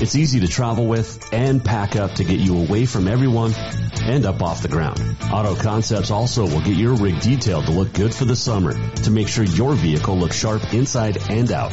It's 0.00 0.16
easy 0.16 0.40
to 0.40 0.48
travel 0.48 0.86
with 0.86 1.32
and 1.32 1.64
pack 1.64 1.94
up 1.94 2.14
to 2.14 2.24
get 2.24 2.40
you 2.40 2.58
away 2.58 2.84
from 2.84 3.06
everyone 3.06 3.54
and 4.02 4.26
up 4.26 4.42
off 4.42 4.60
the 4.60 4.68
ground. 4.68 5.00
Auto 5.32 5.54
Concepts 5.54 6.10
also 6.10 6.42
will 6.42 6.60
get 6.60 6.76
your 6.76 6.94
rig 6.94 7.20
detailed 7.20 7.66
to 7.66 7.72
look 7.72 7.92
good 7.92 8.12
for 8.12 8.24
the 8.24 8.34
summer 8.34 8.72
to 8.72 9.10
make 9.12 9.28
sure 9.28 9.44
your 9.44 9.74
vehicle 9.74 10.16
looks 10.16 10.36
sharp 10.36 10.74
inside 10.74 11.18
and 11.30 11.50
out. 11.52 11.72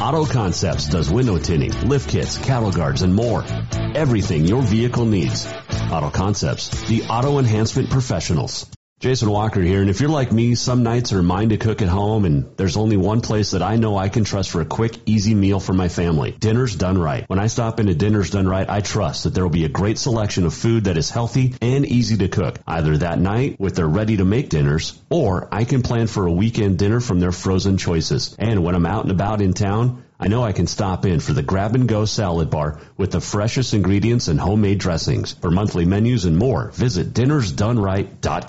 Auto 0.00 0.26
Concepts 0.26 0.88
does 0.88 1.10
window 1.10 1.38
tinting, 1.38 1.88
lift 1.88 2.10
kits, 2.10 2.38
cattle 2.38 2.72
guards, 2.72 3.02
and 3.02 3.14
more. 3.14 3.44
Everything 3.94 4.46
your 4.46 4.62
vehicle 4.62 5.06
needs. 5.06 5.46
Auto 5.92 6.10
Concepts, 6.10 6.68
the 6.88 7.04
auto 7.04 7.38
enhancement 7.38 7.88
professionals. 7.88 8.66
Jason 9.00 9.30
Walker 9.30 9.62
here, 9.62 9.80
and 9.80 9.88
if 9.88 10.02
you're 10.02 10.10
like 10.10 10.30
me, 10.30 10.54
some 10.54 10.82
nights 10.82 11.14
are 11.14 11.22
mine 11.22 11.48
to 11.48 11.56
cook 11.56 11.80
at 11.80 11.88
home, 11.88 12.26
and 12.26 12.54
there's 12.58 12.76
only 12.76 12.98
one 12.98 13.22
place 13.22 13.52
that 13.52 13.62
I 13.62 13.76
know 13.76 13.96
I 13.96 14.10
can 14.10 14.24
trust 14.24 14.50
for 14.50 14.60
a 14.60 14.66
quick, 14.66 14.94
easy 15.06 15.34
meal 15.34 15.58
for 15.58 15.72
my 15.72 15.88
family. 15.88 16.32
Dinner's 16.32 16.76
Done 16.76 16.98
Right. 16.98 17.24
When 17.26 17.38
I 17.38 17.46
stop 17.46 17.80
into 17.80 17.94
Dinner's 17.94 18.28
Done 18.28 18.46
Right, 18.46 18.68
I 18.68 18.82
trust 18.82 19.24
that 19.24 19.32
there 19.32 19.42
will 19.42 19.48
be 19.48 19.64
a 19.64 19.70
great 19.70 19.96
selection 19.96 20.44
of 20.44 20.52
food 20.52 20.84
that 20.84 20.98
is 20.98 21.08
healthy 21.08 21.54
and 21.62 21.86
easy 21.86 22.18
to 22.18 22.28
cook, 22.28 22.58
either 22.66 22.98
that 22.98 23.18
night 23.18 23.58
with 23.58 23.74
their 23.74 23.88
ready-to-make 23.88 24.50
dinners, 24.50 25.00
or 25.08 25.48
I 25.50 25.64
can 25.64 25.80
plan 25.80 26.06
for 26.06 26.26
a 26.26 26.32
weekend 26.32 26.78
dinner 26.78 27.00
from 27.00 27.20
their 27.20 27.32
frozen 27.32 27.78
choices. 27.78 28.36
And 28.38 28.62
when 28.62 28.74
I'm 28.74 28.84
out 28.84 29.04
and 29.04 29.12
about 29.12 29.40
in 29.40 29.54
town, 29.54 30.04
I 30.20 30.28
know 30.28 30.44
I 30.44 30.52
can 30.52 30.66
stop 30.66 31.06
in 31.06 31.20
for 31.20 31.32
the 31.32 31.42
grab 31.42 31.74
and 31.74 31.88
go 31.88 32.04
salad 32.04 32.50
bar 32.50 32.80
with 32.98 33.12
the 33.12 33.22
freshest 33.22 33.72
ingredients 33.72 34.28
and 34.28 34.38
homemade 34.38 34.78
dressings. 34.78 35.32
For 35.32 35.50
monthly 35.50 35.86
menus 35.86 36.26
and 36.26 36.36
more, 36.36 36.70
visit 36.72 37.14
dinnersdoneright.com. 37.14 38.48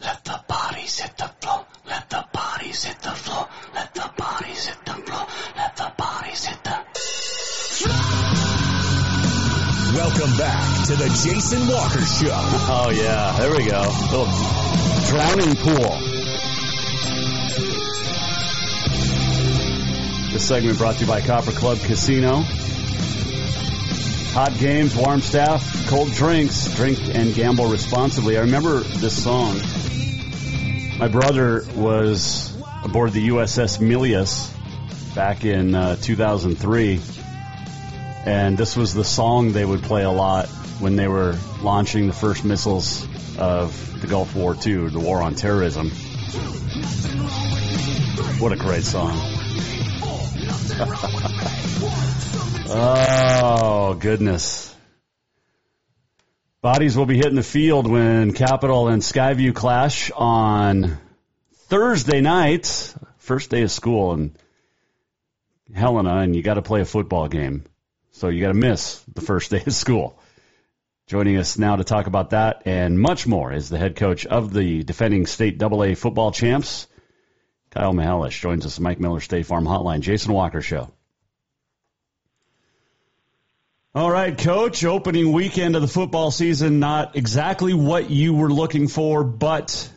Let 0.00 0.24
the 0.24 0.40
bodies 0.48 0.98
hit 1.00 1.16
the 1.16 1.28
floor. 1.40 1.66
Let 1.86 2.10
the 2.10 2.24
bodies 2.32 2.84
hit 2.84 3.00
the 3.00 3.10
floor. 3.10 3.48
Let 3.74 3.94
the 3.94 4.10
bodies 4.16 4.66
hit 4.66 4.84
the 4.84 4.94
floor. 4.94 5.26
Let 5.56 5.76
the 5.76 5.92
bodies 5.96 6.44
hit 6.44 6.64
the 6.64 6.78
Welcome 9.94 10.36
back 10.36 10.86
to 10.86 10.96
the 10.96 11.08
Jason 11.08 11.68
Walker 11.68 12.00
Show. 12.00 12.30
Oh 12.70 12.90
yeah, 12.94 13.36
there 13.38 13.50
we 13.50 13.64
go. 13.68 13.82
Little 14.10 14.26
drowning 15.08 15.56
pool. 15.56 15.98
This 20.32 20.46
segment 20.46 20.78
brought 20.78 20.94
to 20.96 21.00
you 21.00 21.06
by 21.06 21.20
Copper 21.20 21.52
Club 21.52 21.78
Casino. 21.80 22.44
Hot 24.38 24.56
games, 24.56 24.94
warm 24.94 25.20
staff, 25.20 25.88
cold 25.88 26.12
drinks. 26.12 26.72
Drink 26.76 27.00
and 27.12 27.34
gamble 27.34 27.66
responsibly. 27.66 28.38
I 28.38 28.42
remember 28.42 28.78
this 28.78 29.20
song. 29.24 29.56
My 30.96 31.08
brother 31.08 31.64
was 31.74 32.56
aboard 32.84 33.10
the 33.10 33.30
USS 33.30 33.80
Milius 33.80 34.54
back 35.16 35.44
in 35.44 35.74
uh, 35.74 35.96
2003, 35.96 37.00
and 38.26 38.56
this 38.56 38.76
was 38.76 38.94
the 38.94 39.02
song 39.02 39.50
they 39.50 39.64
would 39.64 39.82
play 39.82 40.04
a 40.04 40.10
lot 40.12 40.46
when 40.78 40.94
they 40.94 41.08
were 41.08 41.36
launching 41.60 42.06
the 42.06 42.12
first 42.12 42.44
missiles 42.44 43.08
of 43.38 44.00
the 44.00 44.06
Gulf 44.06 44.36
War 44.36 44.54
II, 44.54 44.90
the 44.90 45.00
war 45.00 45.20
on 45.20 45.34
terrorism. 45.34 45.90
What 48.38 48.52
a 48.52 48.56
great 48.56 48.84
song. 48.84 49.18
oh, 52.70 53.94
goodness. 53.94 54.74
Bodies 56.60 56.96
will 56.96 57.06
be 57.06 57.16
hitting 57.16 57.36
the 57.36 57.42
field 57.42 57.86
when 57.86 58.32
Capital 58.32 58.88
and 58.88 59.00
Skyview 59.00 59.54
clash 59.54 60.10
on 60.10 60.98
Thursday 61.68 62.20
night, 62.20 62.94
first 63.18 63.50
day 63.50 63.62
of 63.62 63.70
school 63.70 64.12
in 64.14 64.34
Helena, 65.74 66.18
and 66.18 66.34
you 66.34 66.42
got 66.42 66.54
to 66.54 66.62
play 66.62 66.80
a 66.80 66.84
football 66.84 67.28
game. 67.28 67.64
So 68.12 68.28
you 68.28 68.40
got 68.40 68.48
to 68.48 68.54
miss 68.54 69.02
the 69.14 69.20
first 69.20 69.50
day 69.52 69.62
of 69.64 69.72
school. 69.72 70.18
Joining 71.06 71.38
us 71.38 71.56
now 71.56 71.76
to 71.76 71.84
talk 71.84 72.06
about 72.06 72.30
that 72.30 72.62
and 72.66 73.00
much 73.00 73.26
more 73.26 73.50
is 73.52 73.70
the 73.70 73.78
head 73.78 73.96
coach 73.96 74.26
of 74.26 74.52
the 74.52 74.82
defending 74.82 75.24
state 75.24 75.62
AA 75.62 75.94
football 75.94 76.32
champs, 76.32 76.86
Kyle 77.70 77.94
Mihelish. 77.94 78.40
Joins 78.40 78.66
us 78.66 78.78
Mike 78.78 79.00
Miller 79.00 79.20
State 79.20 79.46
Farm 79.46 79.64
Hotline. 79.64 80.00
Jason 80.00 80.32
Walker 80.34 80.60
Show. 80.60 80.90
All 83.98 84.12
right, 84.12 84.38
coach. 84.38 84.84
Opening 84.84 85.32
weekend 85.32 85.74
of 85.74 85.82
the 85.82 85.88
football 85.88 86.30
season, 86.30 86.78
not 86.78 87.16
exactly 87.16 87.74
what 87.74 88.10
you 88.10 88.32
were 88.32 88.48
looking 88.48 88.86
for, 88.86 89.24
but 89.24 89.90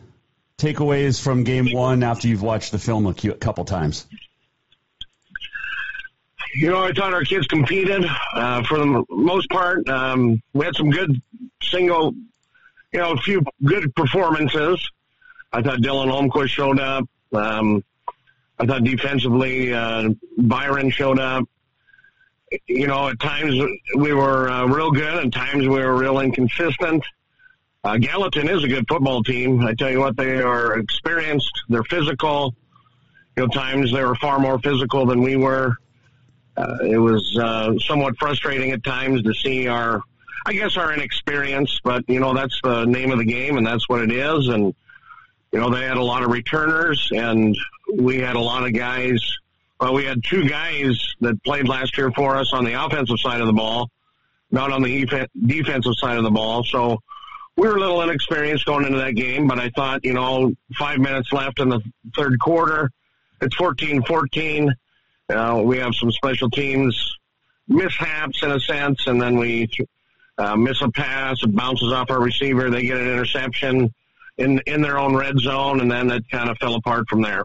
takeaways 0.58 1.22
from 1.22 1.44
game 1.44 1.72
one 1.72 2.02
after 2.02 2.26
you've 2.26 2.42
watched 2.42 2.72
the 2.72 2.80
film 2.80 3.06
a 3.06 3.14
couple 3.14 3.64
times. 3.64 4.04
You 6.56 6.70
know, 6.70 6.82
I 6.82 6.90
thought 6.90 7.14
our 7.14 7.22
kids 7.22 7.46
competed 7.46 8.04
uh, 8.34 8.64
for 8.64 8.78
the 8.78 9.04
most 9.08 9.48
part. 9.50 9.88
Um, 9.88 10.42
we 10.52 10.64
had 10.64 10.74
some 10.74 10.90
good 10.90 11.22
single, 11.62 12.12
you 12.92 12.98
know, 12.98 13.12
a 13.12 13.18
few 13.18 13.44
good 13.64 13.94
performances. 13.94 14.84
I 15.52 15.62
thought 15.62 15.78
Dylan 15.78 16.10
Holmquist 16.10 16.48
showed 16.48 16.80
up. 16.80 17.04
Um, 17.32 17.84
I 18.58 18.66
thought 18.66 18.82
defensively, 18.82 19.72
uh, 19.72 20.08
Byron 20.36 20.90
showed 20.90 21.20
up. 21.20 21.44
You 22.66 22.86
know, 22.86 23.08
at 23.08 23.20
times 23.20 23.54
we 23.96 24.12
were 24.12 24.48
uh, 24.48 24.66
real 24.66 24.90
good, 24.90 25.26
at 25.26 25.32
times 25.32 25.66
we 25.66 25.80
were 25.80 25.96
real 25.96 26.20
inconsistent. 26.20 27.04
Uh, 27.84 27.96
Gallatin 27.96 28.48
is 28.48 28.62
a 28.62 28.68
good 28.68 28.86
football 28.88 29.22
team. 29.22 29.60
I 29.60 29.74
tell 29.74 29.90
you 29.90 30.00
what, 30.00 30.16
they 30.16 30.40
are 30.40 30.78
experienced. 30.78 31.52
They're 31.68 31.84
physical. 31.84 32.54
You 33.36 33.44
know, 33.44 33.48
times 33.48 33.92
they 33.92 34.04
were 34.04 34.14
far 34.16 34.38
more 34.38 34.58
physical 34.58 35.06
than 35.06 35.22
we 35.22 35.36
were 35.36 35.76
uh, 36.56 36.78
it 36.82 36.98
was 36.98 37.38
uh, 37.38 37.78
somewhat 37.78 38.16
frustrating 38.18 38.72
at 38.72 38.84
times 38.84 39.22
to 39.22 39.32
see 39.34 39.68
our, 39.68 40.02
I 40.44 40.52
guess, 40.52 40.76
our 40.76 40.92
inexperience. 40.92 41.80
But 41.82 42.04
you 42.08 42.20
know, 42.20 42.34
that's 42.34 42.58
the 42.62 42.84
name 42.84 43.10
of 43.10 43.18
the 43.18 43.24
game, 43.24 43.56
and 43.56 43.66
that's 43.66 43.88
what 43.88 44.02
it 44.02 44.12
is. 44.12 44.48
And 44.48 44.74
you 45.52 45.60
know, 45.60 45.70
they 45.70 45.82
had 45.82 45.96
a 45.96 46.02
lot 46.02 46.22
of 46.22 46.30
returners, 46.30 47.10
and 47.14 47.56
we 47.96 48.18
had 48.18 48.36
a 48.36 48.40
lot 48.40 48.64
of 48.64 48.74
guys. 48.74 49.20
Well, 49.82 49.94
we 49.94 50.04
had 50.04 50.22
two 50.22 50.48
guys 50.48 51.14
that 51.22 51.42
played 51.42 51.66
last 51.66 51.98
year 51.98 52.12
for 52.12 52.36
us 52.36 52.52
on 52.52 52.64
the 52.64 52.84
offensive 52.84 53.18
side 53.18 53.40
of 53.40 53.48
the 53.48 53.52
ball, 53.52 53.90
not 54.48 54.70
on 54.70 54.80
the 54.80 55.28
defensive 55.44 55.94
side 55.96 56.18
of 56.18 56.22
the 56.22 56.30
ball. 56.30 56.62
So 56.62 57.00
we 57.56 57.66
were 57.66 57.78
a 57.78 57.80
little 57.80 58.00
inexperienced 58.00 58.64
going 58.64 58.86
into 58.86 58.98
that 58.98 59.16
game, 59.16 59.48
but 59.48 59.58
I 59.58 59.70
thought, 59.70 60.04
you 60.04 60.12
know, 60.12 60.52
five 60.78 61.00
minutes 61.00 61.32
left 61.32 61.58
in 61.58 61.68
the 61.68 61.80
third 62.14 62.38
quarter. 62.38 62.92
It's 63.40 63.56
14-14 63.56 64.68
uh, 65.28 65.60
we 65.64 65.78
have 65.78 65.96
some 65.96 66.12
special 66.12 66.48
teams 66.48 67.16
mishaps 67.66 68.44
in 68.44 68.52
a 68.52 68.60
sense, 68.60 69.08
and 69.08 69.20
then 69.20 69.36
we 69.36 69.68
uh, 70.38 70.54
miss 70.54 70.80
a 70.80 70.92
pass, 70.92 71.42
it 71.42 71.56
bounces 71.56 71.92
off 71.92 72.08
our 72.08 72.20
receiver, 72.20 72.70
they 72.70 72.82
get 72.82 72.98
an 72.98 73.08
interception 73.08 73.92
in 74.38 74.60
in 74.66 74.80
their 74.80 74.96
own 74.96 75.16
red 75.16 75.40
zone, 75.40 75.80
and 75.80 75.90
then 75.90 76.08
it 76.08 76.28
kind 76.30 76.48
of 76.48 76.56
fell 76.58 76.76
apart 76.76 77.08
from 77.08 77.22
there. 77.22 77.42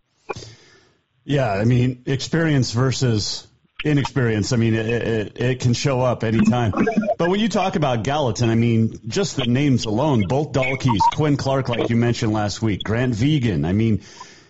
Yeah, 1.28 1.52
I 1.52 1.66
mean, 1.66 2.04
experience 2.06 2.72
versus 2.72 3.46
inexperience. 3.84 4.54
I 4.54 4.56
mean, 4.56 4.74
it, 4.74 4.86
it, 4.88 5.42
it, 5.42 5.60
can 5.60 5.74
show 5.74 6.00
up 6.00 6.24
anytime. 6.24 6.72
But 7.18 7.30
when 7.30 7.42
you 7.42 7.50
talk 7.50 7.76
about 7.76 8.06
Gallatin, 8.06 8.50
I 8.50 8.56
mean, 8.56 8.98
just 9.08 9.36
the 9.36 9.44
names 9.44 9.84
alone, 9.84 10.24
both 10.30 10.54
Dalkeys, 10.54 11.02
Quinn 11.16 11.36
Clark, 11.36 11.68
like 11.68 11.90
you 11.90 11.98
mentioned 11.98 12.32
last 12.32 12.62
week, 12.62 12.82
Grant 12.82 13.14
Vegan. 13.14 13.66
I 13.66 13.74
mean, 13.74 14.04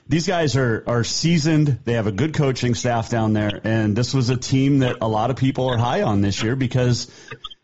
these 0.08 0.28
guys 0.28 0.56
are 0.56 0.84
are 0.86 1.04
seasoned. 1.04 1.80
They 1.84 1.94
have 1.94 2.06
a 2.06 2.12
good 2.12 2.36
coaching 2.36 2.76
staff 2.76 3.10
down 3.10 3.34
there, 3.34 3.60
and 3.64 3.96
this 3.96 4.14
was 4.14 4.30
a 4.30 4.38
team 4.38 4.80
that 4.80 4.98
a 5.02 5.08
lot 5.08 5.32
of 5.32 5.36
people 5.36 5.68
are 5.70 5.78
high 5.78 6.04
on 6.04 6.22
this 6.22 6.44
year 6.44 6.56
because 6.56 7.10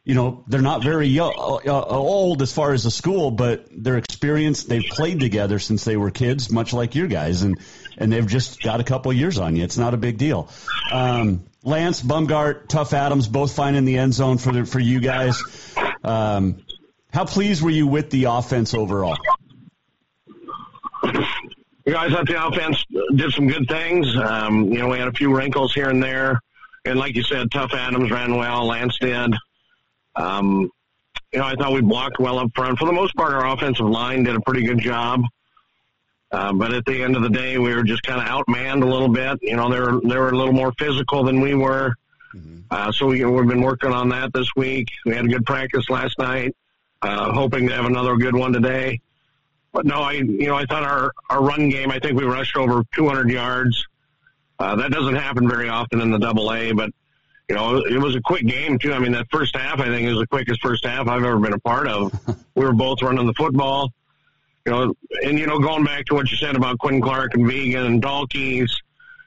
you 0.05 0.15
know 0.15 0.43
they're 0.47 0.61
not 0.61 0.83
very 0.83 1.07
young, 1.07 1.33
uh, 1.37 1.59
uh, 1.65 1.85
old 1.85 2.41
as 2.41 2.51
far 2.51 2.73
as 2.73 2.83
the 2.83 2.91
school, 2.91 3.31
but 3.31 3.67
they're 3.71 3.97
experienced. 3.97 4.67
They've 4.67 4.83
played 4.89 5.19
together 5.19 5.59
since 5.59 5.85
they 5.85 5.95
were 5.95 6.11
kids, 6.11 6.51
much 6.51 6.73
like 6.73 6.95
your 6.95 7.07
guys, 7.07 7.43
and 7.43 7.57
and 7.97 8.11
they've 8.11 8.27
just 8.27 8.61
got 8.61 8.81
a 8.81 8.83
couple 8.83 9.13
years 9.13 9.37
on 9.37 9.55
you. 9.55 9.63
It's 9.63 9.77
not 9.77 9.93
a 9.93 9.97
big 9.97 10.17
deal. 10.17 10.49
Um, 10.91 11.45
Lance 11.63 12.01
Bumgart, 12.01 12.67
Tough 12.67 12.93
Adams, 12.93 13.27
both 13.27 13.55
finding 13.55 13.85
the 13.85 13.97
end 13.97 14.13
zone 14.13 14.37
for 14.37 14.51
the, 14.51 14.65
for 14.65 14.79
you 14.79 14.99
guys. 14.99 15.41
Um, 16.03 16.57
how 17.13 17.23
pleased 17.23 17.61
were 17.61 17.69
you 17.69 17.87
with 17.87 18.09
the 18.09 18.25
offense 18.25 18.73
overall? 18.73 19.15
you 21.85 21.93
guys, 21.93 22.11
I 22.11 22.15
thought 22.15 22.27
the 22.27 22.45
offense 22.45 22.83
did 23.15 23.31
some 23.31 23.47
good 23.47 23.69
things. 23.69 24.13
Um, 24.17 24.65
you 24.73 24.79
know, 24.79 24.89
we 24.89 24.97
had 24.97 25.07
a 25.07 25.13
few 25.13 25.33
wrinkles 25.33 25.73
here 25.73 25.89
and 25.89 26.03
there. 26.03 26.41
And 26.83 26.99
like 26.99 27.15
you 27.15 27.23
said, 27.23 27.49
Tough 27.51 27.73
Adams 27.73 28.11
ran 28.11 28.35
well, 28.35 28.65
Lance 28.65 28.97
did. 28.99 29.33
Um, 30.15 30.69
you 31.31 31.39
know, 31.39 31.45
I 31.45 31.55
thought 31.55 31.73
we 31.73 31.81
blocked 31.81 32.19
well 32.19 32.39
up 32.39 32.51
front. 32.55 32.77
For 32.77 32.85
the 32.85 32.93
most 32.93 33.15
part, 33.15 33.33
our 33.33 33.47
offensive 33.47 33.87
line 33.87 34.23
did 34.23 34.35
a 34.35 34.41
pretty 34.41 34.63
good 34.63 34.79
job. 34.79 35.23
Uh, 36.31 36.51
but 36.51 36.73
at 36.73 36.85
the 36.85 37.03
end 37.03 37.15
of 37.15 37.21
the 37.21 37.29
day, 37.29 37.57
we 37.59 37.73
were 37.75 37.83
just 37.83 38.01
kind 38.03 38.19
of 38.19 38.27
outmanned 38.27 38.81
a 38.81 38.87
little 38.87 39.07
bit. 39.07 39.39
You 39.41 39.55
know, 39.55 39.69
they 39.69 39.79
were 39.79 40.01
they 40.03 40.17
were 40.17 40.29
a 40.29 40.37
little 40.37 40.53
more 40.53 40.73
physical 40.79 41.23
than 41.23 41.41
we 41.41 41.53
were. 41.53 41.95
Mm-hmm. 42.33 42.61
Uh, 42.71 42.91
so 42.91 43.07
we, 43.07 43.23
we've 43.23 43.47
been 43.47 43.61
working 43.61 43.91
on 43.91 44.09
that 44.09 44.33
this 44.33 44.47
week. 44.55 44.89
We 45.05 45.15
had 45.15 45.25
a 45.25 45.27
good 45.27 45.45
practice 45.45 45.89
last 45.89 46.17
night. 46.17 46.55
Uh, 47.03 47.33
hoping 47.33 47.67
to 47.67 47.75
have 47.75 47.85
another 47.85 48.15
good 48.15 48.35
one 48.35 48.51
today. 48.53 48.99
But 49.73 49.85
no, 49.85 50.01
I 50.01 50.13
you 50.13 50.47
know 50.47 50.55
I 50.55 50.65
thought 50.65 50.83
our 50.83 51.11
our 51.29 51.43
run 51.43 51.69
game. 51.69 51.91
I 51.91 51.99
think 51.99 52.17
we 52.17 52.25
rushed 52.25 52.55
over 52.55 52.83
200 52.95 53.29
yards. 53.29 53.87
Uh, 54.57 54.75
that 54.77 54.91
doesn't 54.91 55.15
happen 55.15 55.47
very 55.47 55.69
often 55.69 55.99
in 56.01 56.09
the 56.09 56.19
Double 56.19 56.51
A, 56.51 56.71
but 56.71 56.91
you 57.49 57.55
know 57.55 57.77
it 57.77 57.97
was 57.99 58.15
a 58.15 58.21
quick 58.21 58.45
game 58.45 58.79
too. 58.79 58.93
I 58.93 58.99
mean 58.99 59.11
that 59.13 59.27
first 59.31 59.55
half 59.55 59.79
I 59.79 59.85
think 59.85 60.07
is 60.07 60.17
the 60.17 60.27
quickest 60.27 60.61
first 60.61 60.85
half 60.85 61.07
I've 61.07 61.23
ever 61.23 61.39
been 61.39 61.53
a 61.53 61.59
part 61.59 61.87
of. 61.87 62.13
we 62.55 62.65
were 62.65 62.73
both 62.73 63.01
running 63.01 63.25
the 63.27 63.33
football. 63.33 63.91
You 64.65 64.71
know, 64.71 64.93
and 65.23 65.37
you 65.37 65.45
know 65.45 65.59
going 65.59 65.83
back 65.83 66.05
to 66.05 66.15
what 66.15 66.31
you 66.31 66.37
said 66.37 66.55
about 66.55 66.79
Quinn 66.79 67.01
Clark 67.01 67.33
and 67.33 67.45
Vegan 67.45 67.85
and 67.85 68.01
Dalkeys. 68.01 68.71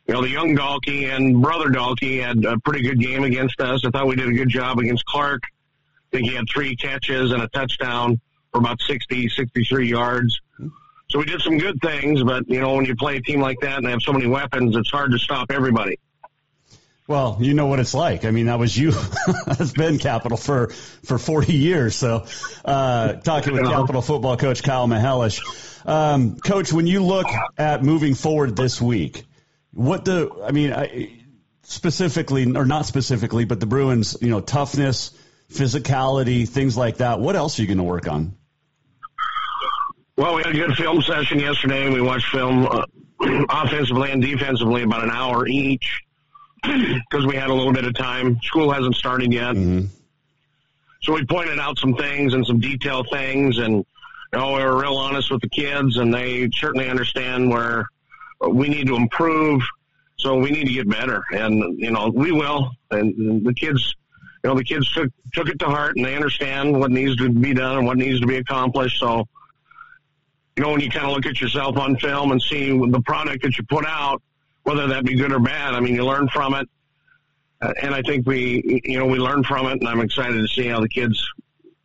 You 0.06 0.14
know, 0.14 0.22
the 0.22 0.30
young 0.30 0.56
Dalkey 0.56 1.14
and 1.14 1.42
brother 1.42 1.66
Dalkey 1.66 2.22
had 2.22 2.44
a 2.44 2.58
pretty 2.60 2.82
good 2.82 3.00
game 3.00 3.24
against 3.24 3.60
us. 3.60 3.84
I 3.84 3.90
thought 3.90 4.06
we 4.06 4.14
did 4.14 4.28
a 4.28 4.32
good 4.32 4.48
job 4.48 4.78
against 4.78 5.04
Clark. 5.04 5.42
I 5.44 6.16
think 6.16 6.28
he 6.28 6.36
had 6.36 6.44
three 6.48 6.76
catches 6.76 7.32
and 7.32 7.42
a 7.42 7.48
touchdown 7.48 8.20
for 8.52 8.58
about 8.58 8.80
60, 8.82 9.28
63 9.28 9.88
yards. 9.88 10.40
So 11.08 11.18
we 11.18 11.24
did 11.24 11.40
some 11.40 11.58
good 11.58 11.80
things, 11.82 12.22
but 12.22 12.48
you 12.48 12.60
know, 12.60 12.74
when 12.74 12.84
you 12.84 12.94
play 12.96 13.16
a 13.16 13.20
team 13.20 13.40
like 13.40 13.58
that 13.60 13.78
and 13.78 13.86
they 13.86 13.90
have 13.90 14.02
so 14.02 14.12
many 14.12 14.26
weapons, 14.26 14.76
it's 14.76 14.90
hard 14.90 15.10
to 15.12 15.18
stop 15.18 15.50
everybody. 15.50 15.98
Well, 17.08 17.38
you 17.40 17.54
know 17.54 17.66
what 17.66 17.78
it's 17.78 17.94
like. 17.94 18.24
I 18.24 18.32
mean, 18.32 18.46
that 18.46 18.58
was 18.58 18.76
you. 18.76 18.90
That's 19.46 19.72
been 19.72 19.98
Capital 19.98 20.36
for 20.36 20.68
for 21.04 21.18
40 21.18 21.54
years. 21.54 21.94
So, 21.94 22.26
uh, 22.64 23.14
talking 23.14 23.52
with 23.52 23.64
Capital 23.70 24.02
football 24.02 24.36
coach 24.36 24.62
Kyle 24.62 24.88
Mihelish. 24.88 25.40
Um, 25.86 26.36
coach, 26.40 26.72
when 26.72 26.88
you 26.88 27.04
look 27.04 27.28
at 27.56 27.84
moving 27.84 28.14
forward 28.14 28.56
this 28.56 28.80
week, 28.80 29.24
what 29.72 30.04
the, 30.04 30.30
I 30.44 30.50
mean, 30.50 30.72
I, 30.72 31.12
specifically, 31.62 32.44
or 32.56 32.64
not 32.64 32.86
specifically, 32.86 33.44
but 33.44 33.60
the 33.60 33.66
Bruins, 33.66 34.16
you 34.20 34.30
know, 34.30 34.40
toughness, 34.40 35.12
physicality, 35.48 36.48
things 36.48 36.76
like 36.76 36.96
that. 36.96 37.20
What 37.20 37.36
else 37.36 37.58
are 37.58 37.62
you 37.62 37.68
going 37.68 37.78
to 37.78 37.84
work 37.84 38.08
on? 38.08 38.34
Well, 40.16 40.34
we 40.34 40.42
had 40.42 40.56
a 40.56 40.58
good 40.58 40.76
film 40.76 41.02
session 41.02 41.38
yesterday. 41.38 41.88
We 41.88 42.00
watched 42.00 42.26
film 42.32 42.66
uh, 42.66 42.86
offensively 43.48 44.10
and 44.10 44.20
defensively 44.20 44.82
about 44.82 45.04
an 45.04 45.10
hour 45.10 45.46
each 45.46 46.02
because 47.10 47.26
we 47.26 47.36
had 47.36 47.50
a 47.50 47.54
little 47.54 47.72
bit 47.72 47.84
of 47.84 47.94
time. 47.94 48.40
School 48.42 48.72
hasn't 48.72 48.94
started 48.94 49.32
yet. 49.32 49.54
Mm-hmm. 49.54 49.86
So 51.02 51.12
we 51.12 51.24
pointed 51.24 51.58
out 51.58 51.78
some 51.78 51.94
things 51.94 52.34
and 52.34 52.46
some 52.46 52.58
detailed 52.58 53.08
things, 53.10 53.58
and 53.58 53.74
you 54.32 54.38
know, 54.38 54.52
we 54.52 54.64
were 54.64 54.80
real 54.80 54.96
honest 54.96 55.30
with 55.30 55.40
the 55.40 55.48
kids, 55.48 55.98
and 55.98 56.12
they 56.12 56.48
certainly 56.52 56.88
understand 56.88 57.50
where 57.50 57.86
we 58.48 58.68
need 58.68 58.86
to 58.88 58.96
improve. 58.96 59.62
So 60.16 60.36
we 60.38 60.50
need 60.50 60.66
to 60.66 60.72
get 60.72 60.88
better, 60.88 61.22
and 61.30 61.78
you 61.78 61.90
know, 61.90 62.08
we 62.08 62.32
will. 62.32 62.72
And 62.90 63.46
the 63.46 63.54
kids, 63.54 63.94
you 64.42 64.50
know, 64.50 64.56
the 64.56 64.64
kids 64.64 64.90
took 64.92 65.10
took 65.32 65.48
it 65.48 65.58
to 65.60 65.66
heart, 65.66 65.96
and 65.96 66.04
they 66.04 66.16
understand 66.16 66.78
what 66.78 66.90
needs 66.90 67.16
to 67.16 67.28
be 67.28 67.54
done 67.54 67.78
and 67.78 67.86
what 67.86 67.98
needs 67.98 68.20
to 68.20 68.26
be 68.26 68.36
accomplished. 68.36 68.98
So 68.98 69.28
you 70.56 70.62
know, 70.62 70.70
when 70.70 70.80
you 70.80 70.90
kind 70.90 71.06
of 71.06 71.12
look 71.12 71.26
at 71.26 71.40
yourself 71.40 71.76
on 71.76 71.96
film 71.98 72.32
and 72.32 72.40
see 72.40 72.70
the 72.70 73.02
product 73.02 73.42
that 73.42 73.58
you 73.58 73.64
put 73.64 73.84
out, 73.86 74.22
whether 74.66 74.88
that 74.88 75.04
be 75.04 75.14
good 75.14 75.32
or 75.32 75.38
bad, 75.38 75.74
I 75.74 75.80
mean, 75.80 75.94
you 75.94 76.04
learn 76.04 76.28
from 76.28 76.54
it. 76.54 76.68
Uh, 77.62 77.72
and 77.80 77.94
I 77.94 78.02
think 78.02 78.26
we, 78.26 78.82
you 78.84 78.98
know, 78.98 79.06
we 79.06 79.18
learn 79.18 79.44
from 79.44 79.66
it, 79.66 79.78
and 79.80 79.88
I'm 79.88 80.00
excited 80.00 80.34
to 80.34 80.48
see 80.48 80.66
how 80.66 80.80
the 80.80 80.88
kids 80.88 81.24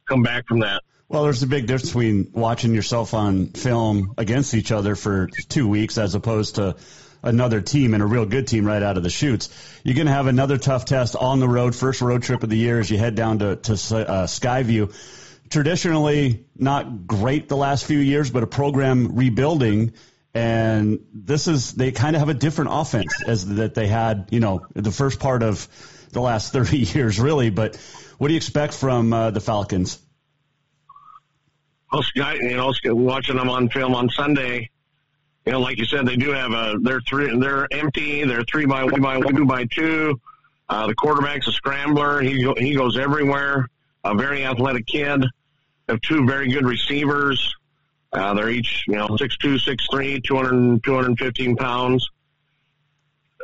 come 0.09 0.23
back 0.23 0.47
from 0.47 0.59
that. 0.61 0.81
Well, 1.07 1.23
there's 1.23 1.43
a 1.43 1.47
big 1.47 1.67
difference 1.67 1.89
between 1.89 2.31
watching 2.33 2.73
yourself 2.73 3.13
on 3.13 3.47
film 3.47 4.15
against 4.17 4.55
each 4.55 4.71
other 4.71 4.95
for 4.95 5.27
two 5.47 5.67
weeks 5.67 5.99
as 5.99 6.15
opposed 6.15 6.55
to 6.55 6.75
another 7.21 7.61
team 7.61 7.93
and 7.93 8.01
a 8.01 8.05
real 8.05 8.25
good 8.25 8.47
team 8.47 8.65
right 8.65 8.81
out 8.81 8.97
of 8.97 9.03
the 9.03 9.09
chutes. 9.11 9.49
You're 9.83 9.95
going 9.95 10.07
to 10.07 10.13
have 10.13 10.25
another 10.25 10.57
tough 10.57 10.85
test 10.85 11.15
on 11.15 11.39
the 11.39 11.47
road, 11.47 11.75
first 11.75 12.01
road 12.01 12.23
trip 12.23 12.41
of 12.41 12.49
the 12.49 12.57
year 12.57 12.79
as 12.79 12.89
you 12.89 12.97
head 12.97 13.13
down 13.13 13.39
to, 13.39 13.57
to 13.57 13.73
uh, 13.73 14.25
Skyview. 14.25 14.91
Traditionally, 15.49 16.45
not 16.55 17.05
great 17.05 17.47
the 17.47 17.57
last 17.57 17.85
few 17.85 17.99
years, 17.99 18.31
but 18.31 18.41
a 18.41 18.47
program 18.47 19.15
rebuilding. 19.15 19.93
And 20.33 20.99
this 21.13 21.47
is, 21.47 21.73
they 21.73 21.91
kind 21.91 22.15
of 22.15 22.21
have 22.21 22.29
a 22.29 22.33
different 22.33 22.71
offense 22.73 23.21
as 23.27 23.45
that 23.55 23.73
they 23.73 23.87
had, 23.87 24.27
you 24.31 24.39
know, 24.39 24.65
the 24.73 24.91
first 24.91 25.19
part 25.19 25.43
of 25.43 25.67
the 26.11 26.21
last 26.21 26.53
30 26.53 26.77
years, 26.77 27.19
really. 27.19 27.49
But 27.49 27.75
what 28.17 28.27
do 28.27 28.33
you 28.33 28.37
expect 28.37 28.73
from 28.73 29.11
uh, 29.11 29.31
the 29.31 29.41
Falcons? 29.41 29.99
Well, 31.91 32.03
Sky, 32.03 32.35
you 32.35 32.55
know, 32.55 32.73
watching 32.85 33.35
them 33.35 33.49
on 33.49 33.67
film 33.67 33.93
on 33.95 34.09
Sunday, 34.09 34.69
you 35.45 35.51
know, 35.51 35.59
like 35.59 35.77
you 35.77 35.85
said, 35.85 36.05
they 36.05 36.15
do 36.15 36.31
have 36.31 36.51
a 36.51 36.77
they're 36.79 37.01
three 37.01 37.37
they're 37.37 37.67
empty. 37.71 38.23
They're 38.23 38.43
three 38.43 38.65
by 38.65 38.83
one 38.83 39.01
by 39.01 39.17
one, 39.17 39.35
two 39.35 39.45
by 39.45 39.65
two. 39.65 40.21
Uh, 40.69 40.87
the 40.87 40.95
quarterback's 40.95 41.47
a 41.47 41.51
scrambler. 41.51 42.21
He 42.21 42.43
go, 42.43 42.53
he 42.55 42.75
goes 42.75 42.97
everywhere. 42.97 43.67
A 44.03 44.15
very 44.15 44.45
athletic 44.45 44.85
kid. 44.85 45.25
Have 45.89 45.99
two 46.01 46.25
very 46.25 46.49
good 46.49 46.65
receivers. 46.65 47.55
Uh, 48.13 48.33
they're 48.33 48.49
each 48.49 48.83
you 48.87 48.95
know 48.95 49.15
six 49.17 49.37
two, 49.37 49.57
six 49.57 49.85
three, 49.89 50.19
200, 50.21 50.83
215 50.83 51.55
pounds. 51.55 52.09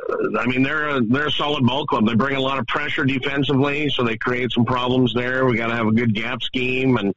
Uh, 0.08 0.38
I 0.38 0.46
mean, 0.46 0.62
they're 0.62 0.88
a, 0.88 1.00
they're 1.00 1.28
a 1.28 1.32
solid 1.32 1.64
ball 1.64 1.86
club. 1.86 2.06
They 2.06 2.14
bring 2.14 2.36
a 2.36 2.40
lot 2.40 2.58
of 2.58 2.66
pressure 2.66 3.04
defensively, 3.04 3.88
so 3.90 4.04
they 4.04 4.16
create 4.16 4.52
some 4.52 4.64
problems 4.64 5.14
there. 5.14 5.46
We 5.46 5.56
got 5.56 5.68
to 5.68 5.74
have 5.74 5.86
a 5.86 5.92
good 5.92 6.14
gap 6.14 6.42
scheme 6.42 6.96
and 6.96 7.14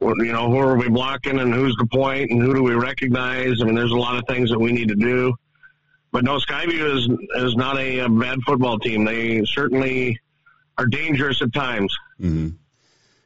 you 0.00 0.32
know, 0.32 0.48
who 0.48 0.58
are 0.58 0.76
we 0.76 0.88
blocking 0.88 1.38
and 1.38 1.52
who's 1.52 1.76
the 1.76 1.86
point 1.86 2.30
and 2.30 2.40
who 2.40 2.54
do 2.54 2.62
we 2.62 2.74
recognize? 2.74 3.60
I 3.60 3.64
mean, 3.64 3.74
there's 3.74 3.92
a 3.92 3.98
lot 3.98 4.16
of 4.16 4.26
things 4.26 4.50
that 4.50 4.58
we 4.58 4.72
need 4.72 4.88
to 4.88 4.94
do. 4.94 5.34
But 6.12 6.24
no, 6.24 6.38
Skyview 6.38 6.96
is 6.96 7.08
is 7.44 7.54
not 7.54 7.78
a, 7.78 8.00
a 8.00 8.08
bad 8.08 8.40
football 8.44 8.78
team. 8.78 9.04
They 9.04 9.44
certainly 9.44 10.18
are 10.76 10.86
dangerous 10.86 11.40
at 11.42 11.52
times. 11.52 11.96
Mm-hmm. 12.20 12.56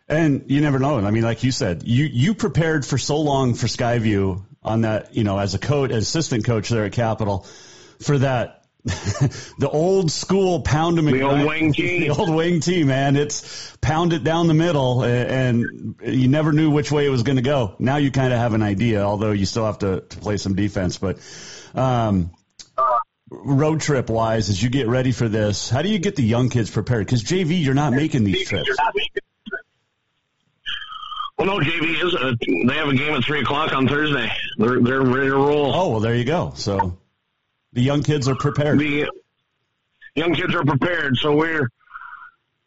And 0.08 0.44
you 0.50 0.60
never 0.60 0.78
know. 0.78 0.98
I 0.98 1.10
mean, 1.10 1.22
like 1.22 1.44
you 1.44 1.50
said, 1.50 1.82
you 1.84 2.04
you 2.04 2.34
prepared 2.34 2.84
for 2.84 2.98
so 2.98 3.20
long 3.20 3.54
for 3.54 3.66
Skyview 3.66 4.44
on 4.62 4.82
that, 4.82 5.14
you 5.14 5.24
know, 5.24 5.38
as 5.38 5.54
a 5.54 5.58
coach, 5.58 5.90
assistant 5.90 6.44
coach 6.44 6.68
there 6.68 6.84
at 6.84 6.92
Capital, 6.92 7.46
for 8.00 8.18
that 8.18 8.64
the 8.84 9.70
old 9.70 10.10
school 10.10 10.60
pound 10.60 10.98
them. 10.98 11.06
The 11.06 11.22
old 11.22 11.46
wing 11.46 11.72
team. 11.72 12.00
The 12.02 12.10
old 12.10 12.34
wing 12.34 12.60
team, 12.60 12.88
man. 12.88 13.16
It's 13.16 13.74
pound 13.80 14.12
it 14.12 14.24
down 14.24 14.46
the 14.46 14.54
middle, 14.54 15.02
and, 15.02 15.94
you 16.04 16.28
never 16.28 16.52
knew 16.52 16.70
which 16.70 16.92
way 16.92 17.06
it 17.06 17.08
was 17.08 17.22
going 17.22 17.36
to 17.36 17.42
go. 17.42 17.76
Now 17.78 17.96
you 17.96 18.10
kind 18.10 18.30
of 18.30 18.38
have 18.38 18.52
an 18.52 18.62
idea, 18.62 19.02
although 19.02 19.32
you 19.32 19.46
still 19.46 19.64
have 19.64 19.78
to, 19.78 20.02
to 20.02 20.18
play 20.18 20.36
some 20.36 20.54
defense. 20.54 20.98
But 20.98 21.18
um, 21.74 22.32
road 23.30 23.80
trip 23.80 24.10
wise, 24.10 24.50
as 24.50 24.62
you 24.62 24.68
get 24.68 24.86
ready 24.86 25.12
for 25.12 25.28
this, 25.30 25.70
how 25.70 25.80
do 25.80 25.88
you 25.88 25.98
get 25.98 26.16
the 26.16 26.22
young 26.22 26.50
kids 26.50 26.70
prepared? 26.70 27.06
Because 27.06 27.24
JV, 27.24 27.64
you're 27.64 27.72
not 27.72 27.94
making 27.94 28.24
these 28.24 28.46
trips. 28.46 28.68
Well, 31.44 31.58
no, 31.58 31.64
JV 31.64 32.02
is. 32.02 32.14
A, 32.14 32.36
they 32.66 32.74
have 32.74 32.88
a 32.88 32.94
game 32.94 33.14
at 33.14 33.24
three 33.24 33.40
o'clock 33.40 33.74
on 33.74 33.86
Thursday. 33.86 34.30
They're 34.56 34.80
they're 34.80 35.02
ready 35.02 35.28
to 35.28 35.36
roll. 35.36 35.74
Oh 35.74 35.90
well, 35.90 36.00
there 36.00 36.14
you 36.14 36.24
go. 36.24 36.52
So 36.56 36.96
the 37.72 37.82
young 37.82 38.02
kids 38.02 38.28
are 38.28 38.34
prepared. 38.34 38.78
The 38.78 39.10
young 40.14 40.34
kids 40.34 40.54
are 40.54 40.64
prepared. 40.64 41.18
So 41.18 41.36
we're 41.36 41.68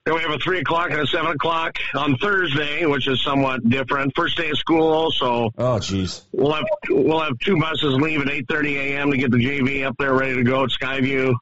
we 0.05 0.21
have 0.21 0.32
a 0.32 0.38
three 0.38 0.59
o'clock 0.59 0.91
and 0.91 0.99
a 0.99 1.07
seven 1.07 1.32
o'clock 1.32 1.78
on 1.95 2.17
Thursday, 2.17 2.86
which 2.86 3.07
is 3.07 3.23
somewhat 3.23 3.67
different. 3.67 4.13
First 4.15 4.38
day 4.38 4.51
of 4.51 4.57
school, 4.59 5.11
so 5.11 5.49
oh 5.57 5.80
jeez, 5.80 6.21
we'll 6.32 6.53
have 6.53 6.65
we'll 6.89 7.21
have 7.21 7.38
two 7.39 7.59
buses 7.59 7.95
leave 7.95 8.21
at 8.21 8.30
eight 8.30 8.45
thirty 8.47 8.78
a.m. 8.78 9.09
to 9.09 9.17
get 9.17 9.32
the 9.32 9.38
JV 9.38 9.88
up 9.88 9.95
there 9.97 10.13
ready 10.13 10.36
to 10.36 10.43
go 10.43 10.63
at 10.63 10.69
Skyview, 10.69 11.34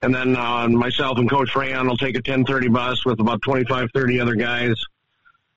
and 0.00 0.14
then 0.14 0.34
uh, 0.34 0.66
myself 0.68 1.18
and 1.18 1.28
Coach 1.28 1.54
Rayon 1.54 1.86
will 1.86 1.98
take 1.98 2.16
a 2.16 2.22
ten 2.22 2.46
thirty 2.46 2.68
bus 2.68 3.04
with 3.04 3.20
about 3.20 3.42
25, 3.42 3.90
30 3.92 4.20
other 4.20 4.34
guys, 4.34 4.82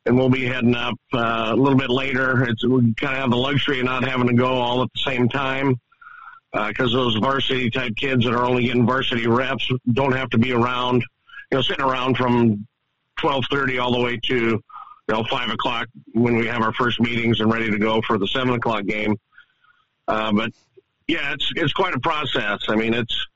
and 0.07 0.17
we'll 0.17 0.29
be 0.29 0.45
heading 0.45 0.75
up 0.75 0.95
uh, 1.13 1.49
a 1.49 1.55
little 1.55 1.77
bit 1.77 1.89
later. 1.89 2.43
It's 2.45 2.65
we 2.65 2.93
kind 2.93 3.13
of 3.13 3.21
have 3.21 3.29
the 3.29 3.37
luxury 3.37 3.79
of 3.79 3.85
not 3.85 4.03
having 4.03 4.27
to 4.27 4.33
go 4.33 4.53
all 4.53 4.81
at 4.81 4.89
the 4.93 4.99
same 4.99 5.27
time 5.29 5.79
because 6.51 6.93
uh, 6.93 6.97
those 6.97 7.15
varsity 7.15 7.69
type 7.69 7.95
kids 7.95 8.23
that 8.25 8.33
are 8.33 8.45
only 8.45 8.63
getting 8.63 8.85
varsity 8.85 9.27
reps 9.27 9.69
don't 9.91 10.13
have 10.13 10.29
to 10.31 10.37
be 10.37 10.53
around, 10.53 11.03
you 11.51 11.57
know, 11.57 11.61
sitting 11.61 11.85
around 11.85 12.17
from 12.17 12.65
twelve 13.19 13.45
thirty 13.51 13.77
all 13.77 13.91
the 13.91 14.01
way 14.01 14.17
to 14.23 14.35
you 14.35 14.63
know 15.09 15.23
five 15.29 15.49
o'clock 15.49 15.87
when 16.13 16.37
we 16.37 16.47
have 16.47 16.61
our 16.61 16.73
first 16.73 16.99
meetings 16.99 17.41
and 17.41 17.51
ready 17.51 17.69
to 17.69 17.77
go 17.77 18.01
for 18.01 18.17
the 18.17 18.27
seven 18.27 18.53
o'clock 18.53 18.85
game. 18.85 19.15
Uh, 20.07 20.31
but 20.31 20.51
yeah, 21.07 21.33
it's 21.33 21.51
it's 21.55 21.73
quite 21.73 21.93
a 21.93 21.99
process. 21.99 22.61
I 22.69 22.75
mean, 22.75 22.93
it's 22.93 23.27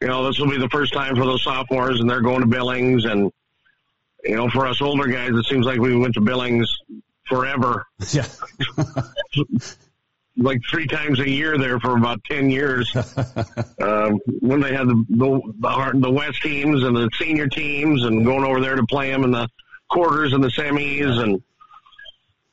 you 0.00 0.08
know 0.08 0.26
this 0.26 0.38
will 0.38 0.50
be 0.50 0.58
the 0.58 0.68
first 0.68 0.92
time 0.92 1.14
for 1.14 1.24
those 1.24 1.44
sophomores 1.44 2.00
and 2.00 2.10
they're 2.10 2.20
going 2.20 2.40
to 2.40 2.46
Billings 2.46 3.04
and 3.04 3.30
you 4.24 4.36
know 4.36 4.48
for 4.50 4.66
us 4.66 4.80
older 4.82 5.06
guys 5.06 5.30
it 5.30 5.46
seems 5.46 5.66
like 5.66 5.78
we 5.78 5.96
went 5.96 6.14
to 6.14 6.20
Billings 6.20 6.68
forever. 7.28 7.86
Yeah. 8.10 8.26
like 10.36 10.60
three 10.70 10.86
times 10.86 11.20
a 11.20 11.28
year 11.28 11.58
there 11.58 11.78
for 11.80 11.96
about 11.96 12.22
10 12.24 12.50
years. 12.50 12.94
um, 13.80 14.18
when 14.40 14.60
they 14.60 14.72
had 14.72 14.88
the, 14.88 15.04
the, 15.10 15.90
the 15.94 16.10
West 16.10 16.42
teams 16.42 16.82
and 16.82 16.96
the 16.96 17.10
senior 17.18 17.48
teams 17.48 18.04
and 18.04 18.24
going 18.24 18.44
over 18.44 18.60
there 18.60 18.76
to 18.76 18.86
play 18.86 19.10
them 19.10 19.24
in 19.24 19.30
the 19.30 19.48
quarters 19.88 20.32
and 20.32 20.42
the 20.42 20.48
semis. 20.48 21.22
And 21.22 21.42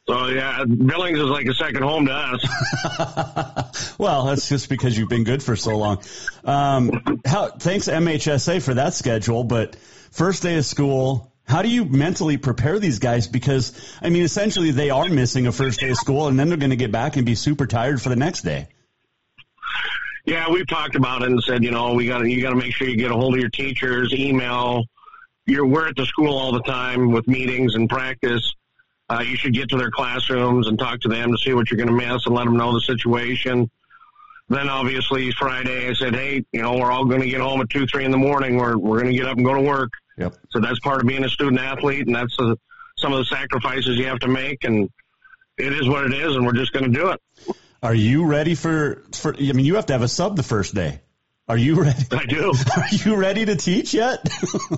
so, 0.07 0.27
yeah, 0.27 0.63
Billings 0.65 1.19
is 1.19 1.25
like 1.25 1.47
a 1.47 1.53
second 1.53 1.83
home 1.83 2.07
to 2.07 2.13
us. 2.13 3.95
well, 3.97 4.25
that's 4.25 4.49
just 4.49 4.69
because 4.69 4.97
you've 4.97 5.09
been 5.09 5.23
good 5.23 5.43
for 5.43 5.55
so 5.55 5.77
long. 5.77 6.03
Um, 6.43 7.21
how, 7.25 7.49
thanks 7.49 7.87
MHSA 7.87 8.61
for 8.61 8.73
that 8.75 8.93
schedule, 8.93 9.43
but 9.43 9.75
first 10.11 10.43
day 10.43 10.57
of 10.57 10.65
school, 10.65 11.34
how 11.47 11.61
do 11.61 11.69
you 11.69 11.85
mentally 11.85 12.37
prepare 12.37 12.79
these 12.79 12.99
guys? 12.99 13.27
Because, 13.27 13.71
I 14.01 14.09
mean, 14.09 14.23
essentially 14.23 14.71
they 14.71 14.89
are 14.89 15.07
missing 15.07 15.45
a 15.47 15.51
first 15.51 15.79
day 15.79 15.89
of 15.89 15.97
school 15.97 16.27
and 16.27 16.39
then 16.39 16.49
they're 16.49 16.57
going 16.57 16.71
to 16.71 16.75
get 16.75 16.91
back 16.91 17.17
and 17.17 17.25
be 17.25 17.35
super 17.35 17.67
tired 17.67 18.01
for 18.01 18.09
the 18.09 18.15
next 18.15 18.41
day. 18.41 18.67
Yeah, 20.25 20.49
we've 20.49 20.67
talked 20.67 20.95
about 20.95 21.21
it 21.21 21.29
and 21.29 21.41
said, 21.43 21.63
you 21.63 21.69
know, 21.69 21.93
we 21.93 22.07
got 22.07 22.19
to, 22.19 22.29
you 22.29 22.41
got 22.41 22.49
to 22.49 22.55
make 22.55 22.73
sure 22.73 22.87
you 22.87 22.97
get 22.97 23.11
a 23.11 23.15
hold 23.15 23.35
of 23.35 23.39
your 23.39 23.49
teachers, 23.49 24.11
email. 24.11 24.85
You're, 25.45 25.67
we're 25.67 25.87
at 25.87 25.95
the 25.95 26.07
school 26.07 26.35
all 26.35 26.51
the 26.51 26.63
time 26.63 27.11
with 27.11 27.27
meetings 27.27 27.75
and 27.75 27.87
practice. 27.87 28.55
Uh, 29.07 29.19
you 29.19 29.37
should 29.37 29.53
get 29.53 29.69
to 29.69 29.77
their 29.77 29.91
classrooms 29.91 30.67
and 30.67 30.79
talk 30.79 30.99
to 31.01 31.07
them 31.07 31.31
to 31.31 31.37
see 31.37 31.53
what 31.53 31.69
you're 31.69 31.77
going 31.77 31.87
to 31.87 31.93
miss 31.93 32.25
and 32.25 32.33
let 32.33 32.45
them 32.45 32.57
know 32.57 32.73
the 32.73 32.81
situation. 32.81 33.69
Then 34.49 34.67
obviously 34.67 35.31
Friday, 35.31 35.89
I 35.89 35.93
said, 35.93 36.15
hey, 36.15 36.43
you 36.51 36.61
know, 36.63 36.73
we're 36.73 36.91
all 36.91 37.05
going 37.05 37.21
to 37.21 37.29
get 37.29 37.41
home 37.41 37.61
at 37.61 37.69
two, 37.69 37.85
three 37.85 38.03
in 38.03 38.09
the 38.09 38.17
morning. 38.17 38.57
We're, 38.57 38.77
we're 38.77 38.99
going 38.99 39.11
to 39.11 39.17
get 39.17 39.27
up 39.27 39.37
and 39.37 39.45
go 39.45 39.53
to 39.53 39.61
work 39.61 39.91
Yep. 40.17 40.35
So 40.51 40.59
that's 40.59 40.79
part 40.79 41.01
of 41.01 41.07
being 41.07 41.23
a 41.23 41.29
student 41.29 41.59
athlete, 41.59 42.07
and 42.07 42.15
that's 42.15 42.35
the, 42.37 42.57
some 42.97 43.13
of 43.13 43.19
the 43.19 43.25
sacrifices 43.25 43.97
you 43.97 44.07
have 44.07 44.19
to 44.19 44.27
make, 44.27 44.63
and 44.63 44.89
it 45.57 45.73
is 45.73 45.87
what 45.87 46.05
it 46.05 46.13
is, 46.13 46.35
and 46.35 46.45
we're 46.45 46.53
just 46.53 46.73
going 46.73 46.91
to 46.91 46.97
do 46.97 47.09
it. 47.09 47.21
Are 47.83 47.93
you 47.93 48.25
ready 48.25 48.55
for, 48.55 49.03
for? 49.11 49.35
I 49.35 49.51
mean, 49.51 49.65
you 49.65 49.75
have 49.75 49.87
to 49.87 49.93
have 49.93 50.01
a 50.01 50.07
sub 50.07 50.35
the 50.35 50.43
first 50.43 50.73
day. 50.73 51.01
Are 51.47 51.57
you 51.57 51.75
ready? 51.81 52.03
I 52.11 52.25
do. 52.25 52.53
Are 52.75 52.87
you 52.89 53.15
ready 53.15 53.45
to 53.45 53.55
teach 53.55 53.93
yet? 53.93 54.27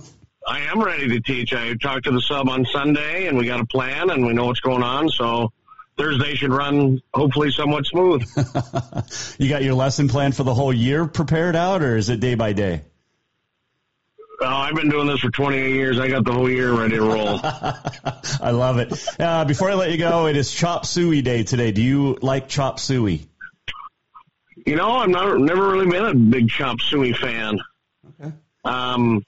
I 0.47 0.61
am 0.61 0.81
ready 0.81 1.07
to 1.09 1.21
teach. 1.21 1.53
I 1.53 1.75
talked 1.75 2.05
to 2.05 2.11
the 2.11 2.21
sub 2.21 2.49
on 2.49 2.65
Sunday, 2.65 3.27
and 3.27 3.37
we 3.37 3.45
got 3.45 3.59
a 3.59 3.65
plan, 3.65 4.09
and 4.09 4.25
we 4.25 4.33
know 4.33 4.45
what's 4.45 4.59
going 4.59 4.83
on. 4.83 5.09
So 5.09 5.51
Thursday 5.97 6.35
should 6.35 6.53
run 6.53 7.01
hopefully 7.13 7.51
somewhat 7.51 7.85
smooth. 7.85 8.23
you 9.39 9.49
got 9.49 9.63
your 9.63 9.73
lesson 9.73 10.07
plan 10.07 10.31
for 10.31 10.43
the 10.43 10.53
whole 10.53 10.73
year 10.73 11.05
prepared 11.05 11.55
out, 11.55 11.81
or 11.81 11.97
is 11.97 12.09
it 12.09 12.19
day 12.19 12.35
by 12.35 12.53
day? 12.53 12.83
Oh, 14.39 14.45
I've 14.45 14.75
been 14.75 14.89
doing 14.89 15.07
this 15.07 15.19
for 15.19 15.31
28 15.31 15.73
years. 15.73 15.99
I 15.99 16.09
got 16.09 16.23
the 16.23 16.31
whole 16.31 16.49
year 16.49 16.71
ready 16.71 16.95
to 16.95 17.01
roll. 17.01 17.39
I 17.43 18.51
love 18.51 18.77
it. 18.77 18.93
Uh, 19.19 19.45
before 19.45 19.71
I 19.71 19.73
let 19.73 19.91
you 19.91 19.97
go, 19.97 20.27
it 20.27 20.37
is 20.37 20.53
Chop 20.53 20.85
Suey 20.85 21.23
Day 21.23 21.43
today. 21.43 21.71
Do 21.71 21.81
you 21.81 22.17
like 22.21 22.47
Chop 22.47 22.79
Suey? 22.79 23.27
You 24.65 24.75
know, 24.75 24.91
I've 24.91 25.09
not, 25.09 25.39
never 25.39 25.71
really 25.71 25.87
been 25.87 26.05
a 26.05 26.13
big 26.13 26.49
Chop 26.49 26.81
Suey 26.81 27.13
fan. 27.13 27.57
Okay. 28.21 28.31
Um, 28.63 29.23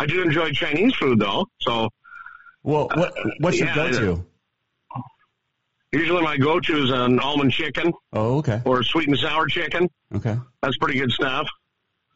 I 0.00 0.06
do 0.06 0.22
enjoy 0.22 0.50
Chinese 0.50 0.94
food 0.94 1.20
though. 1.20 1.46
So, 1.60 1.90
well, 2.64 2.90
what, 2.92 3.14
what's 3.38 3.58
your 3.58 3.68
yeah, 3.68 3.74
go-to? 3.74 4.26
Usually, 5.92 6.22
my 6.22 6.36
go-to 6.38 6.82
is 6.82 6.90
an 6.90 7.20
almond 7.20 7.52
chicken. 7.52 7.92
Oh, 8.12 8.38
okay. 8.38 8.62
Or 8.64 8.82
sweet 8.82 9.08
and 9.08 9.16
sour 9.16 9.46
chicken. 9.46 9.88
Okay. 10.12 10.36
That's 10.60 10.76
pretty 10.78 10.98
good 10.98 11.12
stuff. 11.12 11.46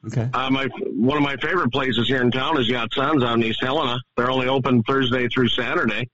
Okay. 0.06 0.28
Uh, 0.32 0.50
my 0.50 0.68
one 0.92 1.16
of 1.16 1.22
my 1.22 1.36
favorite 1.36 1.72
places 1.72 2.06
here 2.06 2.22
in 2.22 2.30
town 2.30 2.60
is 2.60 2.68
Yat 2.68 2.88
Sons 2.92 3.22
on 3.22 3.42
East 3.42 3.60
Helena. 3.62 3.98
They're 4.16 4.30
only 4.30 4.46
open 4.46 4.82
Thursday 4.82 5.28
through 5.28 5.48
Saturday. 5.48 6.08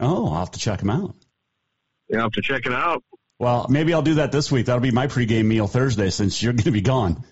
Oh, 0.00 0.28
I'll 0.28 0.40
have 0.40 0.50
to 0.52 0.58
check 0.58 0.80
them 0.80 0.90
out. 0.90 1.14
You 2.08 2.18
have 2.18 2.32
to 2.32 2.42
check 2.42 2.66
it 2.66 2.72
out. 2.72 3.02
Well, 3.38 3.66
maybe 3.68 3.92
I'll 3.94 4.02
do 4.02 4.14
that 4.14 4.32
this 4.32 4.50
week. 4.50 4.66
That'll 4.66 4.80
be 4.80 4.90
my 4.90 5.06
pregame 5.06 5.46
meal 5.46 5.66
Thursday 5.66 6.10
since 6.10 6.42
you're 6.42 6.52
going 6.52 6.64
to 6.64 6.70
be 6.70 6.80
gone. 6.80 7.24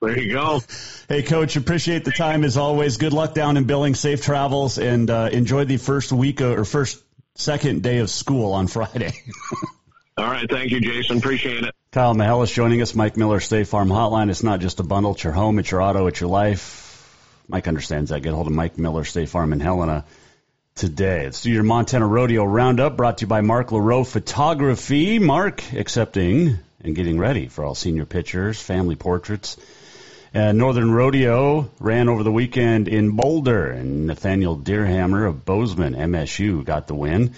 There 0.00 0.18
you 0.18 0.32
go. 0.32 0.60
Hey, 1.06 1.22
Coach, 1.22 1.56
appreciate 1.56 2.06
the 2.06 2.12
time 2.12 2.44
as 2.44 2.56
always. 2.56 2.96
Good 2.96 3.12
luck 3.12 3.34
down 3.34 3.58
in 3.58 3.64
Billing. 3.64 3.94
Safe 3.94 4.22
travels, 4.22 4.78
and 4.78 5.10
uh, 5.10 5.28
enjoy 5.30 5.66
the 5.66 5.76
first 5.76 6.12
week 6.12 6.40
or 6.40 6.64
first 6.64 6.98
second 7.34 7.82
day 7.82 7.98
of 7.98 8.08
school 8.08 8.54
on 8.54 8.68
Friday. 8.68 9.12
All 10.16 10.24
right, 10.24 10.48
thank 10.50 10.70
you, 10.70 10.80
Jason. 10.80 11.18
Appreciate 11.18 11.64
it. 11.64 11.73
Kyle 11.94 12.12
Mihelish 12.12 12.52
joining 12.52 12.82
us. 12.82 12.92
Mike 12.96 13.16
Miller, 13.16 13.38
State 13.38 13.68
Farm 13.68 13.88
Hotline. 13.88 14.28
It's 14.28 14.42
not 14.42 14.58
just 14.58 14.80
a 14.80 14.82
bundle. 14.82 15.12
It's 15.12 15.22
your 15.22 15.32
home. 15.32 15.60
It's 15.60 15.70
your 15.70 15.80
auto. 15.80 16.08
It's 16.08 16.20
your 16.20 16.28
life. 16.28 17.08
Mike 17.46 17.68
understands 17.68 18.10
that. 18.10 18.18
Get 18.20 18.32
hold 18.32 18.48
of 18.48 18.52
Mike 18.52 18.76
Miller, 18.76 19.04
State 19.04 19.28
Farm 19.28 19.52
in 19.52 19.60
Helena 19.60 20.04
today. 20.74 21.22
Let's 21.22 21.42
do 21.42 21.52
your 21.52 21.62
Montana 21.62 22.04
Rodeo 22.04 22.42
Roundup 22.42 22.96
brought 22.96 23.18
to 23.18 23.22
you 23.22 23.26
by 23.28 23.42
Mark 23.42 23.68
LaRoe 23.68 24.04
Photography. 24.04 25.20
Mark 25.20 25.72
accepting 25.72 26.58
and 26.80 26.96
getting 26.96 27.16
ready 27.16 27.46
for 27.46 27.64
all 27.64 27.76
senior 27.76 28.06
pictures, 28.06 28.60
family 28.60 28.96
portraits. 28.96 29.56
And 30.34 30.58
Northern 30.58 30.90
Rodeo 30.90 31.70
ran 31.78 32.08
over 32.08 32.24
the 32.24 32.32
weekend 32.32 32.88
in 32.88 33.12
Boulder, 33.12 33.70
and 33.70 34.08
Nathaniel 34.08 34.58
Deerhammer 34.58 35.28
of 35.28 35.44
Bozeman, 35.44 35.94
MSU, 35.94 36.64
got 36.64 36.88
the 36.88 36.96
win 36.96 37.34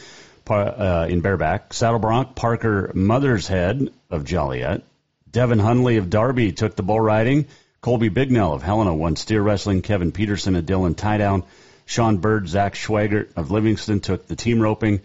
uh, 0.48 1.06
in 1.10 1.20
bareback. 1.20 1.74
Saddle 1.74 1.98
Bronc, 1.98 2.34
Parker 2.34 2.90
Mothershead 2.94 3.92
of 4.10 4.24
Joliet. 4.24 4.82
Devin 5.30 5.58
Hunley 5.58 5.98
of 5.98 6.10
Darby 6.10 6.52
took 6.52 6.76
the 6.76 6.82
bull 6.82 7.00
riding. 7.00 7.46
Colby 7.80 8.08
Bignell 8.08 8.54
of 8.54 8.62
Helena 8.62 8.94
won 8.94 9.16
steer 9.16 9.42
wrestling. 9.42 9.82
Kevin 9.82 10.12
Peterson 10.12 10.56
of 10.56 10.66
Dillon 10.66 10.94
tie 10.94 11.18
down. 11.18 11.44
Sean 11.84 12.16
Bird, 12.16 12.48
Zach 12.48 12.74
Schwagert 12.74 13.28
of 13.36 13.50
Livingston 13.50 14.00
took 14.00 14.26
the 14.26 14.36
team 14.36 14.60
roping. 14.60 15.00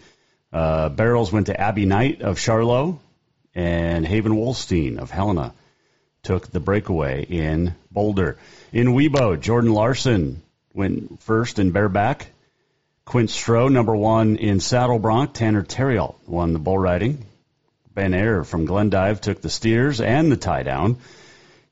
Uh, 0.51 0.89
barrels 0.89 1.31
went 1.31 1.45
to 1.45 1.59
Abby 1.59 1.85
Knight 1.85 2.21
of 2.21 2.37
Charlo, 2.37 2.99
and 3.53 4.05
Haven 4.05 4.33
Wolstein 4.33 4.97
of 4.97 5.11
Helena 5.11 5.53
took 6.23 6.47
the 6.47 6.59
breakaway 6.59 7.23
in 7.23 7.75
Boulder. 7.91 8.37
In 8.71 8.89
Wibaux, 8.89 9.39
Jordan 9.39 9.73
Larson 9.73 10.41
went 10.73 11.21
first 11.21 11.59
in 11.59 11.71
bareback. 11.71 12.27
Quint 13.05 13.29
Stroh, 13.29 13.71
number 13.71 13.95
one 13.95 14.37
in 14.37 14.59
saddle 14.59 14.99
bronc. 14.99 15.33
Tanner 15.33 15.63
Terriot 15.63 16.15
won 16.27 16.53
the 16.53 16.59
bull 16.59 16.77
riding. 16.77 17.25
Ben 17.93 18.13
Air 18.13 18.43
from 18.43 18.65
Glendive 18.65 19.19
took 19.21 19.41
the 19.41 19.49
steers 19.49 19.99
and 19.99 20.31
the 20.31 20.37
tie 20.37 20.63
down. 20.63 20.97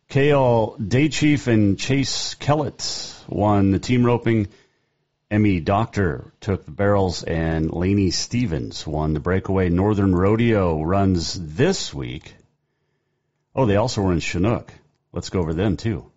Kale 0.10 0.76
Daychief 0.80 1.48
and 1.48 1.80
Chase 1.80 2.34
Kellett 2.36 3.16
won 3.28 3.72
the 3.72 3.80
team 3.80 4.06
roping. 4.06 4.48
Emmy 5.32 5.60
Doctor 5.60 6.34
took 6.42 6.66
the 6.66 6.72
barrels, 6.72 7.24
and 7.24 7.72
Laney 7.72 8.10
Stevens 8.10 8.88
won 8.88 9.14
the 9.14 9.20
breakaway. 9.20 9.70
Northern 9.70 10.16
Rodeo 10.16 10.82
runs 10.82 11.40
this 11.56 11.94
week. 11.94 12.34
Oh, 13.56 13.68
they 13.68 13.76
also 13.76 14.02
were 14.02 14.12
in 14.12 14.20
Chinook. 14.20 14.74
Let's 15.14 15.30
go 15.30 15.40
over 15.40 15.54
them 15.54 15.78
too. 15.78 16.12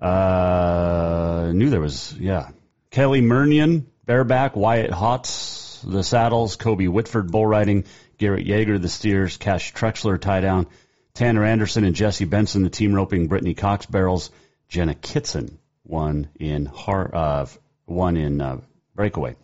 Uh, 0.00 1.52
knew 1.54 1.70
there 1.70 1.80
was, 1.80 2.12
yeah. 2.18 2.48
Kelly 2.90 3.20
Murnion, 3.20 3.86
bareback, 4.04 4.56
Wyatt 4.56 4.90
Hotz, 4.90 5.80
the 5.88 6.02
saddles, 6.02 6.56
Kobe 6.56 6.88
Whitford 6.88 7.30
bull 7.30 7.46
riding, 7.46 7.84
Garrett 8.20 8.46
Yeager, 8.46 8.80
the 8.80 8.90
steers, 8.90 9.38
Cash 9.38 9.72
Trexler 9.72 10.20
tie 10.20 10.42
down, 10.42 10.66
Tanner 11.14 11.42
Anderson 11.42 11.84
and 11.84 11.96
Jesse 11.96 12.26
Benson, 12.26 12.62
the 12.62 12.68
team 12.68 12.92
roping, 12.92 13.28
Brittany 13.28 13.54
Cox 13.54 13.86
barrels, 13.86 14.30
Jenna 14.68 14.94
Kitson 14.94 15.58
won 15.84 16.28
in 16.38 16.66
har- 16.66 17.14
uh, 17.14 17.46
one 17.86 18.18
in 18.18 18.42
uh, 18.42 18.60
breakaway. 18.94 19.36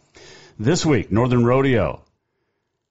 This 0.59 0.85
week, 0.85 1.11
Northern 1.11 1.43
Rodeo 1.43 2.03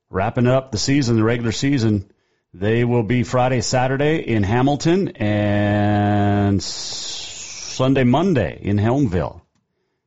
wrapping 0.10 0.48
up 0.48 0.72
the 0.72 0.80
season, 0.80 1.18
the 1.18 1.24
regular 1.24 1.52
season. 1.52 2.10
They 2.52 2.84
will 2.84 3.04
be 3.04 3.22
Friday, 3.22 3.62
Saturday 3.62 4.28
in 4.28 4.42
Hamilton 4.42 5.10
and 5.18 6.64
Sunday, 6.64 8.06
Monday 8.06 8.58
in 8.60 8.78
Helmville. 8.78 9.42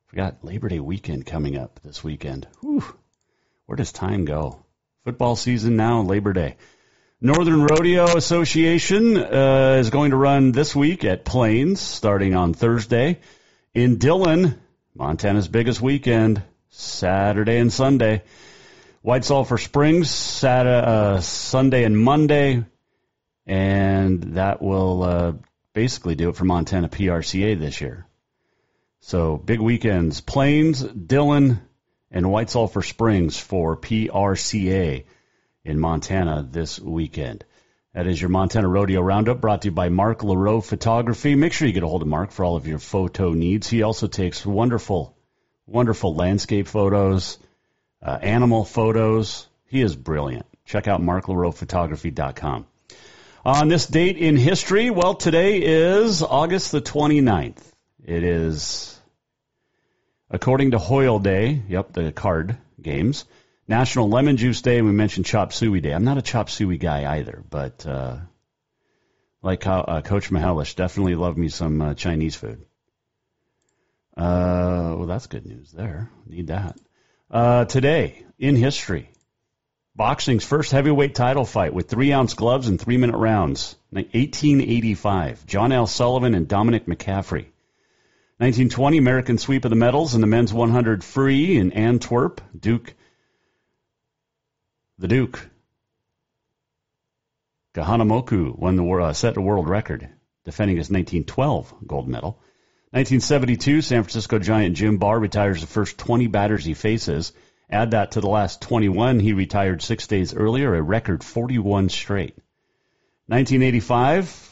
Forgot 0.06 0.42
Labor 0.42 0.70
Day 0.70 0.80
weekend 0.80 1.24
coming 1.24 1.56
up 1.56 1.78
this 1.84 2.02
weekend. 2.02 2.48
Whew. 2.62 2.82
Where 3.66 3.76
does 3.76 3.92
time 3.92 4.24
go? 4.24 4.64
Football 5.08 5.36
season 5.36 5.74
now, 5.74 6.02
Labor 6.02 6.34
Day. 6.34 6.56
Northern 7.18 7.62
Rodeo 7.62 8.14
Association 8.14 9.16
uh, 9.16 9.78
is 9.80 9.88
going 9.88 10.10
to 10.10 10.18
run 10.18 10.52
this 10.52 10.76
week 10.76 11.02
at 11.02 11.24
Plains 11.24 11.80
starting 11.80 12.36
on 12.36 12.52
Thursday. 12.52 13.18
In 13.72 13.96
Dillon, 13.96 14.60
Montana's 14.94 15.48
biggest 15.48 15.80
weekend, 15.80 16.42
Saturday 16.68 17.56
and 17.56 17.72
Sunday. 17.72 18.22
White 19.00 19.24
Sulphur 19.24 19.56
Springs, 19.56 20.10
Saturday, 20.10 20.86
uh, 20.86 21.20
Sunday 21.22 21.84
and 21.84 21.98
Monday, 21.98 22.62
and 23.46 24.34
that 24.34 24.60
will 24.60 25.02
uh, 25.02 25.32
basically 25.72 26.16
do 26.16 26.28
it 26.28 26.36
for 26.36 26.44
Montana 26.44 26.90
PRCA 26.90 27.58
this 27.58 27.80
year. 27.80 28.06
So 29.00 29.38
big 29.38 29.60
weekends: 29.60 30.20
Plains, 30.20 30.82
Dillon, 30.82 31.62
and 32.10 32.30
White 32.30 32.50
Sulphur 32.50 32.82
Springs 32.82 33.38
for 33.38 33.76
PRCA 33.76 35.04
in 35.64 35.78
Montana 35.78 36.46
this 36.48 36.80
weekend. 36.80 37.44
That 37.94 38.06
is 38.06 38.20
your 38.20 38.30
Montana 38.30 38.68
Rodeo 38.68 39.00
Roundup 39.00 39.40
brought 39.40 39.62
to 39.62 39.68
you 39.68 39.72
by 39.72 39.88
Mark 39.88 40.20
LaRoe 40.20 40.64
Photography. 40.64 41.34
Make 41.34 41.52
sure 41.52 41.66
you 41.66 41.74
get 41.74 41.82
a 41.82 41.88
hold 41.88 42.02
of 42.02 42.08
Mark 42.08 42.30
for 42.30 42.44
all 42.44 42.56
of 42.56 42.66
your 42.66 42.78
photo 42.78 43.32
needs. 43.32 43.68
He 43.68 43.82
also 43.82 44.06
takes 44.06 44.44
wonderful, 44.46 45.16
wonderful 45.66 46.14
landscape 46.14 46.68
photos, 46.68 47.38
uh, 48.02 48.18
animal 48.20 48.64
photos. 48.64 49.48
He 49.66 49.82
is 49.82 49.96
brilliant. 49.96 50.46
Check 50.64 50.86
out 50.86 51.00
marklaroephotography.com. 51.00 52.66
On 53.44 53.68
this 53.68 53.86
date 53.86 54.18
in 54.18 54.36
history, 54.36 54.90
well, 54.90 55.14
today 55.14 55.62
is 55.62 56.22
August 56.22 56.72
the 56.72 56.82
29th. 56.82 57.62
It 58.04 58.22
is, 58.22 58.97
according 60.30 60.72
to 60.72 60.78
Hoyle 60.78 61.18
Day, 61.18 61.62
yep, 61.68 61.92
the 61.92 62.12
card 62.12 62.56
games, 62.80 63.24
National 63.66 64.08
Lemon 64.08 64.36
Juice 64.36 64.62
Day, 64.62 64.78
and 64.78 64.86
we 64.86 64.92
mentioned 64.92 65.26
Chop 65.26 65.52
Suey 65.52 65.80
Day. 65.80 65.92
I'm 65.92 66.04
not 66.04 66.18
a 66.18 66.22
Chop 66.22 66.48
Suey 66.50 66.78
guy 66.78 67.18
either, 67.18 67.44
but 67.48 67.86
uh, 67.86 68.16
like 69.42 69.66
uh, 69.66 70.00
Coach 70.02 70.30
Mihelish, 70.30 70.74
definitely 70.74 71.14
love 71.14 71.36
me 71.36 71.48
some 71.48 71.80
uh, 71.80 71.94
Chinese 71.94 72.34
food. 72.34 72.64
Uh, 74.16 74.94
well, 74.98 75.06
that's 75.06 75.26
good 75.26 75.46
news 75.46 75.70
there. 75.70 76.10
Need 76.26 76.48
that. 76.48 76.76
Uh, 77.30 77.64
today, 77.66 78.24
in 78.38 78.56
history, 78.56 79.10
boxing's 79.94 80.44
first 80.44 80.72
heavyweight 80.72 81.14
title 81.14 81.44
fight 81.44 81.74
with 81.74 81.88
three 81.88 82.12
ounce 82.12 82.34
gloves 82.34 82.68
and 82.68 82.80
three 82.80 82.96
minute 82.96 83.16
rounds. 83.16 83.76
1885. 83.90 85.46
John 85.46 85.72
L. 85.72 85.86
Sullivan 85.86 86.34
and 86.34 86.48
Dominic 86.48 86.86
McCaffrey. 86.86 87.46
1920, 88.38 88.98
American 88.98 89.38
sweep 89.38 89.64
of 89.64 89.70
the 89.70 89.76
medals 89.76 90.14
in 90.14 90.20
the 90.20 90.26
men's 90.26 90.52
100 90.52 91.02
free 91.02 91.56
in 91.56 91.72
Antwerp. 91.72 92.40
Duke 92.58 92.94
the 94.98 95.08
Duke. 95.08 95.48
Kahanamoku 97.74 98.58
won 98.58 98.76
the 98.76 98.84
uh, 98.84 99.12
set 99.12 99.36
a 99.36 99.40
world 99.40 99.68
record, 99.68 100.08
defending 100.44 100.76
his 100.76 100.90
1912 100.90 101.74
gold 101.86 102.08
medal. 102.08 102.40
1972, 102.90 103.82
San 103.82 104.02
Francisco 104.02 104.38
Giant 104.38 104.76
Jim 104.76 104.98
Barr 104.98 105.20
retires 105.20 105.60
the 105.60 105.66
first 105.66 105.98
20 105.98 106.26
batters 106.26 106.64
he 106.64 106.74
faces. 106.74 107.32
Add 107.70 107.92
that 107.92 108.12
to 108.12 108.20
the 108.20 108.28
last 108.28 108.62
21 108.62 109.20
he 109.20 109.34
retired 109.34 109.82
six 109.82 110.06
days 110.06 110.34
earlier, 110.34 110.74
a 110.74 110.82
record 110.82 111.22
41 111.22 111.90
straight. 111.90 112.34
1985, 113.26 114.47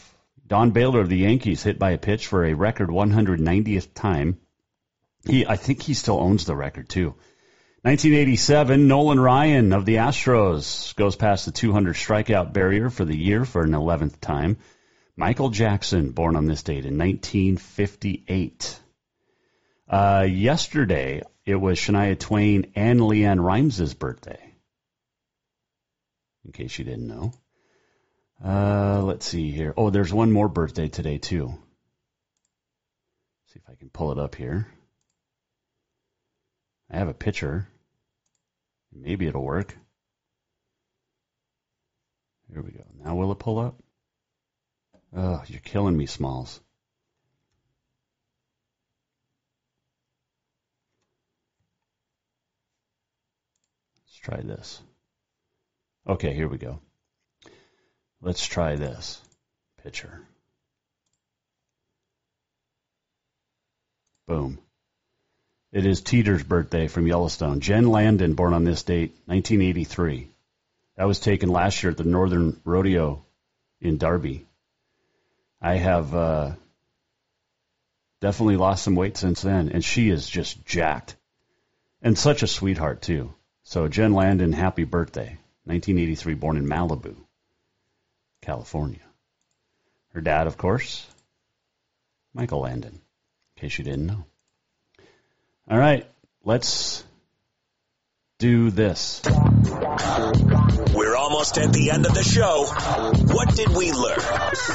Don 0.47 0.71
Baylor 0.71 1.01
of 1.01 1.09
the 1.09 1.19
Yankees 1.19 1.63
hit 1.63 1.79
by 1.79 1.91
a 1.91 1.99
pitch 1.99 2.27
for 2.29 2.45
a 2.45 2.55
record 2.55 2.89
190th 2.89 3.95
time. 3.95 4.39
He, 5.25 5.47
I 5.47 5.57
think 5.57 5.83
he 5.83 5.95
still 5.95 6.21
owns 6.21 6.45
the 6.45 6.55
record 6.55 6.89
too. 6.89 7.15
1987, 7.83 8.89
Nolan 8.89 9.21
Ryan 9.21 9.73
of 9.73 9.85
the 9.85 9.97
Astros 9.97 10.95
goes 10.97 11.17
past 11.17 11.47
the 11.47 11.53
200 11.53 11.95
strikeout 11.95 12.53
barrier 12.53 12.91
for 12.91 13.05
the 13.05 13.17
year 13.17 13.45
for 13.45 13.63
an 13.63 13.73
11th 13.73 14.21
time. 14.21 14.59
Michael 15.17 15.51
Jackson, 15.51 16.11
born 16.11 16.37
on 16.37 16.47
this 16.47 16.63
date 16.63 16.85
in 16.85 16.99
1958. 16.99 18.81
Uh, 19.89 20.27
yesterday, 20.29 21.23
it 21.45 21.55
was 21.55 21.79
Shania 21.79 22.19
Twain 22.19 22.73
and 22.75 23.01
LeAnn 23.01 23.43
Rimes' 23.43 23.95
birthday. 23.95 24.53
In 26.45 26.53
case 26.53 26.79
you 26.79 26.85
didn't 26.85 27.07
know. 27.07 27.33
Uh, 28.45 29.03
let's 29.03 29.26
see 29.26 29.51
here. 29.51 29.72
Oh, 29.76 29.91
there's 29.91 30.12
one 30.12 30.30
more 30.30 30.49
birthday 30.49 30.89
today, 30.89 31.18
too. 31.18 31.55
see 33.47 33.59
if 33.59 33.70
I 33.70 33.74
can 33.74 33.89
pull 33.89 34.12
it 34.12 34.18
up 34.18 34.34
here. 34.34 34.66
I 36.91 36.99
have 36.99 37.09
a 37.09 37.14
picture. 37.14 37.68
Maybe 38.93 39.26
it'll 39.26 39.43
work. 39.43 39.76
Here 42.53 42.62
we 42.62 42.70
go. 42.70 42.84
Now 43.03 43.16
will 43.16 43.32
it 43.32 43.39
pull 43.39 43.59
up? 43.59 43.82
Oh, 45.16 45.43
you're 45.47 45.61
killing 45.61 45.97
me, 45.97 46.07
Smalls. 46.07 46.61
Let's 54.05 54.16
try 54.18 54.41
this. 54.43 54.80
Okay, 56.07 56.34
here 56.34 56.49
we 56.49 56.59
go. 56.59 56.80
Let's 58.27 58.45
try 58.45 58.74
this 58.74 59.20
picture. 59.85 60.20
Boom. 64.27 64.59
It 65.70 65.87
is 65.87 66.01
Teeter's 66.01 66.43
birthday 66.43 66.89
from 66.89 67.07
Yellowstone. 67.07 67.61
Jen 67.61 67.87
Landon, 67.87 68.35
born 68.35 68.53
on 68.53 68.64
this 68.64 68.83
date, 68.83 69.11
1983. 69.27 70.27
That 70.97 71.05
was 71.05 71.20
taken 71.20 71.51
last 71.51 71.81
year 71.85 71.93
at 71.93 71.99
the 71.99 72.03
Northern 72.03 72.61
Rodeo 72.64 73.24
in 73.81 73.97
Darby. 73.97 74.45
I 75.62 75.77
have 75.77 76.12
uh, 76.12 76.51
definitely 78.20 78.57
lost 78.57 78.83
some 78.83 78.97
weight 78.97 79.16
since 79.16 79.41
then, 79.41 79.68
and 79.68 79.85
she 79.85 80.11
is 80.11 80.29
just 80.29 80.66
jacked. 80.66 81.14
And 82.03 82.18
such 82.18 82.43
a 82.43 82.49
sweetheart, 82.49 83.03
too. 83.03 83.33
So, 83.62 83.87
Jen 83.87 84.14
Landon, 84.14 84.53
happy 84.53 84.83
birthday. 84.83 85.39
1983, 85.66 86.35
born 86.35 86.57
in 86.57 86.66
Malibu, 86.66 87.14
California. 88.47 89.01
Her 90.15 90.21
dad, 90.21 90.47
of 90.47 90.57
course, 90.57 91.05
Michael 92.33 92.61
Landon, 92.61 92.93
in 92.93 93.61
case 93.61 93.77
you 93.77 93.85
didn't 93.85 94.07
know. 94.07 94.25
All 95.69 95.77
right, 95.77 96.07
let's 96.45 97.03
do 98.39 98.71
this. 98.71 99.21
We're 99.25 101.17
almost 101.17 101.59
at 101.59 101.73
the 101.73 101.91
end 101.93 102.07
of 102.07 102.15
the 102.15 102.23
show. 102.23 102.67
What 103.35 103.57
did 103.57 103.71
we 103.71 103.91
learn? 103.91 104.21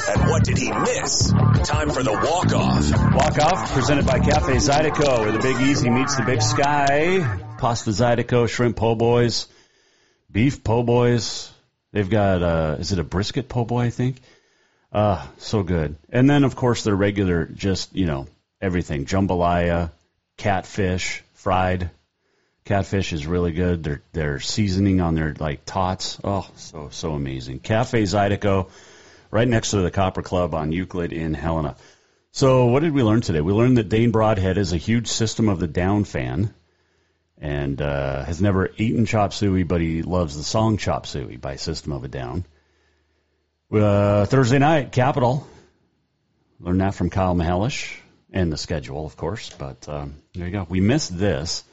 And 0.08 0.30
what 0.30 0.44
did 0.44 0.58
he 0.58 0.70
miss? 0.70 1.32
Time 1.64 1.88
for 1.88 2.02
the 2.02 2.12
walk 2.12 2.52
off. 2.52 2.90
Walk 3.14 3.38
off, 3.38 3.72
presented 3.72 4.06
by 4.06 4.18
Cafe 4.18 4.52
Zydeco, 4.56 5.20
where 5.20 5.32
the 5.32 5.38
Big 5.38 5.58
Easy 5.62 5.88
meets 5.88 6.16
the 6.16 6.24
Big 6.24 6.42
Sky. 6.42 7.56
Pasta 7.56 7.90
Zydeco, 7.90 8.46
shrimp 8.48 8.76
po' 8.76 8.96
boys, 8.96 9.46
beef 10.30 10.62
po' 10.62 10.82
boys. 10.82 11.51
They've 11.92 12.08
got, 12.08 12.42
uh, 12.42 12.76
is 12.78 12.92
it 12.92 12.98
a 12.98 13.04
brisket 13.04 13.48
po' 13.48 13.64
boy, 13.64 13.82
I 13.82 13.90
think? 13.90 14.16
Uh, 14.90 15.26
so 15.38 15.62
good. 15.62 15.96
And 16.10 16.28
then, 16.28 16.44
of 16.44 16.56
course, 16.56 16.84
their 16.84 16.96
regular, 16.96 17.46
just, 17.46 17.94
you 17.94 18.06
know, 18.06 18.26
everything. 18.60 19.04
Jambalaya, 19.04 19.90
catfish, 20.36 21.22
fried. 21.34 21.90
Catfish 22.64 23.12
is 23.12 23.26
really 23.26 23.52
good. 23.52 23.82
Their 23.82 24.02
their 24.12 24.40
seasoning 24.40 25.00
on 25.00 25.14
their 25.14 25.34
like 25.38 25.64
tots. 25.64 26.18
Oh, 26.22 26.48
so 26.56 26.88
so 26.92 27.12
amazing. 27.12 27.58
Cafe 27.58 28.02
Zydeco, 28.04 28.70
right 29.32 29.48
next 29.48 29.70
to 29.70 29.78
the 29.78 29.90
Copper 29.90 30.22
Club 30.22 30.54
on 30.54 30.70
Euclid 30.70 31.12
in 31.12 31.34
Helena. 31.34 31.76
So 32.30 32.66
what 32.66 32.82
did 32.82 32.92
we 32.92 33.02
learn 33.02 33.20
today? 33.20 33.40
We 33.40 33.52
learned 33.52 33.78
that 33.78 33.88
Dane 33.88 34.12
Broadhead 34.12 34.58
is 34.58 34.72
a 34.72 34.76
huge 34.78 35.08
System 35.08 35.48
of 35.48 35.58
the 35.58 35.66
Down 35.66 36.04
fan, 36.04 36.54
and 37.42 37.82
uh, 37.82 38.24
has 38.24 38.40
never 38.40 38.70
eaten 38.76 39.04
chop 39.04 39.32
suey, 39.32 39.64
but 39.64 39.80
he 39.80 40.02
loves 40.02 40.36
the 40.36 40.44
song 40.44 40.76
Chop 40.76 41.06
Suey 41.06 41.36
by 41.36 41.56
System 41.56 41.90
of 41.90 42.04
a 42.04 42.08
Down. 42.08 42.46
Uh, 43.70 44.26
Thursday 44.26 44.60
night, 44.60 44.92
Capital. 44.92 45.44
Learned 46.60 46.82
that 46.82 46.94
from 46.94 47.10
Kyle 47.10 47.34
Mihelish 47.34 47.98
and 48.32 48.52
the 48.52 48.56
schedule, 48.56 49.04
of 49.04 49.16
course. 49.16 49.50
But 49.50 49.88
um, 49.88 50.14
there 50.34 50.46
you 50.46 50.52
go. 50.52 50.66
We 50.68 50.80
missed 50.80 51.18
this. 51.18 51.64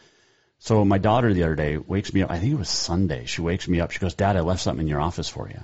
So 0.57 0.83
my 0.83 0.97
daughter 0.97 1.31
the 1.35 1.43
other 1.43 1.55
day 1.55 1.77
wakes 1.77 2.11
me 2.15 2.23
up. 2.23 2.31
I 2.31 2.39
think 2.39 2.51
it 2.53 2.57
was 2.57 2.67
Sunday. 2.67 3.25
She 3.25 3.41
wakes 3.41 3.67
me 3.67 3.79
up. 3.79 3.91
She 3.91 3.99
goes, 3.99 4.15
"Dad, 4.15 4.37
I 4.37 4.41
left 4.41 4.61
something 4.61 4.81
in 4.81 4.89
your 4.89 4.99
office 4.99 5.29
for 5.29 5.47
you." 5.47 5.63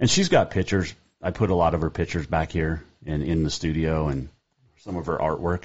And 0.00 0.10
she's 0.10 0.28
got 0.28 0.50
pictures. 0.50 0.92
I 1.22 1.30
put 1.30 1.50
a 1.50 1.54
lot 1.54 1.74
of 1.74 1.80
her 1.82 1.90
pictures 1.90 2.26
back 2.26 2.50
here 2.50 2.82
in 3.04 3.22
in 3.22 3.44
the 3.44 3.50
studio 3.50 4.08
and 4.08 4.30
some 4.78 4.96
of 4.96 5.06
her 5.06 5.16
artwork. 5.16 5.62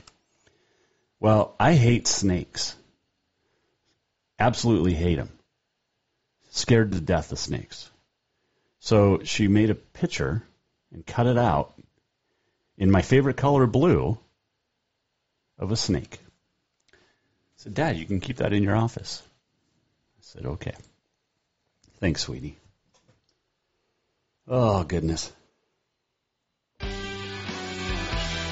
Well, 1.19 1.55
I 1.59 1.73
hate 1.73 2.07
snakes. 2.07 2.75
Absolutely 4.41 4.95
hate 4.95 5.17
them. 5.17 5.29
Scared 6.49 6.93
to 6.93 6.99
death 6.99 7.31
of 7.31 7.37
snakes. 7.37 7.91
So 8.79 9.19
she 9.23 9.47
made 9.47 9.69
a 9.69 9.75
picture 9.75 10.41
and 10.91 11.05
cut 11.05 11.27
it 11.27 11.37
out 11.37 11.75
in 12.75 12.89
my 12.89 13.03
favorite 13.03 13.37
color 13.37 13.67
blue 13.67 14.17
of 15.59 15.71
a 15.71 15.75
snake. 15.75 16.17
I 16.91 16.97
said, 17.57 17.75
Dad, 17.75 17.97
you 17.97 18.05
can 18.07 18.19
keep 18.19 18.37
that 18.37 18.51
in 18.51 18.63
your 18.63 18.75
office. 18.75 19.21
I 20.17 20.21
said, 20.21 20.45
okay. 20.47 20.73
Thanks, 21.99 22.21
sweetie. 22.23 22.57
Oh, 24.47 24.83
goodness. 24.83 25.31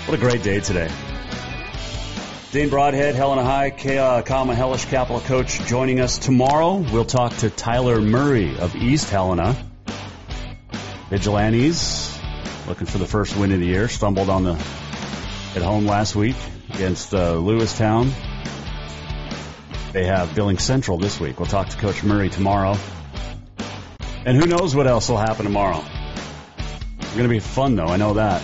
What 0.05 0.13
a 0.13 0.21
great 0.21 0.43
day 0.43 0.59
today. 0.59 0.91
Dane 2.51 2.69
Broadhead, 2.69 3.13
Helena 3.13 3.43
High, 3.43 3.69
uh, 3.69 4.23
Kyle 4.23 4.43
Mihelish, 4.43 4.89
Capital 4.89 5.21
Coach, 5.21 5.59
joining 5.67 5.99
us 5.99 6.17
tomorrow. 6.17 6.77
We'll 6.77 7.05
talk 7.05 7.37
to 7.37 7.51
Tyler 7.51 8.01
Murray 8.01 8.57
of 8.57 8.75
East 8.75 9.11
Helena. 9.11 9.55
Vigilantes 11.11 12.19
looking 12.67 12.87
for 12.87 12.97
the 12.97 13.05
first 13.05 13.37
win 13.37 13.51
of 13.51 13.59
the 13.59 13.67
year. 13.67 13.87
Stumbled 13.87 14.31
on 14.31 14.45
the 14.45 14.53
at 14.53 15.61
home 15.61 15.85
last 15.85 16.15
week 16.15 16.37
against 16.73 17.13
uh, 17.13 17.33
Lewistown. 17.33 18.11
They 19.93 20.05
have 20.05 20.33
Billings 20.33 20.63
Central 20.63 20.97
this 20.97 21.19
week. 21.19 21.39
We'll 21.39 21.45
talk 21.45 21.69
to 21.69 21.77
Coach 21.77 22.03
Murray 22.03 22.29
tomorrow. 22.29 22.77
And 24.25 24.35
who 24.35 24.47
knows 24.47 24.75
what 24.75 24.87
else 24.87 25.07
will 25.07 25.17
happen 25.17 25.45
tomorrow. 25.45 25.83
It's 26.97 27.11
going 27.11 27.25
to 27.25 27.29
be 27.29 27.41
fun, 27.41 27.75
though. 27.75 27.85
I 27.85 27.97
know 27.97 28.15
that. 28.15 28.41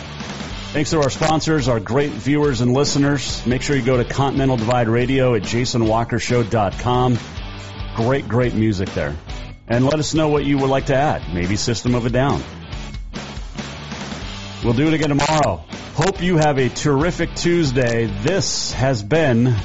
Thanks 0.75 0.89
to 0.89 0.99
our 0.99 1.09
sponsors, 1.09 1.69
our 1.69 1.79
great 1.79 2.11
viewers 2.11 2.59
and 2.59 2.73
listeners. 2.73 3.45
Make 3.45 3.61
sure 3.61 3.77
you 3.77 3.81
go 3.81 3.95
to 3.95 4.03
Continental 4.03 4.57
Divide 4.57 4.89
Radio 4.89 5.33
at 5.33 5.43
jasonwalkershow.com. 5.43 7.17
Great, 7.95 8.27
great 8.27 8.53
music 8.55 8.89
there. 8.89 9.15
And 9.69 9.85
let 9.85 9.99
us 9.99 10.13
know 10.13 10.27
what 10.27 10.43
you 10.43 10.57
would 10.57 10.69
like 10.69 10.87
to 10.87 10.93
add. 10.93 11.33
Maybe 11.33 11.55
System 11.55 11.95
of 11.95 12.05
a 12.05 12.09
Down. 12.09 12.43
We'll 14.65 14.73
do 14.73 14.89
it 14.89 14.93
again 14.93 15.17
tomorrow. 15.17 15.63
Hope 15.93 16.21
you 16.21 16.35
have 16.35 16.57
a 16.57 16.67
terrific 16.67 17.35
Tuesday. 17.35 18.07
This 18.07 18.73
has 18.73 19.01
been 19.01 19.55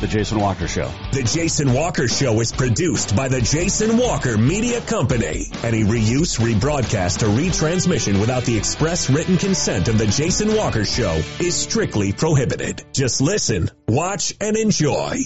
The 0.00 0.06
Jason 0.06 0.38
Walker 0.38 0.68
Show. 0.68 0.92
The 1.12 1.24
Jason 1.24 1.72
Walker 1.72 2.06
Show 2.06 2.40
is 2.40 2.52
produced 2.52 3.16
by 3.16 3.26
the 3.26 3.40
Jason 3.40 3.98
Walker 3.98 4.38
Media 4.38 4.80
Company. 4.80 5.46
Any 5.64 5.82
reuse, 5.82 6.38
rebroadcast, 6.38 7.24
or 7.24 7.36
retransmission 7.36 8.20
without 8.20 8.44
the 8.44 8.56
express 8.56 9.10
written 9.10 9.36
consent 9.36 9.88
of 9.88 9.98
the 9.98 10.06
Jason 10.06 10.54
Walker 10.54 10.84
Show 10.84 11.20
is 11.40 11.56
strictly 11.56 12.12
prohibited. 12.12 12.84
Just 12.92 13.20
listen, 13.20 13.70
watch, 13.88 14.34
and 14.40 14.56
enjoy. 14.56 15.16